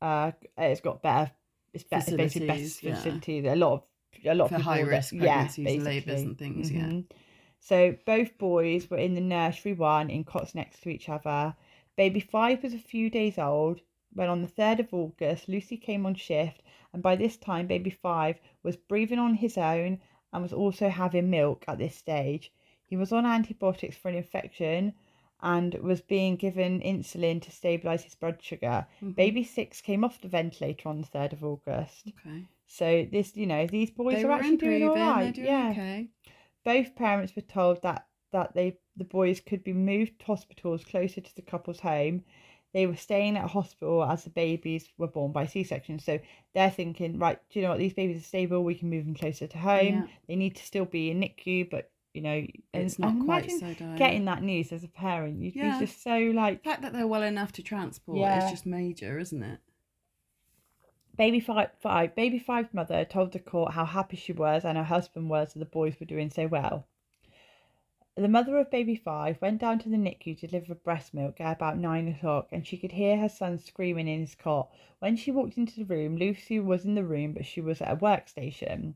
uh 0.02 0.32
it's 0.58 0.80
got 0.80 1.02
better 1.02 1.30
it's 1.72 1.84
better 1.84 2.16
basically 2.16 2.48
Facilities, 2.48 2.82
yeah. 2.82 2.94
facilities. 2.94 3.44
A 3.44 3.54
lot 3.56 3.72
of 3.74 3.82
a 4.24 4.34
lot 4.34 4.48
For 4.48 4.56
of 4.56 4.62
high 4.62 4.82
that- 4.82 4.88
risk 4.88 5.12
yeah, 5.12 5.20
pregnancies 5.20 5.66
and 5.76 5.84
labours 5.84 6.22
and 6.22 6.38
things, 6.38 6.70
yeah. 6.72 6.80
Mhm. 6.86 7.04
So 7.60 7.94
both 8.06 8.38
boys 8.38 8.88
were 8.90 8.96
in 8.96 9.14
the 9.14 9.20
nursery 9.20 9.74
one 9.74 10.08
in 10.10 10.24
cots 10.24 10.54
next 10.54 10.80
to 10.82 10.88
each 10.88 11.08
other. 11.08 11.54
Baby 11.96 12.20
five 12.20 12.62
was 12.62 12.72
a 12.74 12.78
few 12.78 13.10
days 13.10 13.38
old 13.38 13.82
when 14.14 14.28
on 14.28 14.42
the 14.42 14.48
3rd 14.48 14.80
of 14.80 14.94
August 14.94 15.48
Lucy 15.48 15.76
came 15.76 16.06
on 16.06 16.14
shift 16.14 16.62
and 16.92 17.02
by 17.02 17.14
this 17.16 17.36
time 17.36 17.66
baby 17.66 17.90
five 17.90 18.40
was 18.62 18.76
breathing 18.76 19.18
on 19.20 19.34
his 19.34 19.56
own 19.58 20.00
and 20.32 20.42
was 20.42 20.52
also 20.54 20.88
having 20.88 21.28
milk 21.30 21.64
at 21.68 21.78
this 21.78 21.94
stage. 21.94 22.50
He 22.90 22.96
was 22.96 23.12
on 23.12 23.24
antibiotics 23.24 23.96
for 23.96 24.08
an 24.08 24.16
infection 24.16 24.92
and 25.42 25.74
was 25.74 26.00
being 26.02 26.36
given 26.36 26.80
insulin 26.80 27.40
to 27.40 27.50
stabilise 27.50 28.02
his 28.02 28.16
blood 28.16 28.42
sugar. 28.42 28.86
Mhm. 29.00 29.14
Baby 29.14 29.44
six 29.44 29.80
came 29.80 30.04
off 30.04 30.20
the 30.20 30.28
ventilator 30.28 30.88
on 30.88 31.00
the 31.00 31.06
3rd 31.06 31.32
of 31.32 31.44
August. 31.44 32.08
Okay. 32.18 32.44
So 32.66 33.04
this, 33.10 33.36
you 33.36 33.46
know, 33.46 33.66
these 33.66 33.90
boys 33.90 34.16
They 34.16 34.24
are 34.24 34.32
actually 34.32 34.56
doing 34.58 34.82
all 34.88 34.94
they're 34.94 35.32
doing 35.32 35.46
yeah 35.46 35.70
Okay. 35.70 36.08
both 36.64 36.94
parents 36.94 37.34
were 37.34 37.42
told 37.42 37.80
that 37.82 38.06
that 38.32 38.54
they 38.54 38.78
the 38.96 39.04
boys 39.04 39.40
could 39.40 39.64
be 39.64 39.72
moved 39.72 40.18
to 40.18 40.26
hospitals 40.26 40.84
closer 40.84 41.20
to 41.20 41.34
the 41.36 41.42
couple's 41.42 41.80
home. 41.80 42.24
They 42.72 42.86
were 42.86 42.96
staying 42.96 43.36
at 43.36 43.44
a 43.44 43.48
hospital 43.48 44.04
as 44.04 44.24
the 44.24 44.30
babies 44.30 44.88
were 44.98 45.08
born 45.08 45.32
by 45.32 45.46
C-section. 45.46 45.98
So 45.98 46.20
they're 46.54 46.70
thinking, 46.70 47.18
right, 47.18 47.38
do 47.50 47.58
you 47.58 47.64
know 47.64 47.70
what? 47.70 47.78
These 47.78 47.94
babies 47.94 48.18
are 48.18 48.24
stable. 48.24 48.62
We 48.62 48.76
can 48.76 48.90
move 48.90 49.04
them 49.06 49.14
closer 49.14 49.46
to 49.48 49.58
home. 49.58 49.94
Yeah. 49.94 50.06
They 50.28 50.36
need 50.36 50.54
to 50.56 50.64
still 50.64 50.84
be 50.84 51.10
in 51.10 51.20
NICU, 51.20 51.70
but 51.70 51.90
you 52.14 52.22
know, 52.22 52.30
and, 52.74 52.84
It's 52.84 52.98
not 52.98 53.12
and 53.14 53.24
quite 53.24 53.50
so 53.50 53.72
dire. 53.74 53.96
getting 53.96 54.24
that 54.24 54.42
news 54.42 54.72
as 54.72 54.82
a 54.84 54.88
parent. 54.88 55.40
You'd 55.40 55.54
Yeah. 55.54 55.78
be 55.78 55.86
just 55.86 56.02
so 56.02 56.16
like, 56.18 56.62
The 56.62 56.70
fact 56.70 56.82
that 56.82 56.92
they're 56.92 57.06
well 57.06 57.22
enough 57.22 57.52
to 57.52 57.62
transport 57.62 58.18
Yeah. 58.18 58.44
is 58.44 58.50
just 58.50 58.66
major, 58.66 59.18
isn't 59.18 59.42
it? 59.42 59.60
Baby 61.16 61.40
five, 61.40 61.70
five, 61.80 62.14
baby 62.14 62.38
five's 62.38 62.72
mother 62.72 63.04
told 63.04 63.32
the 63.32 63.38
court 63.38 63.74
how 63.74 63.84
happy 63.84 64.16
she 64.16 64.32
was 64.32 64.64
and 64.64 64.78
her 64.78 64.84
husband 64.84 65.28
was 65.28 65.52
that 65.52 65.58
the 65.58 65.64
boys 65.66 65.98
were 66.00 66.06
doing 66.06 66.30
so 66.30 66.46
well. 66.46 66.86
The 68.16 68.28
mother 68.28 68.58
of 68.58 68.70
baby 68.70 68.96
five 68.96 69.40
went 69.40 69.60
down 69.60 69.78
to 69.80 69.88
the 69.88 69.96
NICU 69.96 70.38
to 70.40 70.46
deliver 70.46 70.74
breast 70.74 71.14
milk 71.14 71.40
at 71.40 71.56
about 71.56 71.78
nine 71.78 72.08
o'clock, 72.08 72.48
and 72.52 72.66
she 72.66 72.76
could 72.76 72.92
hear 72.92 73.16
her 73.18 73.28
son 73.28 73.58
screaming 73.58 74.08
in 74.08 74.20
his 74.20 74.34
cot. 74.34 74.70
When 74.98 75.16
she 75.16 75.30
walked 75.30 75.56
into 75.56 75.76
the 75.76 75.84
room, 75.84 76.16
Lucy 76.16 76.58
was 76.58 76.84
in 76.84 76.96
the 76.96 77.04
room, 77.04 77.32
but 77.32 77.46
she 77.46 77.60
was 77.60 77.80
at 77.80 77.92
a 77.92 77.96
workstation. 77.96 78.94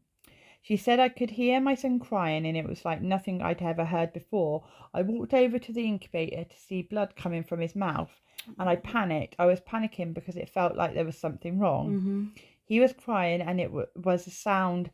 She 0.64 0.79
said, 0.79 0.98
I 0.98 1.11
could 1.11 1.33
hear 1.33 1.61
my 1.61 1.74
son 1.74 1.98
crying, 1.98 2.46
and 2.46 2.57
it 2.57 2.66
was 2.66 2.87
like 2.87 3.03
nothing 3.03 3.42
I'd 3.42 3.61
ever 3.61 3.85
heard 3.85 4.14
before. 4.14 4.64
I 4.94 5.03
walked 5.03 5.35
over 5.35 5.59
to 5.59 5.72
the 5.74 5.85
incubator 5.85 6.42
to 6.44 6.57
see 6.59 6.81
blood 6.81 7.16
coming 7.16 7.44
from 7.44 7.61
his 7.61 7.77
mouth, 7.77 8.18
and 8.59 8.66
I 8.66 8.77
panicked. 8.77 9.37
I 9.38 9.44
was 9.44 9.61
panicking 9.61 10.14
because 10.14 10.37
it 10.37 10.48
felt 10.48 10.74
like 10.74 10.94
there 10.94 11.05
was 11.05 11.18
something 11.18 11.59
wrong. 11.59 11.92
Mm-hmm. 11.92 12.24
He 12.64 12.81
was 12.81 12.94
crying, 12.94 13.42
and 13.42 13.61
it 13.61 13.66
w- 13.66 13.88
was 13.94 14.27
a 14.27 14.31
sound 14.31 14.90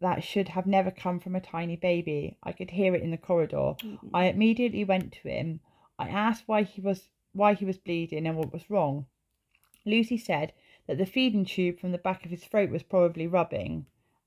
that 0.00 0.24
should 0.24 0.48
have 0.48 0.66
never 0.66 0.90
come 0.90 1.20
from 1.20 1.36
a 1.36 1.40
tiny 1.40 1.76
baby. 1.76 2.36
I 2.42 2.50
could 2.50 2.70
hear 2.70 2.92
it 2.96 3.02
in 3.02 3.12
the 3.12 3.16
corridor. 3.16 3.74
I 4.12 4.24
immediately 4.24 4.82
went 4.82 5.12
to 5.12 5.28
him. 5.28 5.60
I 5.96 6.08
asked 6.08 6.42
why 6.46 6.64
he 6.64 6.80
was 6.80 7.08
why 7.32 7.54
he 7.54 7.64
was 7.64 7.78
bleeding 7.78 8.26
and 8.26 8.36
what 8.36 8.52
was 8.52 8.68
wrong. 8.68 9.06
Lucy 9.86 10.18
said 10.18 10.52
that 10.88 10.98
the 10.98 11.06
feeding 11.06 11.44
tube 11.44 11.78
from 11.78 11.92
the 11.92 11.98
back 11.98 12.24
of 12.24 12.32
his 12.32 12.44
throat 12.44 12.70
was 12.70 12.82
probably 12.82 13.28
rubbing. 13.28 13.86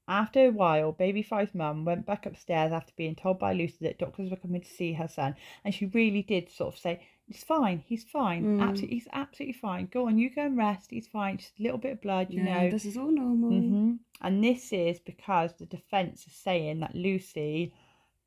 After 0.10 0.46
a 0.46 0.52
while, 0.52 0.92
baby 0.92 1.22
five's 1.22 1.54
mum 1.54 1.84
went 1.86 2.06
back 2.06 2.26
upstairs 2.26 2.72
after 2.72 2.94
being 2.96 3.16
told 3.16 3.40
by 3.40 3.54
Lucy 3.54 3.78
that 3.82 4.00
doctors 4.00 4.30
were 4.32 4.38
coming 4.38 4.62
to 4.62 4.68
see 4.70 4.94
her 4.94 5.08
son, 5.08 5.36
and 5.64 5.74
she 5.74 5.86
really 5.88 6.22
did 6.22 6.50
sort 6.50 6.74
of 6.76 6.80
say, 6.80 7.02
"It's 7.28 7.44
fine, 7.44 7.80
he's 7.86 8.04
fine, 8.04 8.44
Mm. 8.44 8.60
absolutely, 8.60 8.96
he's 8.96 9.08
absolutely 9.12 9.54
fine. 9.54 9.88
Go 9.88 10.08
on, 10.08 10.18
you 10.18 10.30
go 10.30 10.46
and 10.46 10.58
rest. 10.58 10.92
He's 10.92 11.08
fine. 11.08 11.38
Just 11.38 11.60
a 11.60 11.64
little 11.64 11.78
bit 11.78 11.92
of 11.94 12.02
blood, 12.02 12.30
you 12.32 12.42
yeah, 12.42 12.62
know." 12.62 12.70
this 12.72 12.86
is 12.86 12.98
all 12.98 13.12
normal. 13.12 13.52
hmm 13.52 13.96
And 14.22 14.44
this 14.44 14.72
is 14.74 15.00
because 15.00 15.54
the 15.56 15.66
defence 15.66 16.26
is 16.26 16.34
saying 16.34 16.80
that 16.80 16.96
Lucy 16.96 17.74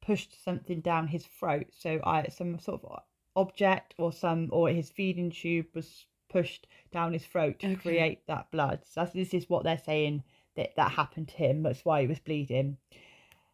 pushed 0.02 0.42
something 0.42 0.80
down 0.80 1.08
his 1.08 1.26
throat. 1.26 1.68
So 1.72 2.00
I 2.04 2.24
some 2.28 2.58
sort 2.58 2.84
of 2.84 3.02
object 3.36 3.94
or 3.98 4.12
some 4.12 4.48
or 4.52 4.68
his 4.68 4.90
feeding 4.90 5.30
tube 5.30 5.66
was 5.74 6.06
pushed 6.28 6.66
down 6.92 7.12
his 7.12 7.24
throat 7.26 7.58
to 7.60 7.68
Okay. 7.72 7.82
create 7.82 8.26
that 8.26 8.50
blood. 8.50 8.84
So 8.84 9.00
that's, 9.00 9.12
this 9.14 9.34
is 9.34 9.48
what 9.48 9.64
they're 9.64 9.78
saying 9.78 10.22
that 10.56 10.76
that 10.76 10.92
happened 10.92 11.28
to 11.28 11.36
him. 11.36 11.62
That's 11.62 11.84
why 11.84 12.02
he 12.02 12.06
was 12.06 12.18
bleeding. 12.18 12.76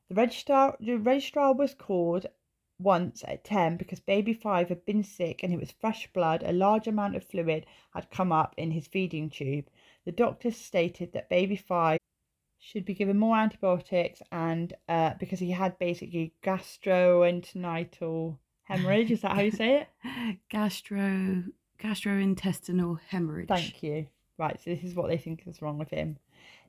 The 0.08 0.14
registrar 0.14 0.76
the 0.80 0.96
registrar 0.98 1.52
was 1.54 1.74
called 1.74 2.26
once 2.78 3.24
at 3.26 3.44
10 3.44 3.76
because 3.76 4.00
baby 4.00 4.34
5 4.34 4.68
had 4.68 4.84
been 4.84 5.02
sick 5.02 5.42
and 5.42 5.52
it 5.52 5.58
was 5.58 5.70
fresh 5.70 6.06
blood 6.12 6.42
a 6.44 6.52
large 6.52 6.86
amount 6.86 7.16
of 7.16 7.24
fluid 7.24 7.64
had 7.94 8.10
come 8.10 8.30
up 8.30 8.54
in 8.58 8.70
his 8.70 8.86
feeding 8.86 9.30
tube 9.30 9.66
the 10.04 10.12
doctors 10.12 10.56
stated 10.56 11.12
that 11.12 11.30
baby 11.30 11.56
5 11.56 11.98
should 12.58 12.84
be 12.84 12.94
given 12.94 13.18
more 13.18 13.36
antibiotics 13.36 14.20
and 14.30 14.74
uh, 14.88 15.14
because 15.18 15.38
he 15.38 15.50
had 15.52 15.78
basically 15.78 16.34
gastrointestinal 16.42 18.36
hemorrhage 18.64 19.10
is 19.10 19.22
that 19.22 19.32
how 19.32 19.40
you 19.40 19.50
say 19.50 19.80
it 19.80 19.88
Gastro 20.50 21.44
gastrointestinal 21.80 22.98
hemorrhage. 23.08 23.48
thank 23.48 23.82
you 23.82 24.06
right 24.38 24.60
so 24.62 24.70
this 24.70 24.84
is 24.84 24.94
what 24.94 25.08
they 25.08 25.16
think 25.18 25.44
is 25.46 25.62
wrong 25.62 25.78
with 25.78 25.90
him 25.90 26.18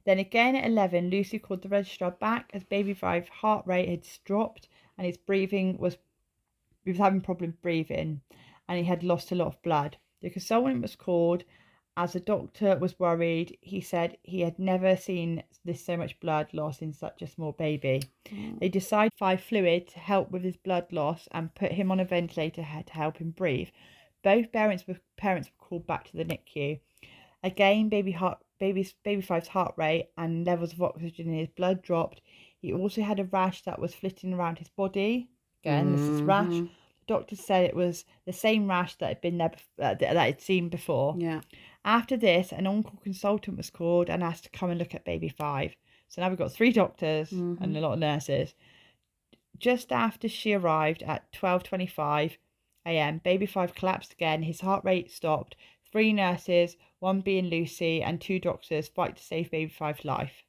then 0.07 0.19
again 0.19 0.55
at 0.55 0.65
11 0.65 1.09
lucy 1.09 1.37
called 1.37 1.61
the 1.61 1.69
registrar 1.69 2.11
back 2.11 2.49
as 2.53 2.63
baby 2.63 2.93
5 2.93 3.29
heart 3.29 3.65
rate 3.67 3.89
had 3.89 4.07
dropped 4.25 4.67
and 4.97 5.05
his 5.05 5.17
breathing 5.17 5.77
was 5.77 5.97
he 6.83 6.91
was 6.91 6.97
having 6.97 7.21
problems 7.21 7.55
breathing 7.61 8.21
and 8.67 8.77
he 8.79 8.85
had 8.85 9.03
lost 9.03 9.31
a 9.31 9.35
lot 9.35 9.47
of 9.47 9.61
blood 9.61 9.97
the 10.21 10.29
consultant 10.29 10.81
was 10.81 10.95
called 10.95 11.43
as 11.97 12.13
the 12.13 12.19
doctor 12.19 12.77
was 12.77 12.99
worried 12.99 13.57
he 13.61 13.81
said 13.81 14.17
he 14.23 14.41
had 14.41 14.57
never 14.57 14.95
seen 14.95 15.43
this 15.65 15.83
so 15.83 15.97
much 15.97 16.19
blood 16.19 16.47
loss 16.53 16.81
in 16.81 16.93
such 16.93 17.21
a 17.21 17.27
small 17.27 17.51
baby 17.51 18.01
Mm. 18.29 18.59
they 18.59 18.69
decided 18.69 19.13
five 19.17 19.41
fluid 19.41 19.87
to 19.87 19.99
help 19.99 20.31
with 20.31 20.43
his 20.43 20.57
blood 20.57 20.91
loss 20.91 21.27
and 21.31 21.55
put 21.55 21.71
him 21.71 21.91
on 21.91 21.99
a 21.99 22.05
ventilator 22.05 22.61
to 22.85 22.93
help 22.93 23.17
him 23.17 23.31
breathe. 23.31 23.69
Both 24.21 24.51
parents 24.51 24.85
were 24.85 24.97
parents 25.15 25.49
were 25.49 25.65
called 25.65 25.87
back 25.87 26.03
to 26.05 26.17
the 26.17 26.25
NICU. 26.25 26.79
Again, 27.43 27.87
baby 27.87 28.11
heart 28.11 28.39
baby's 28.59 28.93
baby 29.03 29.21
five's 29.21 29.47
heart 29.47 29.73
rate 29.77 30.09
and 30.17 30.45
levels 30.45 30.73
of 30.73 30.81
oxygen 30.81 31.27
in 31.27 31.39
his 31.39 31.49
blood 31.49 31.81
dropped. 31.81 32.21
He 32.59 32.73
also 32.73 33.01
had 33.01 33.19
a 33.19 33.25
rash 33.25 33.61
that 33.63 33.79
was 33.79 33.93
flitting 33.95 34.33
around 34.33 34.57
his 34.59 34.69
body. 34.69 35.29
Again, 35.63 35.91
this 35.91 36.09
is 36.09 36.21
rash. 36.25 36.53
Mhm. 36.53 36.69
Doctors 37.07 37.39
said 37.39 37.63
it 37.65 37.75
was 37.75 38.03
the 38.25 38.33
same 38.33 38.67
rash 38.67 38.95
that 38.95 39.07
had 39.07 39.21
been 39.21 39.37
there 39.37 39.53
uh, 39.79 39.93
that 39.95 40.17
I'd 40.17 40.41
seen 40.41 40.67
before. 40.69 41.15
Yeah. 41.17 41.41
After 41.85 42.17
this, 42.17 42.51
an 42.51 42.67
on-call 42.67 42.99
consultant 43.01 43.55
was 43.57 43.69
called 43.69 44.09
and 44.09 44.21
asked 44.23 44.43
to 44.43 44.49
come 44.49 44.69
and 44.69 44.77
look 44.79 44.93
at 44.93 45.05
baby 45.05 45.29
five. 45.29 45.75
So 46.09 46.21
now 46.21 46.29
we've 46.29 46.37
got 46.37 46.51
three 46.51 46.71
doctors 46.71 47.31
and 47.31 47.57
Mhm. 47.59 47.77
a 47.77 47.79
lot 47.79 47.93
of 47.93 47.99
nurses. 47.99 48.55
Just 49.57 49.91
after 49.91 50.27
she 50.27 50.53
arrived 50.53 51.01
at 51.03 51.31
12:25 51.31 52.37
a.m., 52.85 53.19
baby 53.23 53.45
five 53.45 53.73
collapsed 53.75 54.13
again. 54.13 54.43
His 54.43 54.61
heart 54.61 54.83
rate 54.83 55.09
stopped. 55.11 55.55
Three 55.91 56.13
nurses, 56.13 56.75
one 56.99 57.21
being 57.21 57.45
Lucy, 57.45 58.03
and 58.03 58.19
two 58.19 58.39
doctors 58.39 58.87
fight 58.87 59.15
to 59.17 59.23
save 59.23 59.51
baby 59.51 59.71
five's 59.71 60.05
life. 60.05 60.43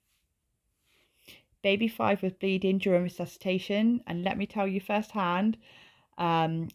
Baby 1.62 1.88
five 1.88 2.22
was 2.22 2.32
bleeding 2.32 2.78
during 2.78 3.02
resuscitation, 3.02 4.02
and 4.06 4.22
let 4.22 4.38
me 4.38 4.46
tell 4.46 4.66
you 4.66 4.80
firsthand, 4.80 5.56
um, 6.16 6.68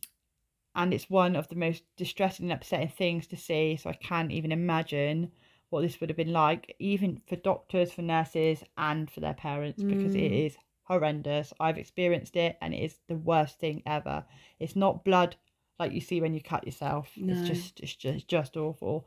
and 0.75 0.93
it's 0.93 1.09
one 1.09 1.35
of 1.35 1.47
the 1.47 1.55
most 1.55 1.83
distressing 1.95 2.45
and 2.45 2.53
upsetting 2.53 2.89
things 2.89 3.27
to 3.27 3.37
see. 3.37 3.77
So 3.77 3.89
I 3.89 3.93
can't 3.93 4.31
even 4.31 4.51
imagine 4.51 5.31
what 5.69 5.81
this 5.81 5.99
would 5.99 6.09
have 6.09 6.17
been 6.17 6.33
like, 6.33 6.75
even 6.79 7.21
for 7.27 7.35
doctors, 7.35 7.91
for 7.93 8.01
nurses, 8.01 8.63
and 8.77 9.09
for 9.09 9.19
their 9.21 9.33
parents, 9.33 9.83
because 9.83 10.15
it 10.15 10.19
Mm. 10.21 10.57
horrendous. 10.83 11.53
I've 11.59 11.77
experienced 11.77 12.35
it, 12.35 12.57
and 12.61 12.73
it 12.73 12.83
is 12.83 12.99
the 13.07 13.15
worst 13.15 13.59
thing 13.59 13.81
ever. 13.85 14.25
It's 14.59 14.75
not 14.75 15.03
blood 15.05 15.35
like 15.79 15.91
you 15.91 16.01
see 16.01 16.21
when 16.21 16.33
you 16.33 16.41
cut 16.41 16.65
yourself. 16.65 17.09
No. 17.15 17.33
It's 17.33 17.47
just, 17.47 17.79
it's 17.79 17.95
just, 17.95 18.27
just 18.27 18.57
awful. 18.57 19.05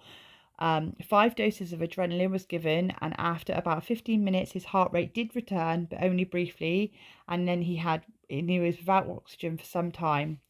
Um, 0.59 0.95
five 1.07 1.35
doses 1.35 1.73
of 1.73 1.81
adrenaline 1.81 2.31
was 2.31 2.47
given, 2.47 2.93
and 3.01 3.15
after 3.19 3.53
about 3.53 3.85
15 3.85 4.25
minutes, 4.25 4.53
his 4.53 4.65
heart 4.65 4.93
rate 4.93 5.15
did 5.15 5.37
return, 5.37 5.87
but 5.91 6.03
only 6.03 6.25
briefly. 6.25 6.93
And 7.29 7.47
then 7.47 7.63
he 7.63 7.77
had, 7.77 8.03
he 8.29 8.61
was 8.61 8.79
without 8.79 9.09
oxygen 9.09 9.59
for 9.59 9.65
some 9.65 9.93
time. 9.93 10.41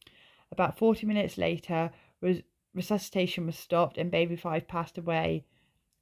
About 0.51 0.77
40 0.77 1.05
minutes 1.05 1.37
later, 1.37 1.91
res- 2.21 2.43
resuscitation 2.73 3.45
was 3.45 3.57
stopped, 3.57 3.97
and 3.97 4.09
baby 4.09 4.35
five 4.35 4.67
passed 4.67 4.97
away 4.97 5.45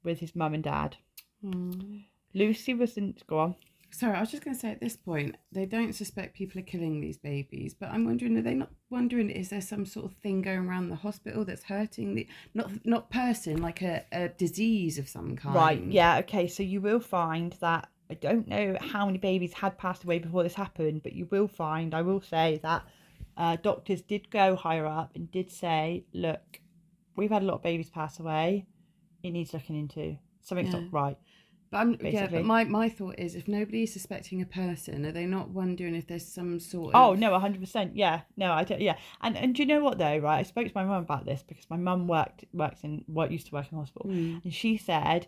with 0.04 0.20
his 0.20 0.36
mum 0.36 0.54
and 0.54 0.64
dad. 0.64 0.98
Mm. 1.44 2.04
Lucy 2.34 2.74
was 2.74 2.98
in, 2.98 3.16
go 3.28 3.40
on. 3.40 3.56
Sorry, 3.96 4.16
I 4.16 4.20
was 4.20 4.32
just 4.32 4.44
going 4.44 4.56
to 4.56 4.60
say 4.60 4.72
at 4.72 4.82
this 4.82 4.98
point, 4.98 5.36
they 5.52 5.66
don't 5.66 5.94
suspect 5.94 6.36
people 6.36 6.60
are 6.60 6.64
killing 6.66 7.00
these 7.00 7.18
babies, 7.18 7.74
but 7.74 7.90
I'm 7.90 8.06
wondering, 8.06 8.38
are 8.38 8.42
they 8.42 8.54
not 8.54 8.72
wondering, 8.90 9.30
is 9.30 9.50
there 9.50 9.62
some 9.62 9.86
sort 9.86 10.06
of 10.06 10.14
thing 10.18 10.42
going 10.42 10.68
around 10.68 10.90
the 10.90 10.96
hospital 10.96 11.46
that's 11.46 11.64
hurting 11.64 12.16
the 12.16 12.28
not 12.54 12.86
not 12.86 13.10
person, 13.10 13.62
like 13.62 13.82
a, 13.82 14.04
a 14.12 14.30
disease 14.30 14.98
of 15.00 15.08
some 15.08 15.36
kind? 15.36 15.56
Right. 15.56 15.84
Yeah. 15.84 16.18
Okay. 16.20 16.48
So 16.48 16.64
you 16.64 16.82
will 16.82 17.00
find 17.00 17.54
that 17.62 17.88
I 18.10 18.14
don't 18.16 18.48
know 18.48 18.78
how 18.80 19.06
many 19.06 19.18
babies 19.18 19.54
had 19.54 19.78
passed 19.78 20.04
away 20.04 20.20
before 20.20 20.44
this 20.44 20.54
happened, 20.54 21.02
but 21.02 21.14
you 21.14 21.28
will 21.32 21.48
find, 21.48 21.94
I 21.96 22.02
will 22.02 22.22
say 22.22 22.60
that 22.62 22.84
uh, 23.38 23.58
doctors 23.62 24.02
did 24.02 24.30
go 24.30 24.56
higher 24.56 24.86
up 24.86 25.12
and 25.16 25.32
did 25.32 25.52
say, 25.52 26.06
look, 26.14 26.60
we've 27.16 27.32
had 27.32 27.42
a 27.42 27.46
lot 27.46 27.56
of 27.56 27.64
babies 27.64 27.90
pass 27.90 28.20
away. 28.20 28.66
It 29.24 29.32
needs 29.32 29.54
looking 29.54 29.76
into. 29.76 30.18
Something's 30.42 30.74
Yeah. 30.74 30.82
not 30.82 30.94
right. 30.94 31.18
But 31.76 31.82
I'm, 31.82 31.98
yeah, 32.02 32.28
but 32.28 32.46
my, 32.46 32.64
my 32.64 32.88
thought 32.88 33.16
is 33.20 33.36
if 33.36 33.50
nobody's 33.50 33.92
suspecting 33.92 34.42
a 34.42 34.46
person, 34.46 35.06
are 35.06 35.12
they 35.12 35.26
not 35.26 35.50
wondering 35.50 35.94
if 35.94 36.08
there's 36.08 36.26
some 36.26 36.58
sort 36.58 36.96
of. 36.96 37.02
Oh 37.02 37.14
no, 37.16 37.38
hundred 37.38 37.60
percent. 37.60 37.98
Yeah, 37.98 38.22
no, 38.38 38.54
I 38.54 38.64
don't. 38.64 38.80
Yeah, 38.80 38.96
and 39.20 39.36
and 39.36 39.54
do 39.54 39.62
you 39.62 39.68
know 39.68 39.82
what 39.84 39.98
though? 39.98 40.18
Right, 40.20 40.40
I 40.40 40.44
spoke 40.44 40.68
to 40.68 40.72
my 40.74 40.86
mum 40.86 41.04
about 41.04 41.26
this 41.26 41.44
because 41.46 41.70
my 41.70 41.76
mum 41.76 42.08
worked 42.08 42.46
works 42.54 42.86
in 42.86 43.04
what 43.08 43.30
used 43.30 43.48
to 43.48 43.54
work 43.56 43.68
in 43.74 43.78
hospital, 43.78 44.10
Mm. 44.10 44.42
and 44.46 44.54
she 44.54 44.78
said, 44.78 45.28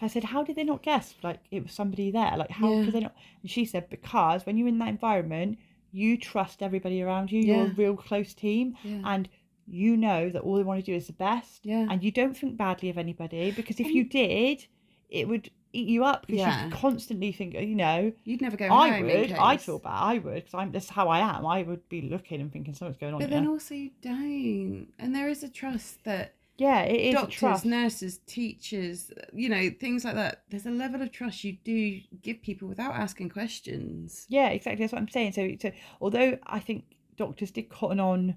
I 0.00 0.06
said, 0.06 0.22
how 0.22 0.44
did 0.44 0.54
they 0.54 0.62
not 0.62 0.82
guess 0.84 1.14
like 1.24 1.40
it 1.50 1.64
was 1.64 1.72
somebody 1.72 2.12
there? 2.12 2.34
Like 2.36 2.52
how 2.52 2.72
Yeah. 2.72 2.84
could 2.84 2.94
they 2.94 3.00
not? 3.00 3.16
And 3.42 3.50
she 3.50 3.64
said 3.64 3.90
because 3.90 4.46
when 4.46 4.56
you're 4.56 4.68
in 4.68 4.78
that 4.78 4.88
environment, 4.88 5.58
you 5.90 6.16
trust 6.16 6.62
everybody 6.62 7.02
around 7.02 7.32
you. 7.32 7.40
Yeah. 7.40 7.56
You're 7.56 7.66
a 7.66 7.74
real 7.74 7.96
close 7.96 8.32
team, 8.32 8.76
Yeah. 8.84 9.00
and 9.04 9.28
you 9.66 9.96
know 9.96 10.30
that 10.30 10.42
all 10.42 10.54
they 10.56 10.62
want 10.62 10.78
to 10.84 10.86
do 10.92 10.94
is 10.96 11.08
the 11.08 11.14
best. 11.14 11.66
Yeah. 11.66 11.88
and 11.90 12.04
you 12.04 12.12
don't 12.12 12.36
think 12.36 12.56
badly 12.56 12.90
of 12.90 12.96
anybody 12.98 13.50
because 13.50 13.80
if 13.80 13.86
And- 13.86 13.94
you 13.96 14.04
did, 14.04 14.66
it 15.10 15.26
would 15.28 15.50
eat 15.74 15.88
you 15.88 16.04
up 16.04 16.26
because 16.26 16.38
Yeah. 16.40 16.64
you 16.66 16.70
constantly 16.72 17.32
think, 17.32 17.54
uh, 17.54 17.58
you 17.60 17.74
know. 17.74 18.12
You'd 18.24 18.40
never 18.40 18.56
go 18.56 18.66
I 18.66 19.00
would. 19.02 19.32
I'd 19.32 19.58
case. 19.58 19.66
feel 19.66 19.78
bad. 19.78 19.90
I 19.92 20.18
would 20.18 20.34
because 20.36 20.54
I'm. 20.54 20.72
That's 20.72 20.88
how 20.88 21.08
I 21.08 21.20
am. 21.20 21.44
I 21.46 21.62
would 21.62 21.88
be 21.88 22.02
looking 22.02 22.40
and 22.40 22.52
thinking 22.52 22.74
something's 22.74 22.98
going 22.98 23.14
on 23.14 23.20
But 23.20 23.28
here. 23.30 23.40
then 23.40 23.48
also 23.48 23.74
you 23.74 23.90
don't. 24.02 24.88
And 24.98 25.14
there 25.14 25.28
is 25.28 25.42
a 25.42 25.48
trust 25.48 26.04
that 26.04 26.34
yeah, 26.56 26.82
it 26.82 27.00
is 27.08 27.14
doctors, 27.14 27.34
trust. 27.38 27.64
nurses, 27.64 28.18
teachers, 28.26 29.10
you 29.32 29.48
know, 29.48 29.70
things 29.80 30.04
like 30.04 30.14
that. 30.14 30.42
There's 30.50 30.66
a 30.66 30.70
level 30.70 31.02
of 31.02 31.10
trust 31.10 31.42
you 31.42 31.56
do 31.64 32.00
give 32.22 32.42
people 32.42 32.68
without 32.68 32.94
asking 32.94 33.30
questions. 33.30 34.26
Yeah, 34.28 34.48
exactly. 34.50 34.84
That's 34.84 34.92
what 34.92 35.02
I'm 35.02 35.08
saying. 35.08 35.32
So, 35.32 35.50
so 35.60 35.72
although 36.00 36.38
I 36.46 36.60
think 36.60 36.84
doctors 37.16 37.50
did 37.50 37.68
cotton 37.70 37.98
on, 37.98 38.36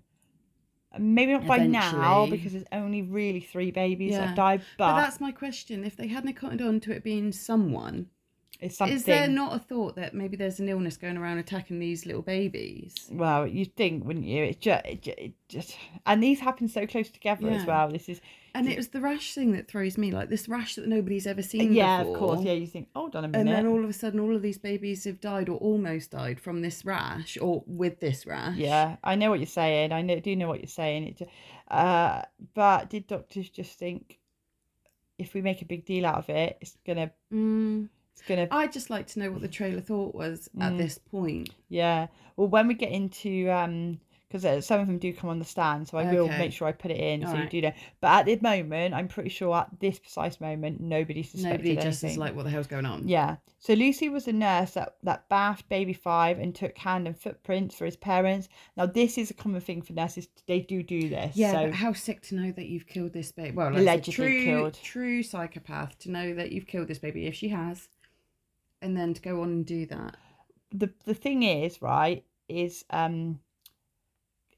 maybe 0.99 1.33
not 1.33 1.45
by 1.47 1.65
now 1.65 2.25
because 2.27 2.53
there's 2.53 2.65
only 2.71 3.01
really 3.01 3.39
three 3.39 3.71
babies 3.71 4.13
that 4.13 4.21
Yeah. 4.21 4.27
have 4.27 4.35
died, 4.35 4.61
But, 4.77 4.93
but, 4.93 4.97
that's 4.97 5.19
my 5.19 5.31
question. 5.31 5.83
If 5.83 5.95
they 5.95 6.07
hadn't 6.07 6.33
cottoned 6.33 6.61
on 6.61 6.79
to 6.81 6.91
it 6.91 7.03
being 7.03 7.31
someone, 7.31 8.07
it's 8.59 8.77
something. 8.77 8.95
is 8.95 9.03
there 9.03 9.27
not 9.27 9.55
a 9.55 9.59
thought 9.59 9.95
that 9.97 10.13
maybe 10.15 10.35
there's 10.35 10.59
an 10.59 10.67
illness 10.67 10.97
going 10.97 11.15
around 11.17 11.37
attacking 11.37 11.79
these 11.79 12.05
little 12.05 12.23
babies? 12.23 12.95
Well, 13.11 13.45
you'd 13.45 13.75
think, 13.75 14.03
wouldn't 14.05 14.25
you? 14.25 14.43
It 14.45 14.61
just, 14.61 14.85
it 14.85 15.01
just, 15.01 15.17
it 15.19 15.33
just, 15.47 15.77
and 16.05 16.23
these 16.23 16.39
happen 16.39 16.67
so 16.67 16.87
close 16.87 17.09
together 17.09 17.49
as 17.49 17.65
well. 17.65 17.89
This 17.91 18.09
is, 18.09 18.19
And 18.57 18.67
it 18.67 18.77
was 18.77 18.87
the 18.89 19.01
rash 19.01 19.33
thing 19.33 19.51
that 19.53 19.67
throws 19.67 19.97
me, 19.97 20.11
like 20.11 20.29
this 20.29 20.47
rash 20.49 20.75
that 20.75 20.87
nobody's 20.87 21.27
ever 21.27 21.41
seen 21.41 21.73
yeah, 21.73 21.99
before. 21.99 22.13
of 22.13 22.19
course, 22.19 22.41
yeah. 22.43 22.53
You 22.53 22.67
think, 22.67 22.87
hold 22.95 23.15
on 23.15 23.23
a 23.25 23.27
minute. 23.27 23.39
And 23.47 23.49
then 23.49 23.67
all 23.67 23.83
of 23.83 23.89
a 23.89 23.93
sudden, 23.93 24.19
all 24.19 24.35
of 24.35 24.41
these 24.41 24.57
babies 24.57 25.03
have 25.03 25.19
died 25.21 25.49
or 25.49 25.57
almost 25.57 26.11
died 26.11 26.39
from 26.39 26.61
this 26.61 26.83
rash 26.85 27.37
or 27.39 27.63
with 27.67 27.99
this 27.99 28.25
rash. 28.25 28.55
Yeah, 28.57 28.97
I 29.03 29.15
know 29.15 29.29
what 29.29 29.39
you're 29.39 29.45
saying. 29.47 29.91
I 29.91 30.01
know, 30.01 30.19
do 30.19 30.35
know 30.35 30.47
what 30.47 30.59
you're 30.59 30.67
saying. 30.67 31.03
It, 31.07 31.17
ju- 31.17 31.27
uh, 31.69 32.23
but 32.53 32.89
did 32.89 33.07
doctors 33.07 33.49
just 33.49 33.77
think 33.77 34.19
if 35.17 35.33
we 35.33 35.41
make 35.41 35.61
a 35.61 35.65
big 35.65 35.85
deal 35.85 36.05
out 36.05 36.17
of 36.17 36.29
it, 36.29 36.57
it's 36.61 36.77
gonna, 36.85 37.11
Mm. 37.33 37.89
it's 38.13 38.21
gonna, 38.27 38.47
I'd 38.51 38.71
just 38.71 38.89
like 38.89 39.07
to 39.07 39.19
know 39.19 39.31
what 39.31 39.41
the 39.41 39.47
trailer 39.47 39.81
thought 39.81 40.13
was 40.15 40.49
at 40.59 40.73
Mm. 40.73 40.77
this 40.77 40.97
point. 40.97 41.49
yeah. 41.69 42.07
Well, 42.35 42.47
when 42.47 42.67
we 42.67 42.75
get 42.75 42.91
into, 42.91 43.49
um, 43.49 43.99
because 44.29 44.65
some 44.65 44.81
of 44.81 44.87
them 44.87 44.97
do 44.97 45.13
come 45.13 45.29
on 45.29 45.39
the 45.39 45.45
stand, 45.45 45.87
so 45.87 45.97
I 45.97 46.11
will 46.11 46.27
make 46.27 46.51
sure 46.51 46.67
I 46.67 46.73
put 46.73 46.91
it 46.91 46.97
in 46.97 47.21
so 47.21 47.27
Alright. 47.29 47.43
you 47.53 47.61
do 47.61 47.67
know. 47.67 47.73
But 48.01 48.07
at 48.07 48.25
the 48.25 48.47
moment, 48.47 48.93
I'm 48.93 49.07
pretty 49.07 49.29
sure 49.29 49.55
at 49.55 49.69
this 49.79 49.99
precise 49.99 50.41
moment, 50.41 50.81
nobody 50.81 51.23
suspected 51.23 51.59
Nobody 51.65 51.75
just 51.75 52.03
anything. 52.03 52.09
is 52.11 52.17
like, 52.17 52.35
what 52.35 52.43
the 52.43 52.49
hell's 52.51 52.67
going 52.67 52.85
on? 52.85 53.07
Yeah. 53.07 53.37
So 53.59 53.73
Lucy 53.73 54.09
was 54.09 54.27
a 54.27 54.33
nurse 54.33 54.71
that, 54.71 54.97
that 55.03 55.29
bathed 55.29 55.67
baby 55.69 55.93
five 55.93 56.39
and 56.39 56.53
took 56.53 56.77
hand 56.77 57.07
and 57.07 57.17
footprints 57.17 57.75
for 57.75 57.85
his 57.85 57.95
parents. 57.95 58.49
Now 58.75 58.85
this 58.85 59.17
is 59.17 59.31
a 59.31 59.33
common 59.33 59.61
thing 59.61 59.81
for 59.81 59.93
nurses. 59.93 60.27
They 60.45 60.59
do 60.59 60.83
do 60.83 61.07
this. 61.09 61.35
Yeah, 61.37 61.53
So 61.53 61.65
but 61.67 61.73
how 61.75 61.93
sick 61.93 62.21
to 62.23 62.35
know 62.35 62.51
that 62.51 62.65
you've 62.67 62.85
killed 62.87 63.13
this 63.13 63.31
baby. 63.31 63.51
Well, 63.55 63.71
like 63.71 63.79
Allegedly 63.79 64.13
true, 64.13 64.43
killed. 64.43 64.73
True 64.83 65.23
psychopath 65.23 65.97
to 65.99 66.11
know 66.11 66.33
that 66.35 66.51
you've 66.51 66.67
killed 66.67 66.87
this 66.89 66.99
baby 66.99 67.27
if 67.27 67.33
she 67.35 67.47
has, 67.49 67.87
and 68.81 68.95
then 68.97 69.13
to 69.13 69.21
go 69.21 69.41
on 69.41 69.49
and 69.49 69.65
do 69.65 69.85
that. 69.87 70.17
the 70.71 70.91
the 71.05 71.13
thing 71.13 71.43
is, 71.43 71.81
right, 71.81 72.23
is 72.49 72.83
um 72.89 73.39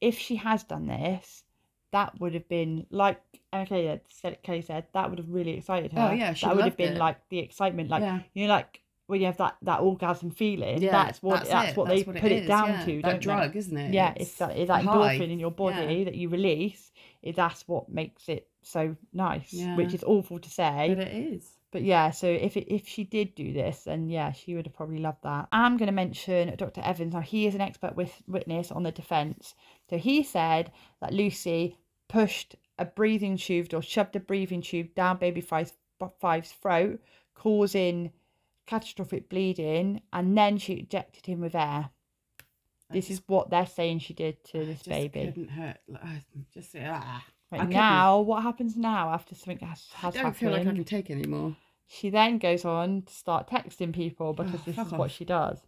if 0.01 0.17
she 0.17 0.35
has 0.37 0.63
done 0.63 0.87
this, 0.87 1.43
that 1.91 2.19
would 2.19 2.33
have 2.33 2.47
been 2.47 2.85
like 2.89 3.21
okay, 3.53 3.99
said 4.09 4.41
Kelly 4.43 4.61
said 4.61 4.85
that 4.93 5.09
would 5.09 5.19
have 5.19 5.29
really 5.29 5.57
excited 5.57 5.91
oh, 5.95 6.01
her. 6.01 6.09
Oh, 6.09 6.13
yeah, 6.13 6.33
she 6.33 6.45
that 6.45 6.55
would 6.55 6.65
have 6.65 6.77
been 6.77 6.93
it. 6.93 6.97
like 6.97 7.17
the 7.29 7.39
excitement, 7.39 7.89
like 7.89 8.01
yeah, 8.01 8.19
you 8.33 8.47
know, 8.47 8.53
like 8.53 8.81
when 9.07 9.21
you 9.21 9.25
have 9.25 9.37
that 9.37 9.57
that 9.63 9.79
orgasm 9.79 10.31
feeling. 10.31 10.81
yeah, 10.81 10.91
that's 10.91 11.21
what 11.23 11.45
that's, 11.45 11.71
it, 11.71 11.77
what 11.77 11.87
that's 11.87 12.01
they 12.03 12.11
what 12.11 12.21
put 12.21 12.31
it 12.31 12.47
down 12.47 12.69
yeah. 12.69 12.85
to. 12.85 12.95
That 12.97 13.01
don't 13.01 13.13
they? 13.15 13.19
drug, 13.19 13.55
isn't 13.55 13.77
it? 13.77 13.93
yeah, 13.93 14.13
it's 14.15 14.35
that 14.35 14.55
it's 14.55 14.67
that 14.67 14.83
endorphin 14.83 15.31
in 15.31 15.39
your 15.39 15.51
body 15.51 15.95
Yeah. 15.95 16.03
that 16.05 16.15
you 16.15 16.29
release. 16.29 16.91
Is 17.21 17.35
that's 17.35 17.67
what 17.67 17.89
makes 17.89 18.29
it 18.29 18.47
so 18.61 18.95
nice, 19.11 19.53
which 19.75 19.93
is 19.93 20.03
awful 20.03 20.39
to 20.39 20.49
say. 20.49 20.93
But 20.95 21.07
it 21.07 21.33
is. 21.33 21.49
But 21.71 21.83
yeah, 21.83 22.09
so 22.11 22.27
if 22.27 22.57
it, 22.57 22.73
if 22.73 22.87
she 22.87 23.03
did 23.03 23.35
do 23.35 23.53
this, 23.53 23.83
then 23.83 24.09
yeah, 24.09 24.31
she 24.31 24.55
would 24.55 24.65
have 24.65 24.73
probably 24.75 24.97
loved 24.97 25.21
that. 25.23 25.47
I'm 25.51 25.77
going 25.77 25.87
to 25.87 25.93
mention 25.93 26.55
Dr. 26.55 26.81
Evans. 26.81 27.13
Now 27.13 27.21
he 27.21 27.45
is 27.45 27.53
an 27.53 27.61
expert 27.61 27.95
with, 27.95 28.11
witness 28.27 28.71
on 28.71 28.83
the 28.83 28.91
defence. 28.91 29.53
So 29.89 29.97
he 29.97 30.23
said 30.23 30.71
that 30.99 31.13
Lucy 31.13 31.77
pushed 32.07 32.55
a 32.79 32.85
breathing 32.85 33.37
tube 33.37 33.71
or 33.73 33.83
shoved 33.83 34.15
a 34.15 34.19
breathing 34.19 34.61
tube 34.63 34.95
down 34.95 35.17
baby 35.17 35.41
five's, 35.41 35.73
five's 36.19 36.51
throat, 36.53 36.99
causing 37.35 38.13
catastrophic 38.65 39.29
bleeding, 39.29 40.01
and 40.11 40.35
then 40.37 40.57
she 40.57 40.79
injected 40.79 41.27
him 41.27 41.39
with 41.39 41.53
air. 41.53 41.89
I 42.89 42.93
This 42.93 43.09
just- 43.09 43.19
is 43.21 43.27
what 43.27 43.51
they're 43.51 43.67
saying 43.67 43.99
she 43.99 44.15
did 44.15 44.43
to 44.45 44.61
I 44.61 44.65
this 44.65 44.77
just 44.77 44.89
baby. 44.89 45.25
Couldn't 45.25 45.49
hurt. 45.49 45.77
I 46.03 46.23
Just 46.53 46.75
ah. 46.79 47.23
I 47.51 47.57
Right 47.57 47.67
couldn't. 47.67 47.73
now, 47.73 48.19
what 48.19 48.43
happens 48.43 48.77
now 48.77 49.09
after 49.09 49.33
something 49.35 49.65
has, 49.67 49.87
I 49.97 50.11
don't 50.11 50.15
happened? 50.15 50.35
feel 50.37 50.51
like 50.51 50.67
I 50.67 50.73
can 50.73 50.83
take 50.83 51.09
anymore. 51.09 51.55
She 51.87 52.09
then 52.11 52.37
goes 52.37 52.65
on 52.65 53.01
to 53.03 53.13
start 53.13 53.49
texting 53.49 53.93
people 53.93 54.33
because 54.33 54.59
Oh, 54.61 54.63
this 54.65 54.77
is 54.77 54.91
what 54.91 55.09
she 55.11 55.25
does. 55.25 55.59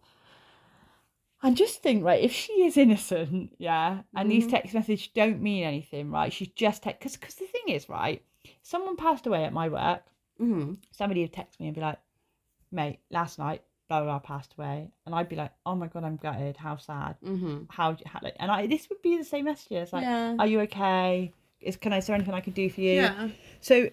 And 1.44 1.58
just 1.58 1.82
think, 1.82 2.04
right, 2.04 2.24
if 2.24 2.32
she 2.32 2.54
is 2.64 2.78
innocent, 2.78 3.56
yeah, 3.58 4.04
and 4.14 4.30
these 4.30 4.46
Mhm. 4.46 4.52
text 4.52 4.74
messages 4.76 5.08
don't 5.08 5.42
mean 5.42 5.64
anything, 5.64 6.12
right? 6.12 6.32
She's 6.32 6.50
just 6.50 6.84
text 6.84 7.00
because 7.00 7.18
because 7.18 7.36
the 7.36 7.48
thing 7.48 7.70
is, 7.74 7.90
right, 7.90 8.24
someone 8.62 8.96
passed 8.96 9.26
away 9.26 9.44
at 9.44 9.54
my 9.54 9.68
work. 9.68 10.04
Mm-hmm. 10.40 10.74
Somebody 10.92 11.22
would 11.22 11.34
text 11.34 11.60
me 11.60 11.66
and 11.66 11.74
be 11.76 11.82
like, 11.82 11.98
"Mate, 12.72 13.00
last 13.10 13.40
night, 13.40 13.64
blah 13.90 14.02
blah, 14.04 14.20
blah 14.20 14.20
passed 14.20 14.54
away," 14.56 14.92
and 15.08 15.16
I'd 15.16 15.30
be 15.30 15.36
like, 15.36 15.52
"Oh 15.66 15.74
my 15.76 15.88
god, 15.88 16.04
I'm 16.04 16.18
gutted. 16.18 16.58
How 16.58 16.78
sad. 16.78 17.16
Mm-hmm. 17.24 17.64
How?" 17.70 17.98
how 18.06 18.20
like, 18.22 18.36
and 18.40 18.52
I 18.52 18.68
this 18.68 18.88
would 18.90 19.02
be 19.02 19.18
the 19.18 19.24
same 19.24 19.46
messages 19.46 19.92
like, 19.92 20.04
yeah. 20.04 20.36
"Are 20.38 20.46
you 20.46 20.60
okay? 20.62 21.34
Is 21.62 21.76
can 21.78 21.94
I? 21.94 21.98
Is 21.98 22.08
there 22.08 22.16
anything 22.16 22.34
I 22.34 22.42
can 22.42 22.54
do 22.54 22.70
for 22.70 22.82
you?" 22.82 22.94
yeah. 23.02 23.30
So 23.60 23.90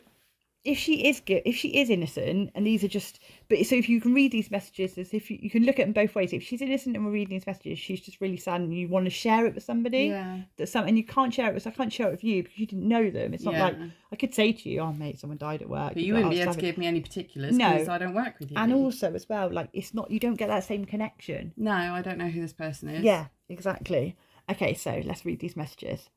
if 0.65 0.77
she 0.77 1.07
is 1.09 1.23
if 1.29 1.55
she 1.57 1.69
is 1.81 1.89
innocent 1.89 2.51
and 2.55 2.67
these 2.67 2.83
are 2.83 2.89
just 2.89 3.21
but 3.49 3.65
so 3.65 3.77
if 3.77 3.89
you 3.89 4.01
can 4.01 4.13
read 4.13 4.33
these 4.33 4.51
messages 4.51 4.99
as 4.99 5.15
if 5.15 5.31
you, 5.31 5.39
you 5.41 5.49
can 5.49 5.63
look 5.65 5.79
at 5.79 5.85
them 5.87 5.93
both 5.93 6.17
ways 6.17 6.33
if 6.33 6.43
she's 6.43 6.61
innocent 6.61 6.97
and 6.97 7.07
we're 7.07 7.13
reading 7.13 7.37
these 7.37 7.47
messages 7.47 7.79
she's 7.79 8.01
just 8.01 8.21
really 8.21 8.37
sad 8.37 8.61
and 8.61 8.75
you 8.75 8.89
want 8.89 9.07
to 9.07 9.11
share 9.11 9.47
it 9.47 9.55
with 9.55 9.63
somebody 9.63 10.07
Yeah. 10.07 10.41
that 10.57 10.69
some 10.69 10.87
and 10.87 10.99
you 10.99 11.05
can't 11.05 11.33
share 11.33 11.49
it 11.49 11.55
with 11.55 11.67
I 11.67 11.71
can't 11.71 11.93
share 11.93 12.09
it 12.09 12.11
with 12.11 12.25
you 12.25 12.43
because 12.43 12.59
you 12.59 12.67
didn't 12.67 12.89
know 12.89 13.09
them 13.09 13.33
it's 13.33 13.45
not 13.45 13.55
yeah. 13.55 13.65
like 13.65 13.77
I 14.13 14.17
could 14.17 14.35
say 14.35 14.53
to 14.53 14.69
you 14.69 14.81
oh 14.81 14.93
mate 14.93 15.21
someone 15.21 15.39
died 15.39 15.63
at 15.63 15.69
work 15.71 15.95
But 15.95 16.03
you 16.03 16.15
wouldn't 16.15 16.31
like, 16.33 16.37
be 16.39 16.41
"Oh, 16.41 16.45
able 16.47 16.55
to 16.55 16.61
give 16.61 16.77
me 16.77 16.87
any 16.89 17.01
particulars 17.01 17.57
No. 17.57 17.71
because 17.71 17.89
I 17.89 17.99
don't 17.99 18.15
work 18.15 18.41
with 18.41 18.51
you. 18.51 18.57
and 18.59 18.75
also 18.75 19.15
as 19.15 19.29
well 19.29 19.51
like 19.51 19.69
it's 19.73 19.95
not 19.95 20.11
you 20.11 20.19
don't 20.19 20.35
get 20.35 20.49
that 20.49 20.65
same 20.65 20.85
connection 20.85 21.53
no, 21.57 21.71
I 21.73 22.03
don't 22.03 22.19
know 22.19 22.29
who 22.29 22.41
this 22.43 22.53
person 22.53 22.89
is. 22.89 23.05
Yeah, 23.05 23.27
exactly. 23.49 24.17
Okay, 24.51 24.75
so 24.75 25.01
let's 25.05 25.25
read 25.25 25.39
these 25.41 25.57
messages. 25.57 26.11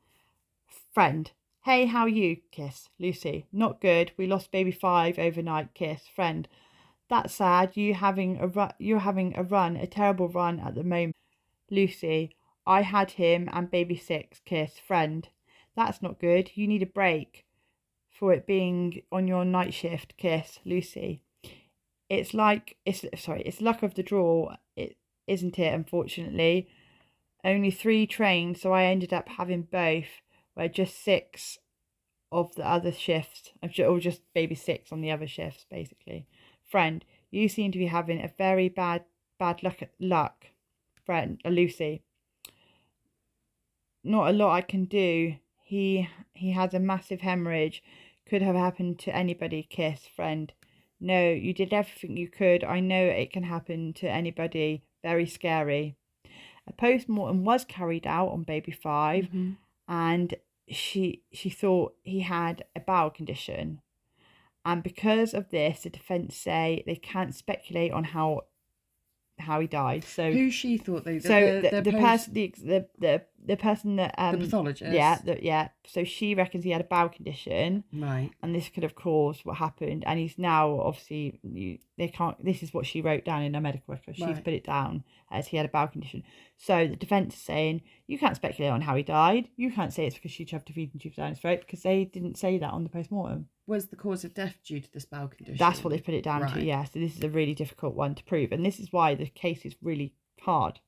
Friend, 0.94 1.32
hey, 1.64 1.86
how 1.86 2.02
are 2.02 2.10
you? 2.10 2.38
Kiss. 2.52 2.90
Lucy, 3.00 3.46
not 3.52 3.82
good. 3.82 4.12
We 4.18 4.28
lost 4.28 4.52
baby 4.52 4.72
five 4.72 5.20
overnight. 5.20 5.74
Kiss. 5.74 6.04
Friend, 6.16 6.48
that's 7.10 7.36
sad. 7.36 7.78
You 7.78 7.94
having 7.94 8.40
a 8.40 8.48
run? 8.48 8.74
You're 8.80 9.00
having 9.00 9.36
a 9.38 9.44
run, 9.44 9.76
a 9.76 9.88
terrible 9.88 10.28
run 10.28 10.60
at 10.60 10.76
the 10.76 10.84
moment. 10.84 11.16
Lucy, 11.70 12.36
I 12.66 12.82
had 12.82 13.12
him 13.12 13.50
and 13.54 13.72
baby 13.72 13.96
six. 13.96 14.42
Kiss. 14.46 14.80
Friend, 14.80 15.28
that's 15.76 16.02
not 16.02 16.20
good. 16.20 16.52
You 16.56 16.68
need 16.68 16.84
a 16.84 16.88
break 16.88 17.46
for 18.10 18.34
it 18.34 18.48
being 18.48 19.02
on 19.12 19.28
your 19.28 19.46
night 19.46 19.74
shift. 19.74 20.18
Kiss. 20.18 20.60
Lucy, 20.66 21.22
it's 22.10 22.34
like 22.34 22.78
it's 22.86 23.06
sorry. 23.18 23.44
It's 23.46 23.62
luck 23.62 23.84
of 23.84 23.96
the 23.96 24.04
draw. 24.04 24.56
It 24.76 24.98
isn't 25.28 25.60
it? 25.60 25.74
Unfortunately 25.74 26.68
only 27.44 27.72
three 27.72 28.06
trained, 28.06 28.58
so 28.58 28.72
I 28.72 28.86
ended 28.86 29.14
up 29.14 29.30
having 29.30 29.64
both, 29.64 30.22
where 30.54 30.68
just 30.68 31.04
six 31.04 31.58
of 32.32 32.56
the 32.56 32.66
other 32.66 32.92
shifts, 32.92 33.52
or 33.80 34.00
just 34.00 34.22
maybe 34.34 34.56
six 34.56 34.92
on 34.92 35.02
the 35.02 35.12
other 35.12 35.28
shifts, 35.28 35.66
basically. 35.70 36.28
Friend, 36.64 37.04
you 37.30 37.50
seem 37.50 37.72
to 37.72 37.78
be 37.78 37.88
having 37.88 38.22
a 38.22 38.32
very 38.38 38.70
bad 38.70 39.04
bad 39.38 39.64
luck. 39.64 39.80
Luck, 40.00 40.48
friend 41.06 41.42
uh, 41.44 41.50
Lucy. 41.50 42.04
Not 44.04 44.30
a 44.30 44.34
lot 44.34 44.54
I 44.54 44.62
can 44.62 44.86
do. 44.86 45.36
He 45.64 46.08
he 46.34 46.52
has 46.52 46.74
a 46.74 46.80
massive 46.80 47.22
hemorrhage. 47.22 47.84
Could 48.26 48.42
have 48.42 48.56
happened 48.56 49.00
to 49.00 49.16
anybody. 49.16 49.64
Kiss, 49.70 50.08
friend. 50.08 50.54
No, 51.00 51.32
you 51.32 51.54
did 51.54 51.74
everything 51.74 52.16
you 52.16 52.30
could. 52.30 52.64
I 52.64 52.80
know 52.80 53.04
it 53.04 53.34
can 53.34 53.44
happen 53.44 53.94
to 53.94 54.08
anybody. 54.10 54.84
Very 55.02 55.26
scary. 55.26 55.96
A 56.68 56.74
post 56.74 57.10
mortem 57.10 57.44
was 57.44 57.66
carried 57.66 58.06
out 58.06 58.30
on 58.30 58.44
baby 58.44 58.72
5 58.72 59.26
Mhm. 59.26 59.58
And 59.92 60.36
she 60.70 61.22
she 61.34 61.50
thought 61.50 61.94
he 62.02 62.22
had 62.22 62.64
a 62.76 62.80
bowel 62.80 63.10
condition. 63.10 63.82
And 64.64 64.82
because 64.82 65.34
of 65.34 65.50
this, 65.50 65.84
the 65.84 65.90
defence 65.90 66.36
say 66.38 66.84
they 66.86 66.96
can't 66.96 67.36
speculate 67.36 67.92
on 67.92 68.06
how 68.06 68.44
how 69.38 69.60
he 69.60 69.68
died. 69.68 70.06
So 70.06 70.32
Who 70.32 70.50
she 70.50 70.78
thought 70.78 71.04
they? 71.04 71.20
so 71.20 71.62
the, 71.62 71.82
the, 71.82 71.92
person 71.92 72.34
the, 72.34 72.54
the 72.64 72.88
the 73.00 73.22
the 73.44 73.58
person 73.58 73.96
that 73.96 74.14
um 74.18 74.38
the 74.40 74.46
pathologist. 74.46 74.92
yeah 74.94 75.18
the, 75.24 75.44
yeah. 75.44 75.70
So 75.88 76.04
she 76.04 76.36
reckons 76.36 76.64
he 76.64 76.70
had 76.72 76.82
a 76.82 76.86
bowel 76.86 77.10
condition. 77.10 77.84
Right. 77.94 78.30
and 78.42 78.54
this 78.56 78.70
could 78.70 78.84
have 78.84 78.96
caused 78.96 79.44
what 79.46 79.58
happened. 79.58 80.04
And 80.06 80.20
he's 80.20 80.38
now 80.38 80.80
obviously 80.80 81.40
you, 81.44 81.80
they 81.98 82.08
can't 82.08 82.44
this 82.44 82.62
is 82.64 82.74
what 82.74 82.86
she 82.86 83.02
wrote 83.02 83.26
down 83.26 83.44
in 83.44 83.54
her 83.54 83.62
medical 83.62 83.94
record. 83.94 84.16
She's 84.16 84.26
Right. 84.26 84.44
put 84.44 84.54
it 84.54 84.64
down 84.66 85.04
as 85.32 85.48
he 85.48 85.58
had 85.58 85.66
a 85.66 85.70
bowel 85.70 85.88
condition. 85.88 86.24
So 86.58 86.88
the 86.88 86.96
defense 86.96 87.36
is 87.36 87.42
saying 87.42 87.82
you 88.08 88.20
can't 88.20 88.36
speculate 88.36 88.72
on 88.72 88.82
how 88.82 88.96
he 88.96 89.04
died. 89.04 89.50
You 89.56 89.72
can't 89.72 89.94
say 89.94 90.06
it's 90.06 90.16
because 90.16 90.32
she 90.32 90.46
shoved 90.46 90.70
a 90.70 90.74
feeding 90.74 91.00
tube 91.00 91.16
down 91.16 91.30
his 91.30 91.40
throat 91.40 91.62
because 91.62 91.82
they 91.84 92.06
didn't 92.06 92.38
say 92.38 92.58
that 92.60 92.72
on 92.72 92.84
the 92.84 92.90
post-mortem. 92.90 93.48
Was 93.68 93.88
the 93.88 93.96
cause 93.96 94.24
of 94.26 94.34
death 94.34 94.58
due 94.66 94.82
to 94.82 94.92
this 94.92 95.06
bowel 95.06 95.28
condition? 95.30 95.58
that's 95.58 95.84
what 95.84 95.92
they 95.92 96.00
put 96.00 96.14
it 96.14 96.24
down 96.24 96.52
to 96.52 96.64
yeah. 96.64 96.84
So 96.84 97.00
this 97.00 97.16
is 97.16 97.24
a 97.24 97.30
really 97.30 97.56
difficult 97.56 97.96
one 97.96 98.16
to 98.16 98.24
prove. 98.24 98.52
And 98.52 98.66
this 98.66 98.80
is 98.80 98.92
why 98.92 99.16
the 99.16 99.28
case 99.28 99.66
is 99.66 99.76
really 99.82 100.14
hard 100.42 100.80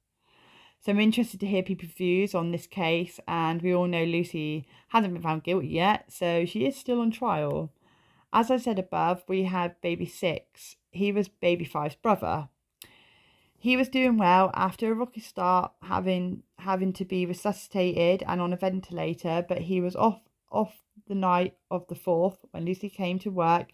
so 0.83 0.91
i'm 0.91 0.99
interested 0.99 1.39
to 1.39 1.47
hear 1.47 1.63
people's 1.63 1.93
views 1.93 2.35
on 2.35 2.51
this 2.51 2.67
case 2.67 3.19
and 3.27 3.61
we 3.61 3.73
all 3.73 3.87
know 3.87 4.03
lucy 4.03 4.67
hasn't 4.89 5.13
been 5.13 5.23
found 5.23 5.43
guilty 5.43 5.67
yet 5.67 6.05
so 6.09 6.45
she 6.45 6.65
is 6.65 6.75
still 6.75 6.99
on 6.99 7.11
trial. 7.11 7.71
As 8.31 8.51
i 8.51 8.57
said 8.57 8.79
above 8.79 9.23
we 9.27 9.43
had 9.43 9.79
baby 9.81 10.05
six. 10.05 10.75
He 10.91 11.11
was 11.11 11.27
baby 11.27 11.65
five's 11.65 11.95
brother. 11.95 12.49
He 13.57 13.77
was 13.77 13.87
doing 13.87 14.17
well 14.17 14.51
after 14.53 14.91
a 14.91 14.95
rocky 14.95 15.21
start 15.21 15.71
having 15.83 16.43
having 16.59 16.91
to 16.93 17.05
be 17.05 17.25
resuscitated 17.25 18.23
and 18.27 18.41
on 18.41 18.51
a 18.51 18.57
ventilator 18.57 19.45
but 19.47 19.59
he 19.59 19.79
was 19.79 19.95
off 19.95 20.19
off 20.51 20.83
the 21.07 21.15
night 21.15 21.55
of 21.71 21.87
the 21.87 21.95
fourth 21.95 22.45
when 22.51 22.65
lucy 22.65 22.89
came 22.89 23.19
to 23.19 23.29
work 23.29 23.69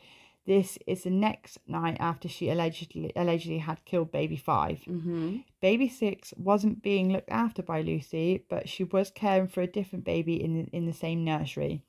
this 0.46 0.78
is 0.88 1.04
the 1.04 1.10
next 1.10 1.60
night 1.68 1.98
after 2.00 2.28
she 2.28 2.50
allegedly 2.50 3.12
allegedly 3.16 3.60
had 3.60 3.86
killed 3.86 4.12
baby 4.12 4.38
5 4.38 4.80
Mm-hmm. 4.88 5.38
Baby 5.62 5.90
six 5.90 6.34
wasn't 6.38 6.82
being 6.82 7.12
looked 7.12 7.30
after 7.30 7.62
by 7.62 7.82
Lucy, 7.82 8.46
but 8.50 8.70
she 8.70 8.86
was 8.86 9.12
caring 9.12 9.48
for 9.50 9.62
a 9.62 9.68
different 9.68 10.06
baby 10.06 10.42
in 10.42 10.68
in 10.72 10.86
the 10.86 10.94
same 10.94 11.24
nursery. 11.26 11.84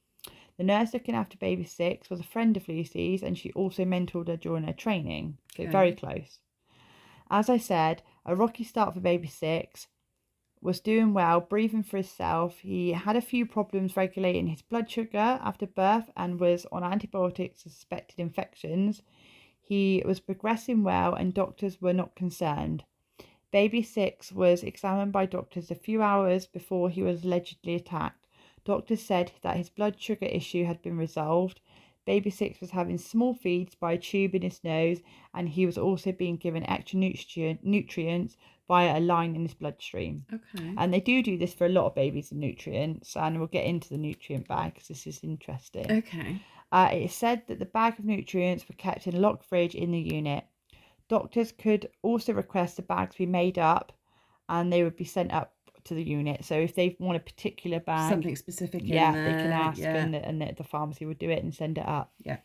The 0.56 0.64
nurse 0.64 0.92
looking 0.92 1.14
after 1.14 1.38
baby 1.38 1.64
six 1.64 2.10
was 2.10 2.20
a 2.20 2.24
friend 2.24 2.56
of 2.56 2.68
Lucy's, 2.68 3.22
and 3.22 3.38
she 3.38 3.52
also 3.52 3.84
mentored 3.84 4.28
her 4.28 4.36
during 4.36 4.64
her 4.64 4.72
training. 4.72 5.38
So 5.56 5.62
Okay. 5.62 5.72
very 5.72 5.92
close. 5.92 6.40
As 7.30 7.48
I 7.48 7.58
said, 7.58 8.02
a 8.26 8.34
rocky 8.34 8.64
start 8.64 8.92
for 8.94 9.00
baby 9.00 9.28
six. 9.28 9.86
Was 10.62 10.80
doing 10.80 11.14
well, 11.14 11.40
breathing 11.40 11.82
for 11.82 11.96
himself. 11.96 12.58
He 12.58 12.92
had 12.92 13.16
a 13.16 13.22
few 13.22 13.46
problems 13.46 13.96
regulating 13.96 14.48
his 14.48 14.60
blood 14.60 14.90
sugar 14.90 15.40
after 15.42 15.66
birth 15.66 16.10
and 16.16 16.38
was 16.38 16.66
on 16.70 16.84
antibiotics 16.84 17.62
for 17.62 17.70
suspected 17.70 18.20
infections. 18.20 19.02
He 19.60 20.02
was 20.04 20.20
progressing 20.20 20.82
well, 20.82 21.14
and 21.14 21.32
doctors 21.32 21.80
were 21.80 21.94
not 21.94 22.14
concerned. 22.14 22.84
Baby 23.50 23.82
Six 23.82 24.32
was 24.32 24.62
examined 24.62 25.12
by 25.12 25.26
doctors 25.26 25.70
a 25.70 25.74
few 25.74 26.02
hours 26.02 26.46
before 26.46 26.90
he 26.90 27.02
was 27.02 27.24
allegedly 27.24 27.74
attacked. 27.74 28.26
Doctors 28.64 29.02
said 29.02 29.32
that 29.40 29.56
his 29.56 29.70
blood 29.70 29.98
sugar 29.98 30.26
issue 30.26 30.64
had 30.64 30.82
been 30.82 30.98
resolved. 30.98 31.60
Baby 32.10 32.30
Six 32.30 32.60
was 32.60 32.72
having 32.72 32.98
small 32.98 33.34
feeds 33.34 33.76
by 33.76 33.92
a 33.92 33.98
tube 33.98 34.34
in 34.34 34.42
his 34.42 34.64
nose, 34.64 34.98
and 35.32 35.48
he 35.48 35.64
was 35.64 35.78
also 35.78 36.10
being 36.10 36.38
given 36.38 36.68
extra 36.68 36.98
nutrient, 36.98 37.62
nutrients 37.62 38.36
via 38.66 38.98
a 38.98 39.00
line 39.00 39.36
in 39.36 39.42
his 39.42 39.54
bloodstream. 39.54 40.24
Okay. 40.34 40.74
And 40.76 40.92
they 40.92 40.98
do 40.98 41.22
do 41.22 41.38
this 41.38 41.54
for 41.54 41.66
a 41.66 41.68
lot 41.68 41.86
of 41.86 41.94
babies 41.94 42.32
and 42.32 42.40
nutrients, 42.40 43.16
and 43.16 43.38
we'll 43.38 43.46
get 43.46 43.64
into 43.64 43.90
the 43.90 43.96
nutrient 43.96 44.48
bag 44.48 44.74
because 44.74 44.88
this 44.88 45.06
is 45.06 45.20
interesting. 45.22 45.88
okay. 45.88 46.42
Uh, 46.72 46.88
it 46.92 47.02
is 47.02 47.14
said 47.14 47.42
that 47.46 47.60
the 47.60 47.64
bag 47.64 47.96
of 47.96 48.04
nutrients 48.04 48.68
were 48.68 48.74
kept 48.74 49.06
in 49.06 49.14
a 49.14 49.20
locked 49.20 49.44
fridge 49.44 49.76
in 49.76 49.92
the 49.92 50.00
unit. 50.00 50.42
Doctors 51.08 51.52
could 51.52 51.90
also 52.02 52.32
request 52.32 52.74
the 52.74 52.82
bags 52.82 53.14
be 53.14 53.26
made 53.26 53.56
up 53.56 53.92
and 54.48 54.72
they 54.72 54.82
would 54.82 54.96
be 54.96 55.04
sent 55.04 55.32
up 55.32 55.54
to 55.84 55.94
the 55.94 56.02
unit. 56.02 56.44
So 56.44 56.54
if 56.54 56.74
they 56.74 56.96
want 56.98 57.16
a 57.16 57.20
particular 57.20 57.80
bag, 57.80 58.10
Something 58.10 58.36
specific. 58.36 58.82
yeah, 58.84 59.14
in 59.14 59.24
they 59.24 59.42
can 59.42 59.52
ask 59.52 59.78
yeah. 59.78 59.96
and, 59.96 60.14
the, 60.14 60.26
and 60.26 60.40
the, 60.40 60.54
the 60.56 60.64
pharmacy 60.64 61.06
would 61.06 61.18
do 61.18 61.30
it 61.30 61.42
and 61.42 61.54
send 61.54 61.78
it 61.78 61.86
up. 61.86 62.12
Yeah. 62.22 62.38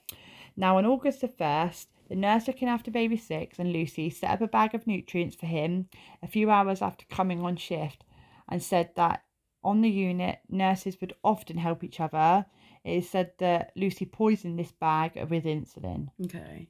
Now, 0.58 0.78
on 0.78 0.86
August 0.86 1.22
the 1.22 1.28
1st, 1.28 1.88
the 2.08 2.16
nurse 2.16 2.48
looking 2.48 2.68
after 2.68 2.92
baby 2.92 3.18
six 3.18 3.60
and 3.60 3.74
Lucy 3.74 4.10
set 4.10 4.30
up 4.30 4.42
a 4.42 4.48
bag 4.48 4.76
of 4.76 4.86
nutrients 4.88 5.36
for 5.36 5.48
him 5.48 5.88
a 6.22 6.28
few 6.28 6.50
hours 6.52 6.82
after 6.82 7.06
coming 7.10 7.42
on 7.42 7.56
shift 7.58 8.04
and 8.48 8.62
said 8.62 8.92
that 8.96 9.24
on 9.64 9.82
the 9.82 9.90
unit, 9.90 10.40
nurses 10.48 11.02
would 11.02 11.14
often 11.24 11.58
help 11.58 11.84
each 11.84 12.00
other. 12.00 12.46
It 12.84 12.98
is 12.98 13.10
said 13.10 13.32
that 13.40 13.72
Lucy 13.76 14.06
poisoned 14.06 14.60
this 14.60 14.72
bag 14.72 15.16
with 15.30 15.46
insulin. 15.46 16.10
Okay. 16.24 16.68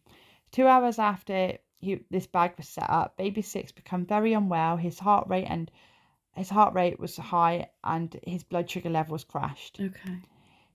Two 0.51 0.65
hours 0.65 0.97
after 0.97 1.57
he, 1.79 1.99
this 2.09 2.25
bag 2.25 2.53
was 2.55 2.69
set 2.69 2.89
up, 2.89 3.17
baby 3.17 3.41
six 3.41 3.73
became 3.73 4.05
very 4.05 4.31
unwell. 4.31 4.77
His 4.77 4.97
heart 4.97 5.27
rate 5.27 5.47
and 5.49 5.69
his 6.35 6.49
heart 6.49 6.73
rate 6.73 6.99
was 6.99 7.17
high 7.17 7.69
and 7.83 8.19
his 8.25 8.43
blood 8.43 8.69
sugar 8.69 8.89
levels 8.89 9.23
crashed. 9.23 9.79
Okay. 9.79 10.19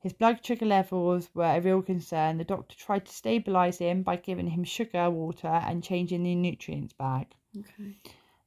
His 0.00 0.14
blood 0.14 0.44
sugar 0.44 0.64
levels 0.64 1.28
were 1.34 1.44
a 1.44 1.60
real 1.60 1.82
concern. 1.82 2.38
The 2.38 2.44
doctor 2.44 2.74
tried 2.74 3.04
to 3.04 3.12
stabilize 3.12 3.78
him 3.78 4.02
by 4.02 4.16
giving 4.16 4.48
him 4.48 4.64
sugar, 4.64 5.10
water, 5.10 5.48
and 5.48 5.84
changing 5.84 6.22
the 6.22 6.34
nutrients 6.34 6.94
bag. 6.94 7.34
Okay. 7.58 7.96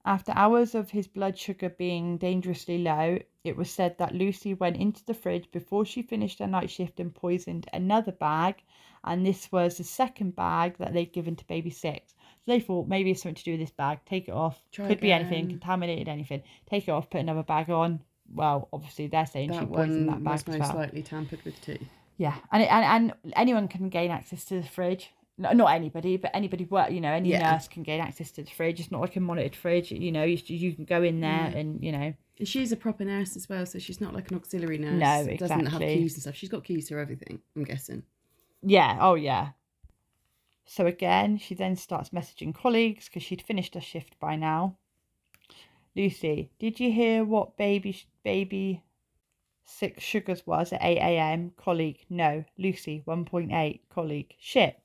After 0.06 0.34
hours 0.36 0.76
of 0.76 0.90
his 0.90 1.08
blood 1.08 1.38
sugar 1.38 1.70
being 1.70 2.18
dangerously 2.18 2.80
low, 2.80 3.20
it 3.44 3.56
was 3.56 3.70
said 3.70 3.98
that 4.00 4.16
Lucy 4.16 4.54
went 4.54 4.78
into 4.78 5.06
the 5.06 5.14
fridge 5.14 5.50
before 5.52 5.86
she 5.86 6.02
finished 6.02 6.40
her 6.40 6.48
night 6.48 6.70
shift 6.70 7.00
and 7.00 7.14
poisoned 7.14 7.70
another 7.72 8.12
bag, 8.12 8.64
and 9.04 9.26
this 9.26 9.52
was 9.52 9.78
the 9.78 9.84
second 9.84 10.36
bag 10.36 10.78
that 10.78 10.92
they'd 10.92 11.14
given 11.14 11.36
to 11.36 11.46
baby 11.46 11.70
six. 11.70 12.16
So 12.46 12.52
they 12.52 12.60
thought 12.60 12.88
maybe 12.88 13.12
it's 13.12 13.22
something 13.24 13.36
to 13.36 13.44
do 13.44 13.52
with 13.52 13.60
this 13.62 13.72
bag. 13.72 14.00
Take 14.06 14.28
it 14.28 14.34
off. 14.34 14.62
Try 14.72 14.88
Could 14.88 15.00
be 15.00 15.12
anything, 15.14 15.48
contaminated 15.48 16.08
anything. 16.10 16.44
Take 16.70 16.88
it 16.88 16.92
off, 16.92 17.10
put 17.10 17.22
another 17.22 17.44
bag 17.44 17.70
on. 17.70 18.02
Well, 18.34 18.68
obviously 18.74 19.08
they're 19.08 19.26
saying 19.26 19.52
she 19.54 19.60
That 19.60 19.72
poisoned 19.72 20.10
that 20.10 20.24
bag 20.24 20.34
was 20.34 20.42
as 20.42 20.48
most 20.48 20.60
well. 20.74 20.78
likely 20.84 21.04
tampered 21.04 21.44
with 21.46 21.62
too. 21.62 21.78
Yeah, 22.18 22.36
and, 22.52 22.62
it, 22.64 22.72
and 22.72 23.12
and 23.24 23.34
anyone 23.36 23.68
can 23.68 23.90
gain 23.90 24.12
access 24.12 24.46
to 24.46 24.62
the 24.62 24.68
fridge. 24.68 25.10
No, 25.38 25.52
not 25.52 25.74
anybody, 25.74 26.18
but 26.18 26.30
anybody 26.36 26.66
work. 26.66 26.92
You 26.92 27.02
know, 27.02 27.12
any 27.12 27.30
Yeah. 27.30 27.54
nurse 27.54 27.68
can 27.68 27.82
gain 27.84 28.00
access 28.02 28.30
to 28.32 28.44
the 28.44 28.52
fridge. 28.52 28.80
It's 28.80 28.92
not 28.92 29.02
like 29.02 29.16
a 29.16 29.20
monitored 29.20 29.56
fridge. 29.56 29.92
You 29.92 30.12
know, 30.12 30.24
you, 30.24 30.38
you 30.46 30.74
can 30.74 30.86
go 30.86 31.02
in 31.02 31.22
there 31.22 31.50
Yeah. 31.52 31.58
and 31.58 31.84
you 31.84 31.92
know. 31.92 32.14
And 32.40 32.48
she's 32.48 32.72
a 32.72 32.76
proper 32.76 33.04
nurse 33.06 33.36
as 33.36 33.48
well, 33.50 33.66
so 33.66 33.80
she's 33.80 34.00
not 34.02 34.14
like 34.14 34.30
an 34.32 34.38
auxiliary 34.38 34.78
nurse. 34.78 34.94
No, 35.00 35.12
exactly. 35.32 35.38
Doesn't 35.38 35.66
have 35.68 35.82
keys 35.82 36.14
and 36.14 36.22
stuff. 36.22 36.36
She's 36.36 36.50
got 36.50 36.64
keys 36.64 36.88
to 36.90 37.00
everything. 37.00 37.40
I'm 37.56 37.64
guessing. 37.64 38.04
Yeah. 38.62 38.98
Oh 39.02 39.16
yeah. 39.16 39.50
So 40.66 40.86
again, 40.86 41.38
she 41.38 41.56
then 41.56 41.76
starts 41.76 42.12
messaging 42.12 42.56
colleagues 42.56 43.06
because 43.06 43.24
she'd 43.24 43.42
finished 43.42 43.76
her 43.76 43.82
shift 43.82 44.20
by 44.20 44.36
now. 44.36 44.78
Lucy, 45.96 46.50
did 46.58 46.80
you 46.80 46.92
hear 46.92 47.24
what 47.24 47.58
baby 47.58 47.96
baby 48.24 48.82
six 49.66 50.04
sugars 50.04 50.46
was 50.48 50.74
at 50.74 50.84
8 50.84 50.98
a.m. 50.98 51.52
Colleague, 51.58 52.06
no. 52.10 52.46
Lucy, 52.58 53.04
1.8. 53.06 53.80
Colleague, 53.90 54.36
shit. 54.40 54.80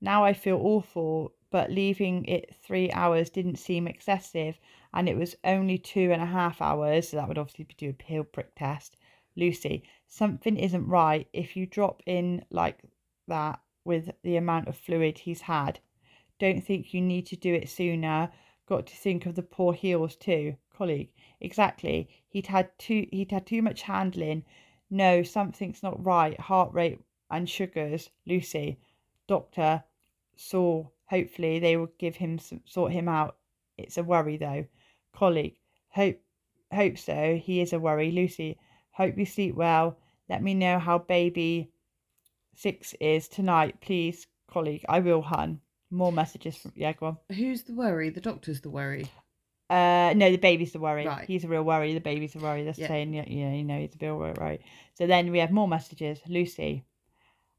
Now 0.00 0.24
I 0.24 0.32
feel 0.32 0.58
awful, 0.58 1.32
but 1.50 1.70
leaving 1.70 2.24
it 2.24 2.54
three 2.62 2.90
hours 2.90 3.30
didn't 3.30 3.56
seem 3.56 3.86
excessive, 3.86 4.58
and 4.92 5.08
it 5.08 5.16
was 5.16 5.36
only 5.44 5.78
two 5.78 6.12
and 6.12 6.22
a 6.22 6.26
half 6.26 6.60
hours, 6.60 7.10
so 7.10 7.16
that 7.16 7.28
would 7.28 7.38
obviously 7.38 7.66
do 7.76 7.94
a 7.98 8.02
heel 8.02 8.24
prick 8.24 8.54
test. 8.54 8.96
Lucy, 9.36 9.82
something 10.06 10.56
isn't 10.56 10.88
right 10.88 11.28
if 11.32 11.56
you 11.56 11.66
drop 11.66 12.02
in 12.06 12.44
like 12.50 12.78
that 13.28 13.60
with 13.86 14.10
the 14.22 14.36
amount 14.36 14.68
of 14.68 14.76
fluid 14.76 15.18
he's 15.18 15.42
had. 15.42 15.80
Don't 16.38 16.62
think 16.62 16.92
you 16.92 17.00
need 17.00 17.24
to 17.26 17.36
do 17.36 17.54
it 17.54 17.70
sooner. 17.70 18.30
Got 18.66 18.86
to 18.88 18.96
think 18.96 19.24
of 19.24 19.36
the 19.36 19.42
poor 19.42 19.72
heels 19.72 20.16
too. 20.16 20.56
Colleague, 20.76 21.12
exactly. 21.40 22.08
He'd 22.28 22.48
had 22.48 22.78
too 22.78 23.06
he'd 23.10 23.30
had 23.30 23.46
too 23.46 23.62
much 23.62 23.82
handling. 23.82 24.44
No, 24.90 25.22
something's 25.22 25.82
not 25.82 26.04
right. 26.04 26.38
Heart 26.38 26.74
rate 26.74 27.00
and 27.30 27.48
sugars. 27.48 28.10
Lucy, 28.26 28.78
doctor, 29.26 29.84
saw. 30.34 30.88
Hopefully 31.06 31.60
they 31.60 31.76
will 31.76 31.92
give 31.98 32.16
him 32.16 32.38
some, 32.38 32.60
sort 32.64 32.92
him 32.92 33.08
out. 33.08 33.36
It's 33.78 33.96
a 33.96 34.04
worry 34.04 34.36
though. 34.36 34.66
Colleague, 35.12 35.56
hope 35.88 36.20
hope 36.72 36.98
so. 36.98 37.36
He 37.36 37.60
is 37.60 37.72
a 37.72 37.78
worry. 37.78 38.10
Lucy, 38.10 38.58
hope 38.90 39.16
you 39.16 39.24
sleep 39.24 39.54
well. 39.54 39.98
Let 40.28 40.42
me 40.42 40.54
know 40.54 40.78
how 40.78 40.98
baby 40.98 41.70
six 42.56 42.94
is 43.00 43.28
tonight, 43.28 43.80
please, 43.80 44.26
colleague. 44.50 44.84
I 44.88 45.00
will, 45.00 45.22
hun. 45.22 45.60
More 45.90 46.12
messages 46.12 46.56
from 46.56 46.72
yeah, 46.74 46.92
go 46.92 47.06
on. 47.06 47.16
Who's 47.34 47.62
the 47.62 47.74
worry? 47.74 48.10
The 48.10 48.20
doctor's 48.20 48.60
the 48.60 48.70
worry. 48.70 49.06
Uh, 49.70 50.12
no, 50.16 50.30
the 50.30 50.36
baby's 50.36 50.72
the 50.72 50.80
worry. 50.80 51.06
Right. 51.06 51.26
He's 51.26 51.44
a 51.44 51.48
real 51.48 51.62
worry. 51.62 51.94
The 51.94 52.00
baby's 52.00 52.34
a 52.36 52.38
worry. 52.38 52.64
They're 52.64 52.74
Yeah. 52.76 52.88
saying, 52.88 53.14
yeah, 53.14 53.24
yeah, 53.26 53.52
you 53.52 53.64
know, 53.64 53.78
he's 53.78 53.94
a 53.94 54.04
real 54.04 54.18
worry. 54.18 54.34
Right. 54.38 54.60
So 54.94 55.06
then 55.06 55.30
we 55.30 55.38
have 55.38 55.50
more 55.50 55.68
messages. 55.68 56.20
Lucy, 56.28 56.84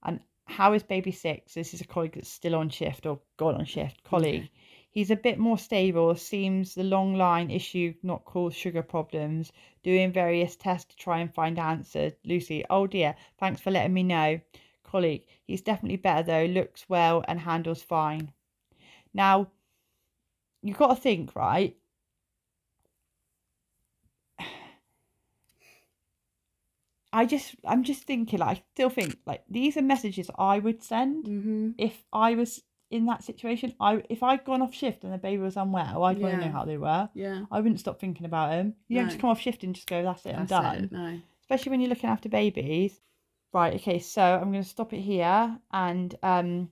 and 0.03 0.19
how 0.45 0.73
is 0.73 0.83
baby 0.83 1.11
six? 1.11 1.53
This 1.53 1.73
is 1.73 1.81
a 1.81 1.87
colleague 1.87 2.13
that's 2.15 2.29
still 2.29 2.55
on 2.55 2.69
shift 2.69 3.05
or 3.05 3.19
gone 3.37 3.55
on 3.55 3.65
shift. 3.65 4.03
Colleague, 4.03 4.49
he's 4.89 5.11
a 5.11 5.15
bit 5.15 5.37
more 5.37 5.57
stable. 5.57 6.15
Seems 6.15 6.73
the 6.75 6.83
long 6.83 7.15
line 7.15 7.51
issue 7.51 7.93
not 8.03 8.25
cause 8.25 8.55
sugar 8.55 8.81
problems. 8.83 9.51
Doing 9.83 10.11
various 10.13 10.55
tests 10.55 10.93
to 10.93 10.97
try 11.01 11.19
and 11.19 11.33
find 11.33 11.59
answers. 11.59 12.13
Lucy, 12.23 12.63
oh 12.69 12.87
dear, 12.87 13.15
thanks 13.39 13.61
for 13.61 13.71
letting 13.71 13.93
me 13.93 14.03
know. 14.03 14.39
Colleague, 14.87 15.25
he's 15.45 15.61
definitely 15.61 15.97
better 15.97 16.23
though. 16.23 16.45
Looks 16.45 16.87
well 16.89 17.23
and 17.27 17.39
handles 17.41 17.81
fine. 17.83 18.31
Now, 19.13 19.47
you've 20.61 20.77
got 20.77 20.95
to 20.95 21.01
think, 21.01 21.35
right? 21.35 21.75
I 27.13 27.25
just, 27.25 27.55
I'm 27.65 27.83
just 27.83 28.03
thinking, 28.03 28.39
like, 28.39 28.57
I 28.57 28.63
still 28.73 28.89
think, 28.89 29.17
like, 29.25 29.43
these 29.49 29.77
are 29.77 29.81
messages 29.81 30.29
I 30.37 30.59
would 30.59 30.83
send 30.83 31.25
Mm-hmm. 31.25 31.69
if 31.77 32.03
I 32.11 32.35
was 32.35 32.61
in 32.91 33.05
that 33.05 33.23
situation. 33.23 33.73
I, 33.79 34.03
if 34.09 34.21
I'd 34.23 34.43
gone 34.43 34.61
off 34.61 34.73
shift 34.73 35.03
and 35.03 35.13
the 35.13 35.17
baby 35.17 35.41
was 35.41 35.57
unwell, 35.57 36.03
I'd 36.03 36.19
want 36.19 36.39
to 36.39 36.45
know 36.45 36.51
how 36.51 36.65
they 36.65 36.77
were. 36.77 37.09
Yeah. 37.13 37.45
I 37.49 37.59
wouldn't 37.61 37.79
stop 37.79 37.99
thinking 37.99 38.25
about 38.25 38.51
him. 38.53 38.75
You 38.87 38.99
don't 38.99 39.07
just 39.09 39.19
come 39.19 39.29
off 39.29 39.39
shift 39.39 39.63
and 39.63 39.73
just 39.73 39.87
go, 39.87 40.03
that's 40.03 40.25
it, 40.25 40.35
I'm 40.35 40.45
done 40.45 40.83
it, 40.85 40.91
No. 40.91 41.19
especially 41.41 41.69
when 41.71 41.81
you're 41.81 41.89
looking 41.89 42.09
after 42.09 42.29
babies. 42.29 42.99
Right, 43.53 43.75
okay, 43.75 43.99
so 43.99 44.21
I'm 44.21 44.51
going 44.51 44.63
to 44.63 44.69
stop 44.69 44.93
it 44.93 45.01
here. 45.01 45.57
And 45.71 46.13
um, 46.21 46.69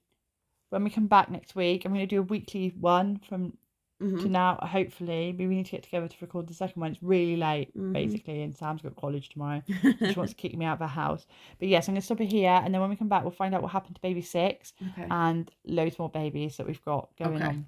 when 0.70 0.84
we 0.84 0.90
come 0.90 1.08
back 1.08 1.32
next 1.32 1.56
week, 1.56 1.86
I'm 1.86 1.94
going 1.94 2.08
to 2.08 2.16
do 2.16 2.20
a 2.20 2.24
weekly 2.24 2.74
one 2.80 3.20
from 3.28 3.58
Mhm. 4.02 4.24
to 4.24 4.28
now, 4.28 4.56
hopefully. 4.62 5.32
Maybe 5.32 5.48
we 5.48 5.56
need 5.56 5.68
to 5.68 5.72
get 5.72 5.84
together 5.84 6.10
to 6.10 6.16
record 6.20 6.48
the 6.48 6.54
second 6.54 6.82
one. 6.82 6.92
It's 6.92 7.02
really 7.02 7.38
late, 7.38 7.74
Mhm. 7.78 7.94
basically, 7.94 8.42
and 8.42 8.54
Sam's 8.54 8.82
got 8.82 8.94
college 8.98 9.30
tomorrow. 9.30 9.64
she 10.14 10.14
wants 10.20 10.34
to 10.34 10.36
kick 10.36 10.56
me 10.58 10.66
out 10.66 10.74
of 10.74 10.80
the 10.80 10.88
house. 10.88 11.26
But 11.60 11.70
yes, 11.70 11.88
I'm 11.88 11.94
going 11.94 12.02
to 12.02 12.06
stop 12.06 12.20
it 12.20 12.26
here. 12.26 12.60
And 12.62 12.74
then 12.74 12.82
when 12.82 12.90
we 12.90 12.98
come 12.98 13.08
back, 13.08 13.24
we'll 13.24 13.32
find 13.32 13.56
out 13.56 13.62
what 13.62 13.72
happened 13.72 13.96
to 13.96 14.02
baby 14.02 14.22
six 14.22 14.74
okay. 14.92 15.08
and 15.10 15.50
loads 15.66 15.98
more 15.98 16.10
babies 16.10 16.58
that 16.58 16.68
we've 16.68 16.84
got 16.84 17.08
going 17.18 17.38
Okay. 17.38 17.46
on. 17.46 17.68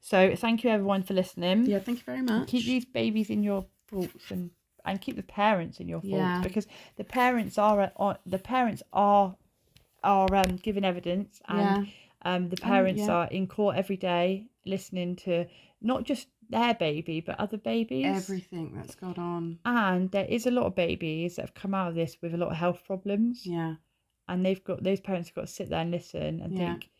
So 0.00 0.34
thank 0.34 0.64
you, 0.64 0.70
everyone, 0.70 1.02
for 1.02 1.12
listening 1.12 1.66
yeah. 1.66 1.80
Thank 1.80 1.98
you 1.98 2.04
very 2.04 2.22
much. 2.22 2.48
keep 2.48 2.64
these 2.64 2.86
babies 2.86 3.28
in 3.28 3.42
your 3.42 3.66
thoughts 3.88 4.30
and 4.30 4.50
and 4.86 5.00
keep 5.00 5.16
the 5.16 5.22
parents 5.22 5.80
in 5.80 5.88
your 5.88 6.00
thoughts 6.00 6.12
Yeah. 6.12 6.40
because 6.42 6.66
the 6.96 7.04
parents 7.04 7.58
are 7.58 7.92
are 7.96 8.18
the 8.26 8.38
parents 8.38 8.82
are 8.92 9.36
are 10.04 10.34
um 10.34 10.56
giving 10.56 10.84
evidence 10.84 11.40
and 11.48 11.60
Yeah. 11.60 11.92
um 12.22 12.48
the 12.48 12.56
Um, 12.62 12.70
parents 12.72 13.02
yeah. 13.06 13.12
are 13.16 13.26
in 13.28 13.46
court 13.46 13.76
every 13.76 13.96
day 13.96 14.46
listening 14.64 15.16
to 15.16 15.46
not 15.80 16.04
just 16.04 16.28
their 16.48 16.74
baby 16.74 17.20
but 17.20 17.38
other 17.40 17.58
babies 17.58 18.06
Everything 18.06 18.72
that's 18.74 18.94
gone 18.94 19.16
on. 19.18 19.58
and 19.64 20.10
there 20.12 20.26
is 20.26 20.46
a 20.46 20.50
lot 20.50 20.66
of 20.66 20.74
babies 20.76 21.36
that 21.36 21.42
have 21.42 21.54
come 21.54 21.74
out 21.74 21.88
of 21.88 21.94
this 21.96 22.16
with 22.22 22.32
a 22.34 22.36
lot 22.36 22.50
of 22.52 22.56
health 22.56 22.84
problems 22.84 23.44
Yeah. 23.46 23.74
and 24.28 24.44
they've 24.46 24.62
got 24.62 24.82
those 24.84 25.00
parents 25.00 25.28
have 25.28 25.34
got 25.34 25.46
to 25.48 25.52
sit 25.58 25.68
there 25.70 25.80
and 25.80 25.90
listen 25.90 26.40
and 26.40 26.56
think 26.56 26.90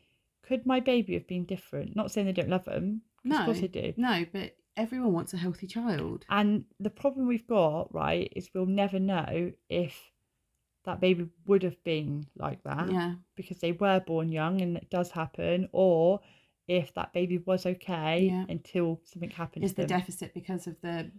could 0.43 0.64
my 0.66 0.80
baby 0.80 1.14
have 1.14 1.26
been 1.28 1.45
different 1.45 1.95
not 1.97 2.11
saying 2.11 2.26
they 2.26 2.32
don't 2.32 2.49
love 2.49 2.64
them 2.64 3.03
No. 3.24 3.39
of 3.39 3.45
course 3.47 3.61
they 3.61 3.68
do 3.68 3.95
No, 3.97 4.24
but 4.32 4.57
everyone 4.77 5.12
wants 5.12 5.33
a 5.35 5.37
healthy 5.39 5.66
child. 5.66 6.24
And 6.29 6.64
the 6.81 6.91
problem 6.91 7.27
we've 7.27 7.47
got, 7.47 7.93
right, 7.95 8.33
is 8.37 8.51
we'll 8.55 8.66
never 8.66 8.99
know 8.99 9.53
if 9.68 10.12
that 10.85 11.01
baby 11.01 11.29
would 11.47 11.62
have 11.62 11.83
been 11.83 12.27
like 12.37 12.62
that 12.64 12.91
Yeah. 12.91 13.14
because 13.35 13.59
they 13.59 13.72
were 13.72 14.01
born 14.01 14.31
young 14.31 14.61
and 14.61 14.77
it 14.77 14.89
does 14.91 15.11
happen, 15.11 15.68
or 15.72 16.20
if 16.68 16.95
that 16.95 17.12
baby 17.12 17.39
was 17.39 17.66
okay 17.66 18.27
Yeah. 18.27 18.45
until 18.49 19.01
something 19.05 19.31
happened 19.31 19.64
Is 19.64 19.74
the 19.74 19.83
them. 19.83 19.99
deficit 19.99 20.35
because 20.35 20.66
of 20.66 20.81
the 20.81 21.11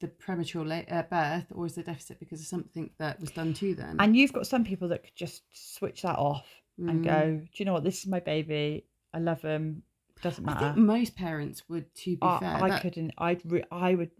the 0.00 0.08
premature 0.08 0.62
la- 0.62 0.84
uh, 0.90 1.02
birth, 1.04 1.46
or 1.54 1.64
is 1.64 1.74
the 1.76 1.82
deficit 1.82 2.20
because 2.20 2.38
of 2.38 2.46
something 2.46 2.90
that 2.98 3.18
was 3.18 3.30
done 3.30 3.54
to 3.54 3.74
them? 3.74 3.96
and 3.98 4.14
you've 4.14 4.30
got 4.32 4.46
some 4.46 4.62
people 4.62 4.88
that 4.88 5.02
could 5.02 5.16
just 5.16 5.42
switch 5.52 6.02
that 6.02 6.18
off 6.18 6.46
and 6.76 7.00
Mm. 7.00 7.04
go, 7.04 7.36
do 7.38 7.48
you 7.54 7.64
know 7.64 7.72
what? 7.72 7.82
This 7.82 8.00
is 8.00 8.06
my 8.06 8.20
baby. 8.20 8.84
I 9.14 9.20
love 9.20 9.40
him. 9.40 9.82
Doesn't 10.22 10.44
matter. 10.44 10.66
I 10.66 10.72
think 10.72 10.78
most 10.86 11.16
parents 11.16 11.62
would. 11.68 11.94
To 11.94 12.10
be 12.16 12.18
I, 12.22 12.38
fair, 12.38 12.64
I 12.64 12.68
that- 12.70 12.82
couldn't. 12.82 13.12
I'd. 13.18 13.42
Re- 13.44 13.64
I 13.70 13.94
would 13.94 14.10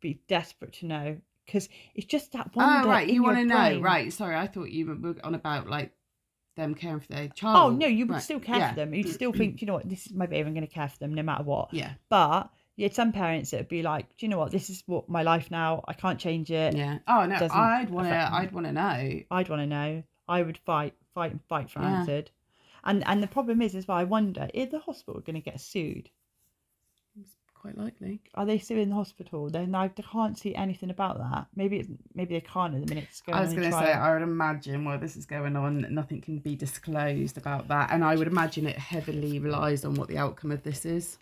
be 0.00 0.20
desperate 0.28 0.72
to 0.74 0.86
know 0.86 1.16
because 1.46 1.68
it's 1.94 2.06
just 2.06 2.32
that 2.32 2.46
oh, 2.48 2.50
one. 2.54 2.84
Oh 2.84 2.88
right, 2.88 3.08
you 3.08 3.22
want 3.22 3.38
to 3.38 3.44
know, 3.44 3.80
right? 3.80 4.12
Sorry, 4.12 4.36
I 4.36 4.46
thought 4.46 4.70
you 4.70 4.86
were 4.86 5.14
on 5.24 5.34
about 5.34 5.68
like 5.68 5.92
them 6.56 6.74
caring 6.74 7.00
for 7.00 7.08
their 7.08 7.28
child. 7.28 7.72
Oh 7.72 7.76
no, 7.76 7.86
you 7.86 8.06
would 8.06 8.14
Right, 8.14 8.22
still 8.22 8.40
care 8.40 8.56
yeah. 8.58 8.70
for 8.70 8.76
them. 8.76 8.94
You'd 8.94 9.08
still 9.08 9.32
think, 9.32 9.60
you 9.60 9.66
know 9.66 9.74
what, 9.74 9.88
this 9.88 10.06
is 10.06 10.12
my 10.12 10.26
baby. 10.26 10.46
I'm 10.48 10.54
going 10.54 10.66
to 10.66 10.72
care 10.72 10.88
for 10.88 10.98
them 10.98 11.14
no 11.14 11.22
matter 11.22 11.44
what. 11.44 11.72
Yeah, 11.72 11.92
But 12.08 12.50
you 12.76 12.84
had 12.84 12.94
some 12.94 13.12
parents 13.12 13.50
that 13.50 13.58
would 13.58 13.68
be 13.68 13.82
like, 13.82 14.06
do 14.16 14.26
you 14.26 14.30
know 14.30 14.38
what, 14.38 14.50
this 14.50 14.68
is 14.68 14.82
what 14.86 15.08
my 15.08 15.22
life 15.22 15.50
now. 15.50 15.84
I 15.86 15.92
can't 15.92 16.18
change 16.18 16.50
it. 16.50 16.74
yeah. 16.76 16.98
Oh 17.06 17.24
no, 17.26 17.36
I'd 17.52 17.90
want 17.90 18.08
to. 18.08 18.14
I'd 18.34 18.52
want 18.52 18.66
to 18.66 18.72
know. 18.72 19.20
I'd 19.30 19.48
want 19.48 19.62
to 19.62 19.66
know. 19.66 20.02
I 20.28 20.42
would 20.42 20.58
fight, 20.58 20.94
fight, 21.14 21.30
and 21.32 21.40
fight 21.48 21.70
for 21.70 21.80
Yeah. 21.80 22.00
answered. 22.00 22.30
And 22.84 23.06
and 23.06 23.22
the 23.22 23.26
problem 23.26 23.62
is, 23.62 23.74
as 23.74 23.86
well, 23.86 23.98
I 23.98 24.04
wonder, 24.04 24.48
is 24.54 24.70
the 24.70 24.78
hospital 24.78 25.18
are 25.18 25.22
going 25.22 25.40
to 25.42 25.50
get 25.50 25.60
sued? 25.60 26.08
It's 27.20 27.36
quite 27.54 27.76
likely. 27.76 28.20
Are 28.34 28.46
they 28.46 28.58
suing 28.58 28.88
the 28.88 28.94
hospital? 28.94 29.50
Then 29.50 29.74
I 29.74 29.88
can't 29.88 30.38
see 30.38 30.54
anything 30.54 30.90
about 30.90 31.18
that. 31.18 31.46
Maybe 31.54 31.86
maybe 32.14 32.34
they 32.34 32.40
can't 32.40 32.74
at 32.74 32.86
the 32.86 32.94
minute. 32.94 33.08
Going 33.26 33.38
I 33.38 33.42
was 33.42 33.52
going 33.52 33.70
to 33.70 33.78
say. 33.78 33.92
I 33.92 34.12
would 34.12 34.22
imagine 34.22 34.84
while 34.84 34.98
this 34.98 35.16
is 35.16 35.26
going 35.26 35.56
on, 35.56 35.86
nothing 35.90 36.20
can 36.20 36.38
be 36.38 36.56
disclosed 36.56 37.36
about 37.36 37.68
that, 37.68 37.90
and 37.92 38.04
I 38.04 38.16
would 38.16 38.28
imagine 38.28 38.66
it 38.66 38.78
heavily 38.78 39.38
relies 39.38 39.84
on 39.84 39.94
what 39.94 40.08
the 40.08 40.18
outcome 40.18 40.52
of 40.52 40.62
this 40.62 40.84
is. 40.84 41.18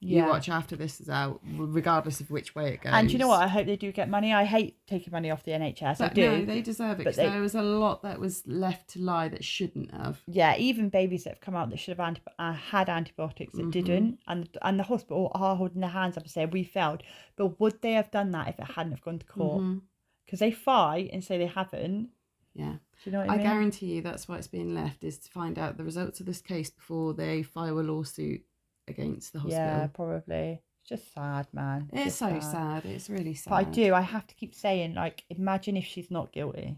You 0.00 0.18
yeah. 0.18 0.28
watch 0.28 0.48
after 0.48 0.76
this 0.76 1.00
is 1.00 1.08
out, 1.08 1.40
regardless 1.56 2.20
of 2.20 2.30
which 2.30 2.54
way 2.54 2.74
it 2.74 2.82
goes. 2.82 2.92
And 2.94 3.10
you 3.10 3.18
know 3.18 3.26
what? 3.26 3.42
I 3.42 3.48
hope 3.48 3.66
they 3.66 3.74
do 3.74 3.90
get 3.90 4.08
money. 4.08 4.32
I 4.32 4.44
hate 4.44 4.76
taking 4.86 5.10
money 5.10 5.28
off 5.28 5.42
the 5.42 5.50
NHS. 5.50 6.00
I 6.00 6.08
do. 6.10 6.30
no, 6.38 6.44
they 6.44 6.62
deserve 6.62 7.00
it. 7.00 7.04
but 7.04 7.16
they- 7.16 7.28
there 7.28 7.40
was 7.40 7.56
a 7.56 7.62
lot 7.62 8.02
that 8.02 8.20
was 8.20 8.46
left 8.46 8.90
to 8.90 9.00
lie 9.00 9.28
that 9.28 9.44
shouldn't 9.44 9.90
have. 9.90 10.22
yeah, 10.28 10.56
even 10.56 10.88
babies 10.88 11.24
that 11.24 11.30
have 11.30 11.40
come 11.40 11.56
out 11.56 11.70
that 11.70 11.78
should 11.80 11.98
have 11.98 12.06
anti- 12.06 12.22
uh, 12.38 12.52
had 12.52 12.88
antibiotics 12.88 13.54
that 13.54 13.66
Mhm. 13.66 13.72
didn't, 13.72 14.20
and 14.28 14.48
and 14.62 14.78
the 14.78 14.84
hospital 14.84 15.32
are 15.34 15.56
holding 15.56 15.80
their 15.80 15.90
hands 15.90 16.16
up 16.16 16.22
and 16.22 16.30
saying 16.30 16.50
we 16.50 16.62
failed. 16.62 17.02
But 17.34 17.58
would 17.58 17.82
they 17.82 17.94
have 17.94 18.12
done 18.12 18.30
that 18.30 18.48
if 18.48 18.58
it 18.60 18.70
hadn't 18.72 18.92
have 18.92 19.02
gone 19.02 19.18
to 19.18 19.26
court? 19.26 19.80
Because 20.24 20.38
they 20.38 20.52
fight 20.52 21.10
and 21.12 21.24
say 21.24 21.38
they 21.38 21.46
haven't. 21.46 22.10
Yeah. 22.54 22.74
Do 22.74 22.78
you 23.04 23.12
know 23.12 23.18
what 23.20 23.30
I, 23.30 23.36
mean? 23.36 23.40
I 23.46 23.50
guarantee 23.50 23.86
you 23.94 24.02
that's 24.02 24.28
why 24.28 24.36
it's 24.36 24.46
being 24.48 24.74
left 24.74 25.02
is 25.02 25.18
to 25.18 25.30
find 25.30 25.58
out 25.58 25.76
the 25.76 25.84
results 25.84 26.20
of 26.20 26.26
this 26.26 26.40
case 26.40 26.70
before 26.70 27.14
they 27.14 27.42
file 27.42 27.78
a 27.78 27.82
lawsuit 27.82 28.42
against 28.90 29.32
the 29.32 29.40
hospital. 29.40 29.64
yeah, 29.64 29.86
probably. 29.88 30.60
It's 30.80 30.88
just 30.88 31.12
sad, 31.14 31.46
man. 31.52 31.88
It's 31.92 32.04
just 32.04 32.18
so 32.18 32.40
sad. 32.40 32.84
It's 32.86 33.10
really 33.10 33.34
sad. 33.34 33.50
But 33.50 33.56
I 33.56 33.64
do. 33.64 33.94
I 33.94 34.00
have 34.00 34.26
to 34.26 34.34
keep 34.34 34.54
saying, 34.54 34.94
like, 34.94 35.24
imagine 35.30 35.76
if 35.76 35.84
she's 35.84 36.10
not 36.10 36.32
guilty. 36.32 36.76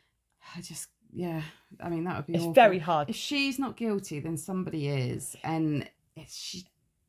I 0.56 0.60
just, 0.60 0.88
yeah. 1.12 1.42
I 1.82 1.88
mean, 1.88 2.04
that 2.04 2.16
would 2.16 2.26
be 2.26 2.34
It's 2.34 2.42
awful. 2.42 2.52
very 2.54 2.78
hard. 2.78 3.10
If 3.10 3.16
she's 3.16 3.58
not 3.58 3.76
guilty, 3.76 4.20
then 4.20 4.36
somebody 4.36 4.88
is. 4.88 5.36
And 5.42 5.88
it's 6.16 6.36
she, 6.36 6.64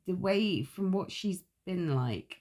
the 0.07 0.13
way 0.15 0.63
from 0.63 0.91
what 0.91 1.11
she's 1.11 1.43
been 1.65 1.95
like, 1.95 2.37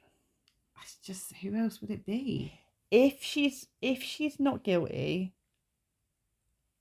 it's 0.82 0.96
just, 0.96 1.32
who 1.42 1.54
else 1.54 1.80
would 1.80 1.90
it 1.90 2.06
be? 2.06 2.52
If 2.90 3.22
she's 3.22 3.66
if 3.82 4.02
she's 4.02 4.40
not 4.40 4.64
guilty, 4.64 5.34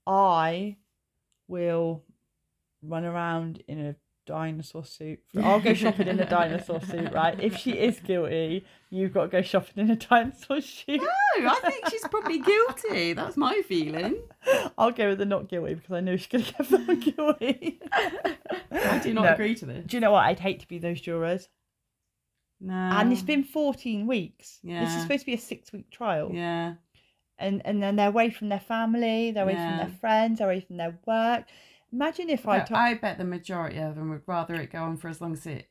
I 0.05 0.77
will 1.49 2.03
run 2.81 3.03
around 3.03 3.61
in 3.67 3.85
a 3.87 3.95
dinosaur 4.27 4.85
suit. 4.85 5.19
I'll 5.41 5.59
go 5.59 5.73
shopping 5.73 6.07
in 6.07 6.19
a 6.19 6.29
dinosaur 6.29 6.79
suit, 6.81 7.11
right? 7.11 7.39
If 7.41 7.57
she 7.57 7.71
is 7.71 7.99
guilty, 7.99 8.65
you've 8.91 9.13
got 9.13 9.23
to 9.23 9.27
go 9.29 9.41
shopping 9.41 9.85
in 9.85 9.89
a 9.91 9.95
dinosaur 10.09 10.61
suit. 10.61 11.01
No, 11.01 11.47
I 11.49 11.59
think 11.71 11.89
she's 11.89 12.07
probably 12.07 12.39
guilty. 12.39 13.13
That's 13.13 13.35
my 13.37 13.61
feeling. 13.67 14.17
I'll 14.77 14.91
go 14.91 15.09
with 15.09 15.17
the 15.17 15.25
not 15.25 15.47
guilty 15.49 15.73
because 15.73 15.91
I 15.91 16.01
know 16.01 16.15
she's 16.17 16.27
going 16.27 16.43
to 16.43 16.53
get 16.53 16.65
found 16.67 17.01
guilty. 17.03 17.79
I 18.71 18.99
do 19.01 19.13
not 19.15 19.25
No. 19.25 19.33
agree 19.33 19.55
to 19.55 19.65
this. 19.65 19.85
Do 19.87 19.97
you 19.97 20.01
know 20.01 20.11
what? 20.11 20.25
I'd 20.25 20.39
hate 20.39 20.59
to 20.59 20.67
be 20.67 20.77
those 20.77 21.01
jurors. 21.01 21.49
No. 22.59 22.73
And 22.73 23.11
it's 23.11 23.21
been 23.21 23.43
14 23.43 24.05
weeks. 24.07 24.59
Yeah. 24.63 24.83
This 24.85 24.95
is 24.95 25.01
supposed 25.03 25.21
to 25.21 25.25
be 25.27 25.33
a 25.33 25.37
six 25.39 25.71
week 25.73 25.89
trial. 25.91 26.31
Yeah. 26.33 26.73
And 27.39 27.61
and 27.65 27.83
then 27.83 27.97
they're 27.97 28.07
away 28.07 28.31
from 28.31 28.49
their 28.49 28.59
family, 28.59 29.29
they're 29.29 29.43
away 29.43 29.53
from 29.53 29.77
their 29.77 29.95
friends, 30.01 30.39
they're 30.39 30.49
away 30.49 30.61
from 30.61 30.77
their 30.77 30.97
work. 31.05 31.45
Imagine 31.93 32.29
if 32.29 32.47
I 32.47 32.65
I 32.71 32.93
bet 32.95 33.17
the 33.17 33.23
majority 33.23 33.77
of 33.79 33.95
them 33.95 34.09
would 34.09 34.23
rather 34.27 34.55
it 34.55 34.71
go 34.71 34.83
on 34.83 34.97
for 34.97 35.07
as 35.07 35.21
long 35.21 35.33
as 35.33 35.45
it 35.45 35.69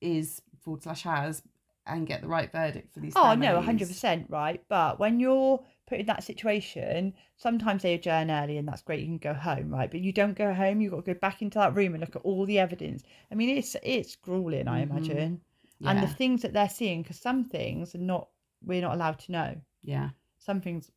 is 0.00 0.42
forward 0.62 0.82
slash 0.82 1.02
has 1.02 1.42
and 1.86 2.06
get 2.06 2.20
the 2.20 2.28
right 2.28 2.50
verdict 2.50 2.92
for 2.92 3.00
these. 3.00 3.12
Oh 3.16 3.34
no, 3.34 3.46
families. 3.48 3.64
hundred 3.64 3.88
percent 3.88 4.26
right. 4.28 4.62
But 4.68 4.98
when 4.98 5.20
you're 5.20 5.64
put 5.86 6.00
in 6.00 6.06
that 6.06 6.24
situation, 6.24 7.14
sometimes 7.36 7.82
they 7.82 7.94
adjourn 7.94 8.30
early, 8.30 8.58
and 8.58 8.66
that's 8.66 8.82
great. 8.82 9.00
You 9.00 9.06
can 9.06 9.18
go 9.18 9.34
home, 9.34 9.70
right? 9.70 9.90
But 9.90 10.00
you 10.00 10.12
don't 10.12 10.36
go 10.36 10.52
home. 10.52 10.80
You've 10.80 10.92
got 10.92 11.04
to 11.04 11.14
go 11.14 11.18
back 11.20 11.42
into 11.42 11.58
that 11.58 11.74
room 11.76 11.94
and 11.94 12.00
look 12.00 12.16
at 12.16 12.22
all 12.22 12.44
the 12.44 12.58
evidence. 12.58 13.02
I 13.30 13.34
mean, 13.36 13.56
it's 13.56 13.76
it's 13.82 14.16
grueling. 14.16 14.68
I 14.68 14.80
Mhm. 14.84 14.90
imagine, 14.90 15.40
and 15.84 16.02
the 16.02 16.08
things 16.08 16.42
that 16.42 16.52
they're 16.52 16.68
seeing, 16.68 17.02
because 17.02 17.20
some 17.20 17.44
things 17.44 17.94
are 17.94 17.98
not 17.98 18.28
we're 18.64 18.80
not 18.80 18.94
allowed 18.94 19.18
to 19.20 19.32
know. 19.32 19.60
yeah. 19.82 20.10
Some 20.38 20.60
things 20.60 20.90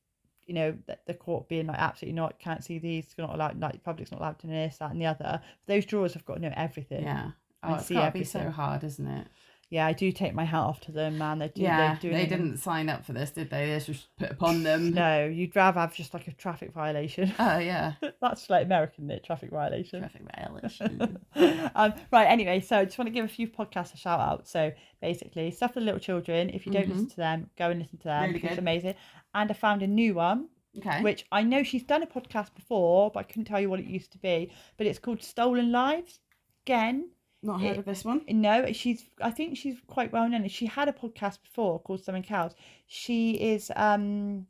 you 0.50 0.56
know, 0.56 0.76
the, 0.88 0.97
the 1.06 1.14
court 1.14 1.47
being 1.47 1.68
like 1.68 1.78
absolutely 1.78 2.16
not, 2.16 2.39
can't 2.39 2.64
see 2.64 2.80
these, 2.80 3.14
not 3.20 3.36
allowed, 3.36 3.62
like 3.62 3.84
public's 3.84 4.12
not 4.12 4.20
allowed 4.20 4.39
to 4.39 4.47
know 4.47 4.66
this, 4.66 4.78
that, 4.80 4.89
and 4.89 5.00
the 5.00 5.06
other. 5.06 5.39
Those 5.68 5.86
drawers 5.86 6.16
have 6.16 6.26
got 6.26 6.36
to 6.36 6.41
know 6.41 6.54
everything. 6.58 7.04
Yeah. 7.04 7.32
I 7.62 7.72
Oh, 7.72 7.76
it's 7.76 7.86
see 7.86 7.93
gotta 7.93 8.12
be 8.12 8.24
so 8.24 8.50
hard, 8.50 8.84
isn't 8.84 9.08
it? 9.08 9.28
Yeah, 9.72 9.86
I 9.86 9.93
do 9.93 10.12
take 10.12 10.34
my 10.34 10.45
hat 10.45 10.62
off 10.62 10.80
to 10.82 10.91
them, 10.91 11.20
man. 11.20 11.38
They 11.38 11.50
do. 11.50 11.62
Yeah, 11.62 11.95
they 12.02 12.26
didn't 12.26 12.58
sign 12.58 12.89
up 12.89 13.06
for 13.06 13.14
this, 13.14 13.30
did 13.30 13.52
they? 13.52 13.68
This 13.68 13.88
was 13.88 14.08
put 14.18 14.32
upon 14.32 14.64
them. 14.64 14.93
No, 15.00 15.28
you'd 15.28 15.56
rather 15.56 15.80
have 15.80 15.93
just 15.93 16.16
like 16.16 16.28
a 16.28 16.32
traffic 16.32 16.74
violation. 16.74 17.32
Oh 17.38 17.60
yeah, 17.60 17.93
That's 18.22 18.50
like 18.50 18.66
American, 18.66 19.12
it? 19.12 19.24
Traffic 19.24 19.52
violation. 19.52 20.00
traffic 20.00 20.24
violation. 20.36 21.20
um, 21.76 21.93
right, 22.12 22.26
anyway, 22.26 22.62
so 22.62 22.80
I 22.80 22.86
just 22.86 22.97
want 22.97 23.08
to 23.08 23.14
give 23.14 23.26
a 23.26 23.28
few 23.28 23.47
podcasts 23.47 23.93
a 23.93 23.97
shout 23.97 24.20
out. 24.20 24.47
So 24.47 24.72
basically, 25.02 25.52
Stuff 25.52 25.76
for 25.76 25.82
the 25.82 25.86
Little 25.86 26.00
Children. 26.00 26.50
If 26.50 26.66
you 26.66 26.72
don't 26.72 26.89
listen 26.89 27.10
to 27.10 27.18
them, 27.18 27.52
go 27.56 27.70
and 27.70 27.80
listen 27.80 28.00
to 28.00 28.06
them 28.06 28.34
Really 28.34 28.47
it's 28.47 28.58
amazing. 28.58 28.95
And 29.34 29.50
I 29.52 29.54
found 29.54 29.84
a 29.84 29.88
new 29.88 30.16
one, 30.16 30.50
okay. 30.78 31.02
which 31.04 31.26
I 31.32 31.44
know 31.44 31.64
she's 31.64 31.84
done 31.84 32.04
a 32.04 32.08
podcast 32.08 32.54
before, 32.56 33.12
but 33.12 33.20
I 33.20 33.24
couldn't 33.24 33.46
tell 33.46 33.60
you 33.62 33.70
what 33.70 33.80
it 33.80 33.86
used 33.86 34.12
to 34.14 34.18
be. 34.18 34.52
But 34.78 34.88
it's 34.88 35.00
called 35.00 35.22
Stolen 35.22 35.72
Lives. 35.72 36.20
Again, 36.66 37.10
Not 37.44 37.62
heard 37.62 37.72
it- 37.74 37.80
of 37.80 37.86
this 37.86 38.04
one. 38.04 38.22
no, 38.28 38.72
she's. 38.74 39.06
I 39.22 39.32
think 39.32 39.56
she's 39.58 39.78
quite 39.88 40.12
well 40.12 40.28
known. 40.28 40.48
She 40.50 40.66
had 40.66 40.88
a 40.90 40.94
podcast 40.94 41.42
before 41.44 41.80
called 41.80 42.04
Something 42.04 42.26
Else. 42.30 42.54
She 42.88 43.32
is. 43.34 43.72
Um. 43.76 44.48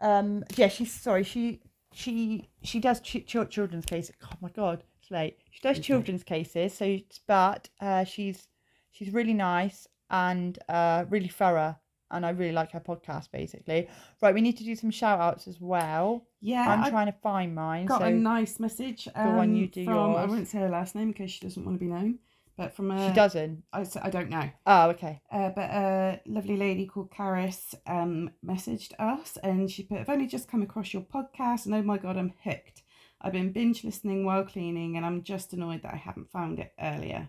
Um. 0.00 0.44
Yeah. 0.56 0.68
She's 0.68 0.92
sorry. 0.92 1.24
She. 1.24 1.60
She. 1.92 2.48
She 2.62 2.78
does 2.80 3.00
ch- 3.00 3.24
ch- 3.26 3.48
children's 3.50 3.84
cases. 3.86 4.14
Oh 4.24 4.36
my 4.40 4.48
god, 4.50 4.84
it's 5.00 5.10
late. 5.10 5.38
She 5.50 5.60
does 5.60 5.76
Okay. 5.78 5.82
children's 5.82 6.24
cases. 6.24 6.74
So, 6.74 6.98
but 7.26 7.68
uh, 7.80 8.04
she's 8.04 8.48
she's 8.90 9.12
really 9.12 9.34
nice 9.34 9.86
and 10.10 10.58
uh 10.68 11.04
really 11.08 11.28
thorough. 11.28 11.76
And 12.12 12.24
I 12.24 12.30
really 12.30 12.52
like 12.52 12.70
her 12.72 12.80
podcast. 12.80 13.30
Basically, 13.32 13.88
right. 14.20 14.34
We 14.34 14.40
need 14.40 14.56
to 14.58 14.64
do 14.64 14.76
some 14.76 14.90
shout 14.90 15.20
outs 15.20 15.48
as 15.48 15.60
well. 15.60 16.26
Yeah, 16.40 16.68
I'm 16.68 16.84
I 16.84 16.90
trying 16.90 17.06
to 17.06 17.18
find 17.22 17.54
mine. 17.54 17.86
got 17.86 18.00
so 18.00 18.06
a 18.06 18.10
nice 18.12 18.60
message. 18.60 19.08
Um, 19.14 19.38
on, 19.38 19.56
you 19.56 19.66
do 19.66 19.84
from, 19.84 20.14
I 20.16 20.20
yours. 20.20 20.30
won't 20.30 20.48
say 20.48 20.58
her 20.58 20.68
last 20.68 20.94
name 20.94 21.08
in 21.08 21.14
case 21.14 21.30
she 21.30 21.40
doesn't 21.40 21.64
want 21.64 21.78
to 21.78 21.84
be 21.84 21.90
known, 21.90 22.18
but 22.56 22.74
from 22.74 22.90
a 22.90 23.08
she 23.08 23.14
doesn't. 23.14 23.62
I, 23.72 23.86
I 24.02 24.10
don't 24.10 24.28
know. 24.30 24.50
Oh, 24.66 24.90
okay. 24.90 25.20
Uh, 25.30 25.50
but 25.50 25.70
a 25.70 26.20
lovely 26.26 26.56
lady 26.56 26.86
called 26.86 27.10
Caris 27.10 27.74
um, 27.86 28.30
messaged 28.44 28.92
us 28.98 29.38
and 29.42 29.70
she 29.70 29.84
put, 29.84 29.98
I've 29.98 30.08
only 30.08 30.26
just 30.26 30.48
come 30.50 30.62
across 30.62 30.92
your 30.92 31.02
podcast 31.02 31.66
and 31.66 31.74
oh 31.74 31.82
my 31.82 31.98
god, 31.98 32.16
I'm 32.16 32.34
hooked. 32.44 32.82
I've 33.20 33.32
been 33.32 33.52
binge 33.52 33.84
listening 33.84 34.24
while 34.24 34.44
cleaning 34.44 34.96
and 34.96 35.06
I'm 35.06 35.22
just 35.22 35.52
annoyed 35.52 35.82
that 35.82 35.94
I 35.94 35.96
haven't 35.96 36.32
found 36.32 36.58
it 36.58 36.72
earlier. 36.80 37.28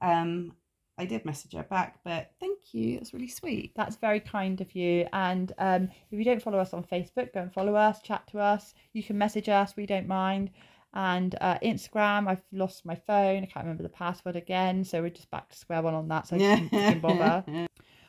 Um, 0.00 0.52
I 0.98 1.04
did 1.04 1.24
message 1.24 1.52
her 1.52 1.62
back, 1.62 1.98
but 2.04 2.30
thank 2.40 2.72
you. 2.72 2.96
That's 2.96 3.12
really 3.12 3.28
sweet. 3.28 3.72
That's 3.76 3.96
very 3.96 4.20
kind 4.20 4.60
of 4.60 4.74
you. 4.74 5.06
And 5.12 5.52
um, 5.58 5.88
if 6.10 6.18
you 6.18 6.24
don't 6.24 6.42
follow 6.42 6.58
us 6.58 6.72
on 6.72 6.84
Facebook, 6.84 7.34
go 7.34 7.40
and 7.40 7.52
follow 7.52 7.74
us, 7.74 8.00
chat 8.00 8.26
to 8.28 8.38
us. 8.38 8.72
You 8.94 9.02
can 9.02 9.18
message 9.18 9.48
us, 9.48 9.74
we 9.76 9.84
don't 9.84 10.08
mind. 10.08 10.50
And 10.94 11.34
uh, 11.42 11.58
Instagram, 11.58 12.26
I've 12.26 12.42
lost 12.52 12.86
my 12.86 12.94
phone. 12.94 13.42
I 13.42 13.46
can't 13.46 13.66
remember 13.66 13.82
the 13.82 13.90
password 13.90 14.36
again. 14.36 14.84
So 14.84 15.02
we're 15.02 15.10
just 15.10 15.30
back 15.30 15.50
to 15.50 15.56
square 15.56 15.82
one 15.82 15.92
on 15.92 16.08
that. 16.08 16.26
So 16.28 16.36
I 16.36 16.38
didn't 16.38 17.00
bother. 17.02 17.44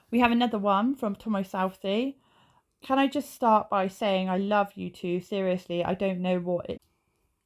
We 0.10 0.20
have 0.20 0.32
another 0.32 0.58
one 0.58 0.96
from 0.96 1.16
Tomo 1.16 1.44
Southey. 1.44 2.18
Can 2.82 3.00
I 3.00 3.08
just 3.08 3.34
start 3.34 3.70
by 3.70 3.90
saying 3.90 4.30
I 4.30 4.38
love 4.38 4.72
you 4.76 4.90
two? 4.90 5.20
Seriously, 5.20 5.84
I 5.84 5.96
don't 5.96 6.20
know 6.20 6.40
what 6.40 6.70
it 6.70 6.82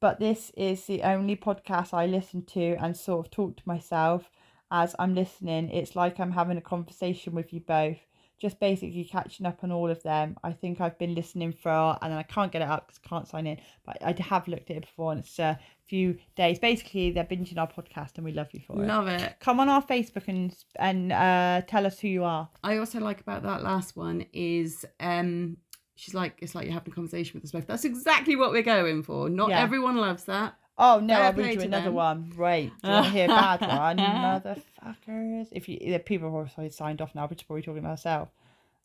but 0.01 0.19
this 0.19 0.51
is 0.57 0.85
the 0.85 1.03
only 1.03 1.35
podcast 1.35 1.93
I 1.93 2.07
listen 2.07 2.43
to 2.47 2.75
and 2.79 2.97
sort 2.97 3.27
of 3.27 3.31
talk 3.31 3.57
to 3.57 3.63
myself 3.65 4.31
as 4.71 4.95
I'm 4.97 5.13
listening. 5.13 5.69
It's 5.69 5.95
like 5.95 6.19
I'm 6.19 6.31
having 6.31 6.57
a 6.57 6.61
conversation 6.61 7.33
with 7.35 7.51
you 7.53 7.59
both, 7.59 7.97
just 8.39 8.59
basically 8.59 9.03
catching 9.03 9.45
up 9.45 9.59
on 9.63 9.71
all 9.71 9.89
of 9.91 10.01
them. 10.03 10.37
I 10.43 10.53
think 10.53 10.81
I've 10.81 10.97
been 10.97 11.13
listening 11.13 11.51
for, 11.53 11.97
and 12.01 12.13
I 12.13 12.23
can't 12.23 12.51
get 12.51 12.61
it 12.61 12.67
up 12.69 12.87
because 12.87 13.01
I 13.05 13.09
can't 13.09 13.27
sign 13.27 13.47
in, 13.47 13.57
but 13.85 13.97
I 14.03 14.15
have 14.19 14.47
looked 14.47 14.71
at 14.71 14.77
it 14.77 14.81
before 14.81 15.11
and 15.11 15.19
it's 15.19 15.37
a 15.39 15.59
few 15.87 16.17
days. 16.35 16.57
Basically, 16.57 17.11
they're 17.11 17.25
binging 17.25 17.57
our 17.57 17.67
podcast 17.67 18.11
and 18.15 18.23
we 18.25 18.31
love 18.31 18.47
you 18.53 18.61
for 18.65 18.81
it. 18.81 18.87
Love 18.87 19.07
it. 19.07 19.35
Come 19.41 19.59
on 19.59 19.67
our 19.69 19.83
Facebook 19.83 20.27
and 20.27 20.55
and 20.77 21.11
uh, 21.11 21.61
tell 21.67 21.85
us 21.85 21.99
who 21.99 22.07
you 22.07 22.23
are. 22.23 22.49
I 22.63 22.77
also 22.77 22.99
like 22.99 23.19
about 23.21 23.43
that 23.43 23.61
last 23.61 23.95
one 23.97 24.25
is 24.33 24.85
um 25.01 25.57
she's 25.95 26.13
like 26.15 26.37
it's 26.39 26.55
like 26.55 26.65
you're 26.65 26.73
having 26.73 26.93
a 26.93 26.95
conversation 26.95 27.33
with 27.35 27.43
us 27.43 27.51
both. 27.51 27.67
That's 27.67 27.83
exactly 27.85 28.35
what 28.37 28.51
we're 28.51 28.63
going 28.63 29.03
for. 29.03 29.29
Not 29.29 29.49
Yeah. 29.49 29.59
everyone 29.59 29.97
loves 29.97 30.23
that. 30.23 30.55
Oh 30.77 30.99
no, 30.99 31.13
Fair 31.15 31.23
I'll 31.25 31.33
read 31.33 31.55
you 31.55 31.61
another 31.61 31.85
them. 31.85 31.93
one. 31.93 32.33
Right. 32.35 32.71
Do 32.83 32.89
you 32.91 33.03
hear 33.03 33.25
a 33.25 33.27
bad 33.27 33.61
one? 33.61 33.97
Motherfuckers. 33.97 35.47
If 35.51 35.69
you 35.69 35.77
the 35.79 35.99
people 35.99 36.27
have 36.35 36.49
already 36.57 36.69
signed 36.71 37.01
off 37.01 37.13
now, 37.15 37.27
but 37.27 37.43
probably 37.45 37.61
talking 37.61 37.79
about 37.79 37.91
herself. 37.91 38.29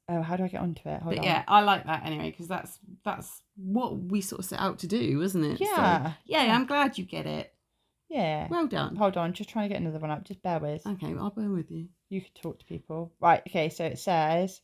Oh, 0.09 0.23
how 0.23 0.37
do 0.37 0.45
I 0.45 0.49
get 0.49 0.61
onto 0.61 0.89
it? 0.89 1.03
Hold 1.03 1.17
But 1.17 1.19
on. 1.21 1.25
yeah, 1.25 1.43
I 1.49 1.63
like 1.63 1.85
that 1.87 2.07
anyway 2.07 2.31
because 2.31 2.47
that's 2.47 2.79
that's 3.05 3.43
what 3.57 3.99
we 3.99 4.21
sort 4.21 4.39
of 4.41 4.45
set 4.45 4.61
out 4.61 4.79
to 4.81 4.87
do, 4.87 5.21
isn't 5.23 5.43
it? 5.43 5.59
So, 5.59 5.65
Yeah. 5.65 6.13
yeah, 6.25 6.55
I'm 6.55 6.67
glad 6.67 6.97
you 6.97 7.05
get 7.05 7.27
it. 7.27 7.53
Yeah. 8.09 8.47
Well 8.49 8.69
done. 8.69 8.95
Hold 8.95 9.17
on, 9.17 9.33
just 9.33 9.51
trying 9.51 9.69
to 9.69 9.73
get 9.75 9.81
another 9.83 9.99
one 9.99 10.13
up. 10.13 10.23
Just 10.23 10.43
bear 10.43 10.61
with. 10.61 10.87
Okay, 10.87 11.13
I'll 11.19 11.31
bear 11.31 11.49
with 11.51 11.73
you. 11.73 11.89
You 12.09 12.21
could 12.21 12.35
talk 12.37 12.61
to 12.61 12.65
people. 12.67 13.13
Right, 13.21 13.43
okay, 13.49 13.69
so 13.69 13.85
it 13.85 13.99
says 13.99 14.61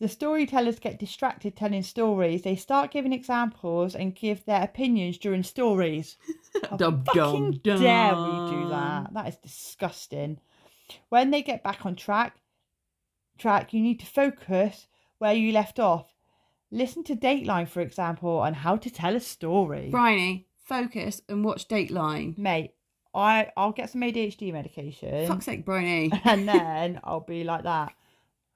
the 0.00 0.08
storytellers 0.08 0.78
get 0.78 0.98
distracted 0.98 1.54
telling 1.54 1.82
stories. 1.82 2.42
They 2.42 2.56
start 2.56 2.90
giving 2.90 3.12
examples 3.12 3.94
and 3.94 4.16
give 4.16 4.44
their 4.46 4.62
opinions 4.62 5.18
during 5.18 5.42
stories. 5.42 6.16
How 6.70 6.76
Dum, 6.78 7.04
fucking 7.04 7.60
dum, 7.62 7.80
dare 7.80 8.16
we 8.16 8.50
do 8.50 8.68
that? 8.70 9.12
That 9.12 9.28
is 9.28 9.36
disgusting. 9.36 10.40
When 11.10 11.30
they 11.30 11.42
get 11.42 11.62
back 11.62 11.84
on 11.84 11.96
track, 11.96 12.36
track, 13.38 13.74
you 13.74 13.80
need 13.80 14.00
to 14.00 14.06
focus 14.06 14.86
where 15.18 15.34
you 15.34 15.52
left 15.52 15.78
off. 15.78 16.06
Listen 16.70 17.04
to 17.04 17.14
Dateline, 17.14 17.68
for 17.68 17.80
example, 17.80 18.38
on 18.38 18.54
how 18.54 18.76
to 18.76 18.90
tell 18.90 19.14
a 19.14 19.20
story. 19.20 19.90
Bryony, 19.90 20.46
focus 20.64 21.20
and 21.28 21.44
watch 21.44 21.68
Dateline. 21.68 22.38
Mate, 22.38 22.72
I 23.14 23.50
I'll 23.54 23.72
get 23.72 23.90
some 23.90 24.00
ADHD 24.00 24.52
medication, 24.52 25.26
Fuck's 25.26 25.44
sake, 25.44 25.66
Bryony. 25.66 26.10
and 26.24 26.48
then 26.48 27.00
I'll 27.04 27.20
be 27.20 27.44
like 27.44 27.64
that. 27.64 27.92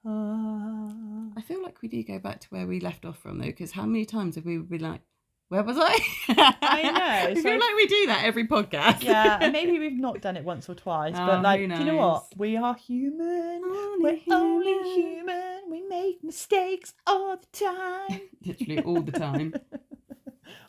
Uh, 0.06 0.90
I 1.36 1.40
feel 1.46 1.62
like 1.62 1.80
we 1.82 1.88
do 1.88 2.02
go 2.04 2.18
back 2.18 2.40
to 2.40 2.48
where 2.48 2.66
we 2.66 2.80
left 2.80 3.04
off 3.04 3.18
from 3.18 3.38
though, 3.38 3.46
because 3.46 3.72
how 3.72 3.84
many 3.86 4.04
times 4.04 4.34
have 4.36 4.44
we 4.44 4.58
been 4.58 4.82
like, 4.82 5.00
where 5.48 5.62
was 5.62 5.76
I? 5.78 5.98
I 6.28 6.82
know, 6.82 7.00
I 7.30 7.34
so- 7.34 7.42
feel 7.42 7.58
like 7.58 7.74
we 7.76 7.86
do 7.86 8.06
that 8.06 8.24
every 8.24 8.46
podcast. 8.46 9.02
yeah, 9.02 9.48
maybe 9.52 9.78
we've 9.78 9.92
not 9.98 10.20
done 10.20 10.36
it 10.36 10.44
once 10.44 10.68
or 10.68 10.74
twice, 10.74 11.14
Oh, 11.16 11.26
but 11.26 11.42
like, 11.42 11.58
do 11.58 11.62
you 11.62 11.84
know 11.84 11.96
what? 11.96 12.26
We 12.36 12.56
are 12.56 12.74
human. 12.74 13.62
Only 13.64 14.22
We're 14.28 14.34
only 14.36 14.72
human. 14.94 15.14
human. 15.16 15.60
We 15.70 15.82
make 15.82 16.22
mistakes 16.24 16.94
all 17.06 17.36
the 17.36 17.46
time. 17.66 18.20
Literally 18.44 18.80
all 18.82 19.00
the 19.02 19.12
time. 19.12 19.54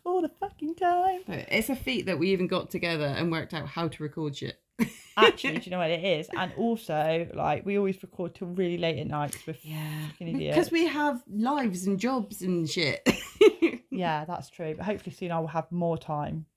all 0.06 0.22
the 0.22 0.32
fucking 0.40 0.76
time. 0.76 1.22
But 1.28 1.46
it's 1.50 1.70
a 1.70 1.76
feat 1.76 2.06
that 2.08 2.20
we 2.20 2.32
even 2.32 2.48
got 2.48 2.70
together 2.70 3.06
and 3.06 3.32
worked 3.32 3.54
out 3.54 3.68
how 3.68 3.88
to 3.88 4.04
record 4.04 4.36
shit. 4.38 4.60
Actually, 5.18 5.60
do 5.60 5.66
you 5.66 5.72
know 5.72 5.78
what 5.78 5.92
it 5.92 6.04
is? 6.04 6.28
And 6.38 6.52
also, 6.58 7.28
like, 7.34 7.66
we 7.66 7.78
always 7.78 8.02
record 8.04 8.36
till 8.36 8.48
really 8.48 8.78
late 8.78 9.00
at 9.00 9.08
night 9.08 9.36
we're 9.48 9.56
Yeah. 9.64 10.08
idiots. 10.20 10.56
Because 10.56 10.72
we 10.72 10.88
have 10.88 11.24
lives 11.30 11.88
and 11.88 11.98
jobs 12.00 12.42
and 12.42 12.70
shit. 12.70 13.08
Yeah, 13.92 14.26
that's 14.26 14.50
true. 14.50 14.74
But 14.76 14.86
hopefully 14.86 15.16
soon 15.16 15.32
I 15.32 15.40
will 15.40 15.48
have 15.48 15.72
more 15.72 15.98
time. 15.98 16.48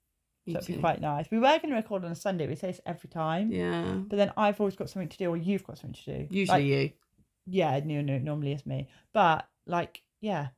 Me 0.45 0.55
So 0.55 0.59
it'd 0.59 0.67
be 0.67 0.75
too. 0.75 0.81
quite 0.81 1.01
nice. 1.01 1.31
We 1.31 1.39
were 1.39 1.47
going 1.59 1.69
to 1.71 1.77
record 1.77 2.05
on 2.05 2.11
a 2.11 2.17
Sunday. 2.17 2.49
We 2.49 2.57
say 2.57 2.67
this 2.69 2.81
every 2.85 3.09
time. 3.09 3.53
Yeah. 3.53 3.85
But 4.09 4.17
then 4.17 4.33
I've 4.37 4.59
always 4.61 4.75
got 4.75 4.91
something 4.91 5.09
to 5.09 5.17
do, 5.19 5.31
or 5.31 5.37
you've 5.37 5.63
got 5.65 5.79
something 5.79 6.03
to 6.05 6.27
do. 6.27 6.35
Usually 6.35 6.59
Like, 6.59 6.65
you. 6.67 6.91
yeah, 7.47 7.81
no, 7.85 8.01
no, 8.01 8.19
normally 8.19 8.53
is 8.55 8.67
me. 8.67 8.89
But 9.13 9.47
like, 9.67 10.03
yeah, 10.21 10.49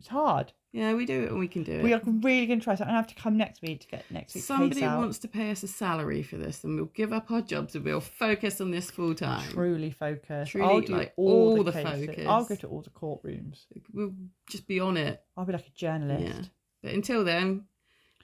it's 0.00 0.08
hard. 0.08 0.52
Yeah, 0.74 0.94
we 0.94 1.06
do 1.06 1.22
it 1.22 1.30
and 1.30 1.38
we 1.38 1.46
can 1.46 1.62
do 1.62 1.70
it. 1.70 1.84
We 1.84 1.92
are 1.92 2.00
really 2.04 2.46
going 2.46 2.58
to 2.58 2.64
try. 2.64 2.74
So 2.74 2.82
I'm 2.82 2.88
going 2.88 2.94
to 2.94 2.96
have 2.96 3.06
to 3.06 3.14
come 3.14 3.36
next 3.36 3.62
week 3.62 3.82
to 3.82 3.86
get 3.86 4.04
next 4.10 4.34
week's 4.34 4.44
Somebody 4.48 4.80
case 4.80 4.88
out. 4.88 4.98
wants 4.98 5.18
to 5.18 5.28
pay 5.28 5.52
us 5.52 5.62
a 5.62 5.68
salary 5.68 6.20
for 6.24 6.36
this 6.36 6.64
and 6.64 6.74
we'll 6.74 6.86
give 6.86 7.12
up 7.12 7.30
our 7.30 7.42
jobs 7.42 7.76
and 7.76 7.84
we'll 7.84 8.00
focus 8.00 8.60
on 8.60 8.72
this 8.72 8.90
full 8.90 9.14
time. 9.14 9.48
Truly 9.52 9.92
focus. 9.92 10.48
Truly, 10.48 10.66
I'll 10.66 10.80
do 10.80 10.96
like, 10.96 11.12
all, 11.16 11.58
all 11.58 11.62
the, 11.62 11.70
the 11.70 11.80
focus. 11.80 12.26
I'll 12.26 12.44
go 12.44 12.56
to 12.56 12.66
all 12.66 12.82
the 12.82 12.90
courtrooms. 12.90 13.66
We'll 13.92 14.14
just 14.50 14.66
be 14.66 14.80
on 14.80 14.96
it. 14.96 15.22
I'll 15.36 15.44
be 15.44 15.52
like 15.52 15.64
a 15.64 15.78
journalist. 15.78 16.24
Yeah. 16.24 16.42
But 16.82 16.92
until 16.94 17.22
then, 17.22 17.66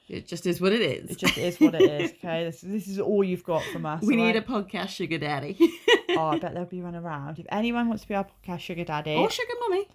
it 0.09 0.27
just 0.27 0.45
is 0.45 0.61
what 0.61 0.73
it 0.73 0.81
is. 0.81 1.11
It 1.11 1.19
just 1.19 1.39
is 1.39 1.61
what 1.61 1.77
it 1.77 1.83
is. 1.83 2.11
Okay, 2.19 2.45
this 2.47 2.63
this 2.63 2.89
is 2.89 2.99
all 2.99 3.23
you've 3.23 3.45
got 3.45 3.63
from 3.73 3.87
us. 3.87 4.03
we 4.03 4.17
need 4.17 4.37
alright? 4.37 4.67
a 4.67 4.75
podcast 4.75 4.89
sugar 4.89 5.19
daddy. 5.19 5.57
Oh, 6.13 6.27
I 6.27 6.41
bet 6.41 6.55
there'll 6.55 6.69
be 6.69 6.83
one 6.83 6.97
around. 6.97 7.39
If 7.39 7.47
anyone 7.53 7.87
wants 7.87 8.03
to 8.03 8.09
be 8.09 8.17
our 8.17 8.27
podcast 8.27 8.59
sugar 8.59 8.83
daddy, 8.83 9.15
or 9.15 9.31
sugar 9.31 9.53
mummy. 9.61 9.87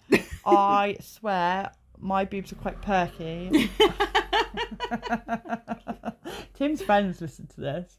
I 0.46 0.96
swear 1.02 1.72
my 2.00 2.24
boobs 2.24 2.52
are 2.52 2.56
quite 2.56 2.80
perky. 2.82 3.70
Tim's 6.54 6.82
friends 6.82 7.20
listen 7.20 7.46
to 7.48 7.60
this. 7.60 7.98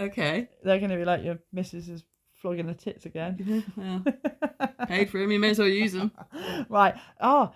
okay. 0.00 0.48
They're 0.62 0.78
going 0.78 0.90
to 0.90 0.96
be 0.96 1.04
like, 1.04 1.24
your 1.24 1.38
missus 1.52 1.88
is 1.88 2.04
flogging 2.34 2.66
the 2.66 2.74
tits 2.74 3.06
again. 3.06 3.64
Well, 3.76 4.04
paid 4.86 5.10
for 5.10 5.20
him, 5.20 5.30
you 5.30 5.38
may 5.38 5.50
as 5.50 5.58
well 5.58 5.68
use 5.68 5.92
them. 5.92 6.12
right. 6.68 6.94
Oh, 7.20 7.52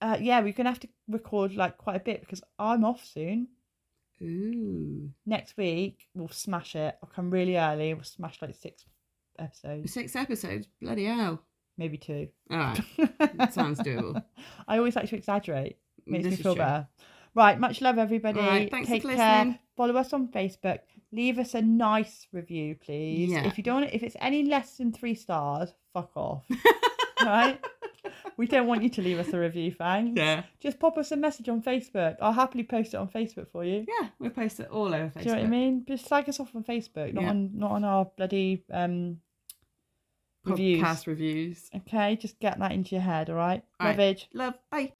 uh, 0.00 0.16
yeah, 0.20 0.40
we're 0.40 0.52
going 0.52 0.64
to 0.64 0.70
have 0.70 0.80
to 0.80 0.88
record 1.08 1.54
like 1.54 1.78
quite 1.78 1.96
a 1.96 2.00
bit 2.00 2.20
because 2.20 2.42
I'm 2.58 2.84
off 2.84 3.04
soon. 3.04 3.48
Ooh. 4.20 5.10
Next 5.26 5.56
week, 5.56 6.06
we'll 6.14 6.28
smash 6.28 6.76
it. 6.76 6.96
I'll 7.02 7.08
come 7.08 7.30
really 7.30 7.56
early. 7.56 7.92
We'll 7.94 8.04
smash 8.04 8.40
like 8.40 8.54
six 8.54 8.84
episodes. 9.38 9.92
Six 9.92 10.14
episodes. 10.16 10.66
Bloody 10.80 11.06
hell. 11.06 11.42
Maybe 11.78 11.96
two. 11.98 12.28
All 12.50 12.58
right. 12.58 12.80
Sounds 13.52 13.80
doable. 13.80 14.22
I 14.68 14.78
always 14.78 14.96
like 14.96 15.08
to 15.10 15.16
exaggerate. 15.16 15.76
Makes 16.06 16.24
This 16.24 16.38
me 16.38 16.42
feel 16.42 16.54
true. 16.54 16.62
better. 16.62 16.88
Right, 17.34 17.58
much 17.58 17.80
love, 17.80 17.96
everybody. 17.98 18.40
Right, 18.40 18.70
thanks 18.70 18.88
for 18.88 18.94
Take 18.94 19.02
care. 19.04 19.12
listening. 19.16 19.58
Follow 19.76 19.96
us 19.96 20.12
on 20.12 20.28
Facebook. 20.28 20.80
Leave 21.12 21.38
us 21.38 21.54
a 21.54 21.62
nice 21.62 22.26
review, 22.32 22.74
please. 22.74 23.30
Yeah. 23.30 23.46
If 23.46 23.56
you 23.56 23.64
don't, 23.64 23.84
if 23.84 24.02
it's 24.02 24.16
any 24.20 24.44
less 24.44 24.76
than 24.76 24.92
three 24.92 25.14
stars, 25.14 25.72
fuck 25.94 26.10
off. 26.14 26.44
right? 27.24 27.58
We 28.36 28.46
don't 28.46 28.66
want 28.66 28.82
you 28.82 28.88
to 28.90 29.02
leave 29.02 29.18
us 29.18 29.32
a 29.32 29.38
review, 29.38 29.72
thanks. 29.72 30.18
Yeah. 30.18 30.42
Just 30.60 30.78
pop 30.80 30.98
us 30.98 31.12
a 31.12 31.16
message 31.16 31.48
on 31.48 31.62
Facebook. 31.62 32.16
I'll 32.20 32.32
happily 32.32 32.64
post 32.64 32.92
it 32.94 32.96
on 32.96 33.08
Facebook 33.08 33.46
for 33.50 33.64
you. 33.64 33.86
Yeah, 33.88 34.08
we'll 34.18 34.30
post 34.30 34.60
it 34.60 34.68
all 34.68 34.86
over 34.94 35.10
Facebook. 35.10 35.14
Do 35.14 35.20
you 35.20 35.34
know 35.36 35.40
what 35.40 35.46
I 35.46 35.50
mean? 35.50 35.84
Just 35.86 36.06
slag 36.08 36.28
us 36.28 36.40
off 36.40 36.54
on 36.56 36.64
Facebook, 36.64 37.14
not 37.14 37.22
Yeah. 37.22 37.30
on 37.30 37.50
not 37.54 37.70
on 37.72 37.84
our 37.84 38.10
bloody 38.16 38.64
um. 38.70 39.18
Podcast 40.46 41.06
reviews. 41.06 41.70
Okay, 41.74 42.16
just 42.16 42.38
get 42.40 42.58
that 42.58 42.72
into 42.72 42.94
your 42.94 43.02
head, 43.02 43.30
All 43.30 43.36
right, 43.36 43.62
love, 43.80 43.96
Lovage. 43.96 44.28
Love. 44.32 44.54
Bye. 44.70 44.92